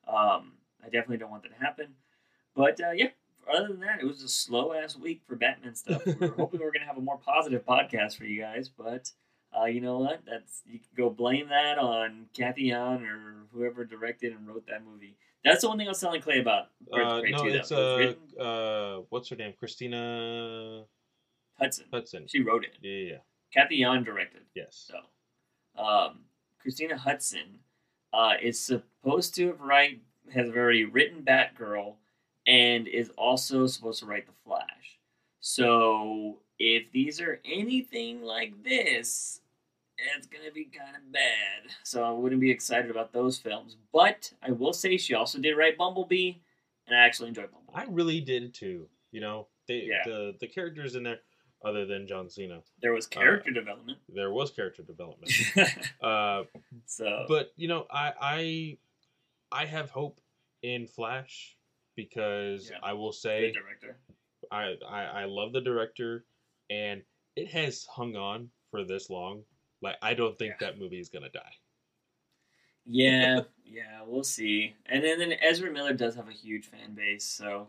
[0.09, 0.53] um,
[0.83, 1.89] I definitely don't want that to happen.
[2.55, 3.09] But uh, yeah,
[3.53, 6.05] other than that, it was a slow ass week for Batman stuff.
[6.07, 9.11] We were hoping we were gonna have a more positive podcast for you guys, but
[9.59, 10.23] uh, you know what?
[10.27, 14.85] That's you can go blame that on Cathy Yan or whoever directed and wrote that
[14.85, 15.17] movie.
[15.45, 16.69] That's the one thing I was telling Clay about.
[16.93, 19.55] Uh, no, 2, that it's uh, uh, what's her name?
[19.59, 20.85] Christina
[21.59, 21.87] Hodson.
[21.93, 22.27] Hodson.
[22.29, 22.77] She wrote it.
[22.81, 23.19] Yeah, yeah, yeah.
[23.53, 24.43] Cathy Yan directed.
[24.55, 24.89] yes.
[24.89, 26.21] So, um,
[26.61, 27.59] Christina Hodson
[28.13, 30.01] uh, is supposed to have write
[30.33, 31.97] has already written Batgirl,
[32.47, 34.99] and is also supposed to write The Flash.
[35.41, 39.41] So, if these are anything like this,
[40.17, 41.71] it's gonna be kind of bad.
[41.85, 43.77] So I wouldn't be excited about those films.
[43.93, 46.35] But I will say she also did write Bumblebee,
[46.87, 47.79] and I actually enjoyed Bumblebee.
[47.79, 48.89] I really did too.
[49.11, 50.03] You know, they Yeah.
[50.05, 51.21] the the characters in there,
[51.65, 53.99] other than John Cena, there was character development.
[54.09, 55.33] there was character development.
[56.03, 56.45] uh,
[56.87, 58.13] so, but you know, I
[59.53, 60.21] I I have hope
[60.63, 61.57] in Flash
[61.97, 62.79] because Yeah.
[62.83, 63.97] I will good say director.
[64.51, 66.25] I, I I love the director,
[66.71, 67.03] and
[67.37, 69.45] it has hung on for this long.
[69.83, 70.69] Like I don't think Yeah.
[70.69, 71.53] that movie is gonna die.
[72.85, 74.75] Yeah, yeah, we'll see.
[74.87, 77.69] And then, then Ezra Miller does have a huge fan base, so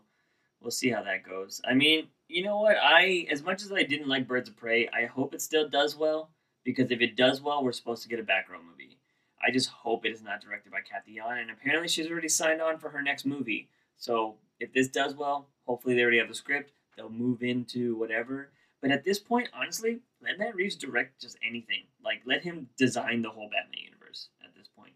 [0.62, 1.62] we'll see how that goes.
[1.66, 2.78] I mean, you know what?
[2.82, 5.96] I as much as I didn't like Birds of Prey, I hope it still does
[5.96, 6.32] well
[6.64, 8.98] because if it does well, we're supposed to get a Batgirl movie.
[9.46, 12.62] I just hope it is not directed by Cathy Yan, and apparently she's already signed
[12.62, 13.70] on for her next movie.
[13.98, 16.72] So if this does well, hopefully they already have the script.
[16.96, 18.52] They'll move into whatever.
[18.84, 21.84] But at this point, honestly, let Matt Reeves direct just anything.
[22.04, 24.92] Like let him design the whole Batman universe at this point.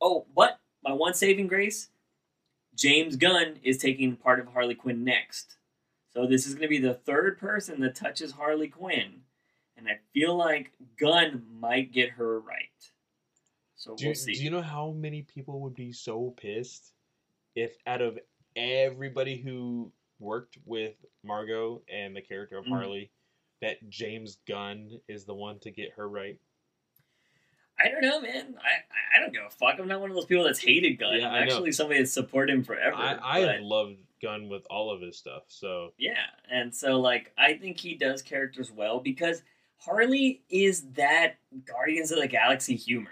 [0.00, 1.88] Oh, but my one saving grace,
[2.74, 5.56] James Gunn is taking part of Harley Quinn next.
[6.10, 9.20] So this is going to be the third person that touches Harley Quinn,
[9.76, 12.64] and I feel like Gunn might get her right.
[13.76, 14.34] So Do we'll see.
[14.34, 16.92] do you know how many people would be so pissed
[17.54, 18.18] if out of
[18.56, 22.70] everybody who worked with Margot and the character of Mhm.
[22.70, 23.12] Harley,
[23.60, 26.38] that James Gunn is the one to get her right?
[27.80, 28.56] I don't know, man.
[28.58, 29.78] I I don't give a fuck.
[29.78, 31.20] I'm not one of those people that's hated Gunn.
[31.20, 31.44] Yeah, I'm I know.
[31.44, 32.96] actually somebody that's supported him forever.
[32.96, 35.44] I, I loved Gunn with all of his stuff.
[35.48, 39.42] So Yeah, and so like I think he does characters well because
[39.78, 43.10] Harley is that Guardians of the Galaxy humor.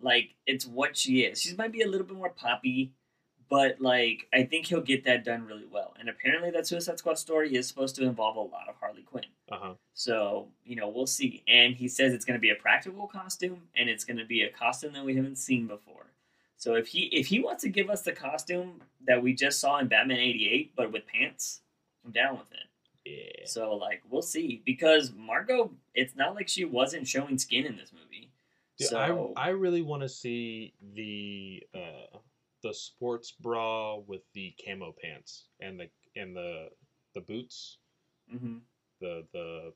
[0.00, 1.40] Like it's what she is.
[1.40, 2.92] She might be a little bit more poppy,
[3.48, 5.94] but like I think he'll get that done really well.
[5.98, 9.24] And apparently that Suicide Squad story is supposed to involve a lot of Harley Quinn.
[9.50, 9.74] Uh huh.
[9.94, 11.42] So, you know, we'll see.
[11.48, 14.42] And he says it's going to be a practical costume and it's going to be
[14.42, 16.06] a costume that we haven't seen before.
[16.56, 19.78] So if he if he wants to give us the costume that we just saw
[19.78, 21.60] in Batman 88 but with pants,
[22.04, 22.58] I'm down with it.
[23.04, 23.46] Yeah.
[23.46, 27.92] So like we'll see because Margot it's not like she wasn't showing skin in this
[27.92, 28.32] movie.
[28.78, 32.18] Yeah, so I I really want to see the uh
[32.64, 35.88] the sports bra with the camo pants and the
[36.20, 36.68] and the
[37.14, 37.78] the boots
[38.34, 38.60] mhm.
[39.00, 39.72] The the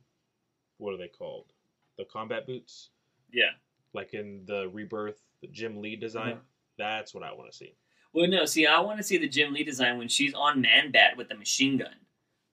[0.79, 1.53] what are they called?
[1.99, 2.91] The combat boots,
[3.33, 3.51] Yeah.
[3.93, 6.33] like in the Rebirth, the Jim Lee design.
[6.33, 6.41] Uh-huh.
[6.79, 7.75] That's what I want to see.
[8.13, 8.45] Well, no.
[8.47, 11.29] See, I want to see the Jim Lee design when she's on Man Bat with
[11.29, 11.95] the machine gun,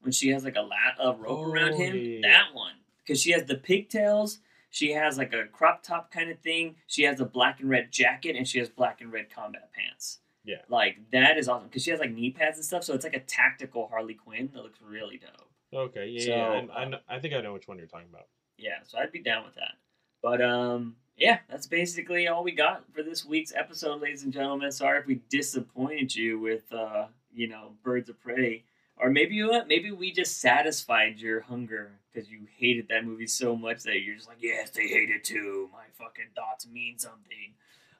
[0.01, 1.95] when she has like a lat of rope around Oh, him.
[1.95, 4.39] yeah, yeah, That one, because she has the pigtails.
[4.69, 6.75] She has like a crop top kind of thing.
[6.85, 10.19] She has a black and red jacket, and she has black and red combat pants.
[10.43, 10.61] Yeah.
[10.69, 12.83] Like that is awesome because she has like knee pads and stuff.
[12.83, 15.48] So it's like a tactical Harley Quinn that looks really dope.
[15.73, 16.65] Okay, yeah, So, yeah.
[16.73, 18.27] I, I, uh, I think I know which one you're talking about.
[18.57, 19.73] Yeah, so I'd be down with that.
[20.21, 24.71] But um, yeah, that's basically all we got for this week's episode, ladies and gentlemen.
[24.71, 28.63] Sorry if we disappointed you with uh, you know, Birds of Prey,
[28.97, 29.67] or maybe you know what?
[29.67, 34.15] Maybe we just satisfied your hunger because you hated that movie so much that you're
[34.15, 35.69] just like, yes, they hate it too.
[35.71, 37.53] My fucking thoughts mean something.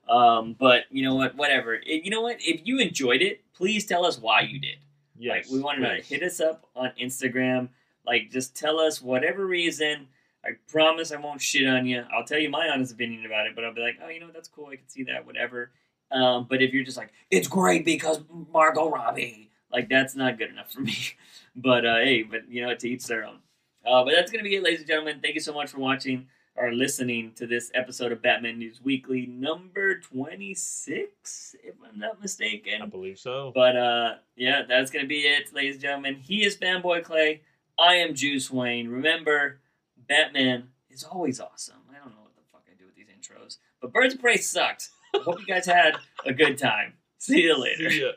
[0.10, 1.36] Um, but you know what?
[1.36, 1.80] Whatever.
[1.86, 2.38] You know what?
[2.40, 4.78] If you enjoyed it, please tell us why you did.
[5.20, 7.70] Yes, Like we want to hit us up on Instagram.
[8.06, 10.08] Like just tell us whatever reason.
[10.46, 12.06] I promise I won't shit on you.
[12.16, 14.30] I'll tell you my honest opinion about it, but I'll be like, oh, you know,
[14.34, 14.68] that's cool.
[14.68, 15.72] I can see that, whatever.
[16.12, 18.22] Um, but if you're just like, it's great because
[18.52, 20.96] Margot Robbie, like that's not good enough for me.
[21.56, 23.40] but uh, hey, but you know, to each their own.
[23.86, 25.20] Uh, but that's gonna be it, ladies and gentlemen.
[25.22, 26.28] Thank you so much for watching
[26.60, 32.22] or listening to this episode of Batman News Weekly, number twenty six, if I'm not
[32.22, 32.82] mistaken.
[32.82, 33.52] I believe so.
[33.56, 36.16] But uh, yeah, that's gonna be it, ladies and gentlemen.
[36.16, 37.42] He is Fanboy Clay.
[37.80, 38.90] I am Juice Wayne.
[38.90, 39.62] Remember,
[40.08, 41.78] Batman is always awesome.
[41.90, 44.38] I don't know what the fuck I do with these intros, but Birds of Prey
[44.38, 44.90] sucked.
[45.16, 45.96] I hope you guys had
[46.26, 46.96] a good time.
[47.18, 47.90] See you later.
[47.90, 48.12] See ya.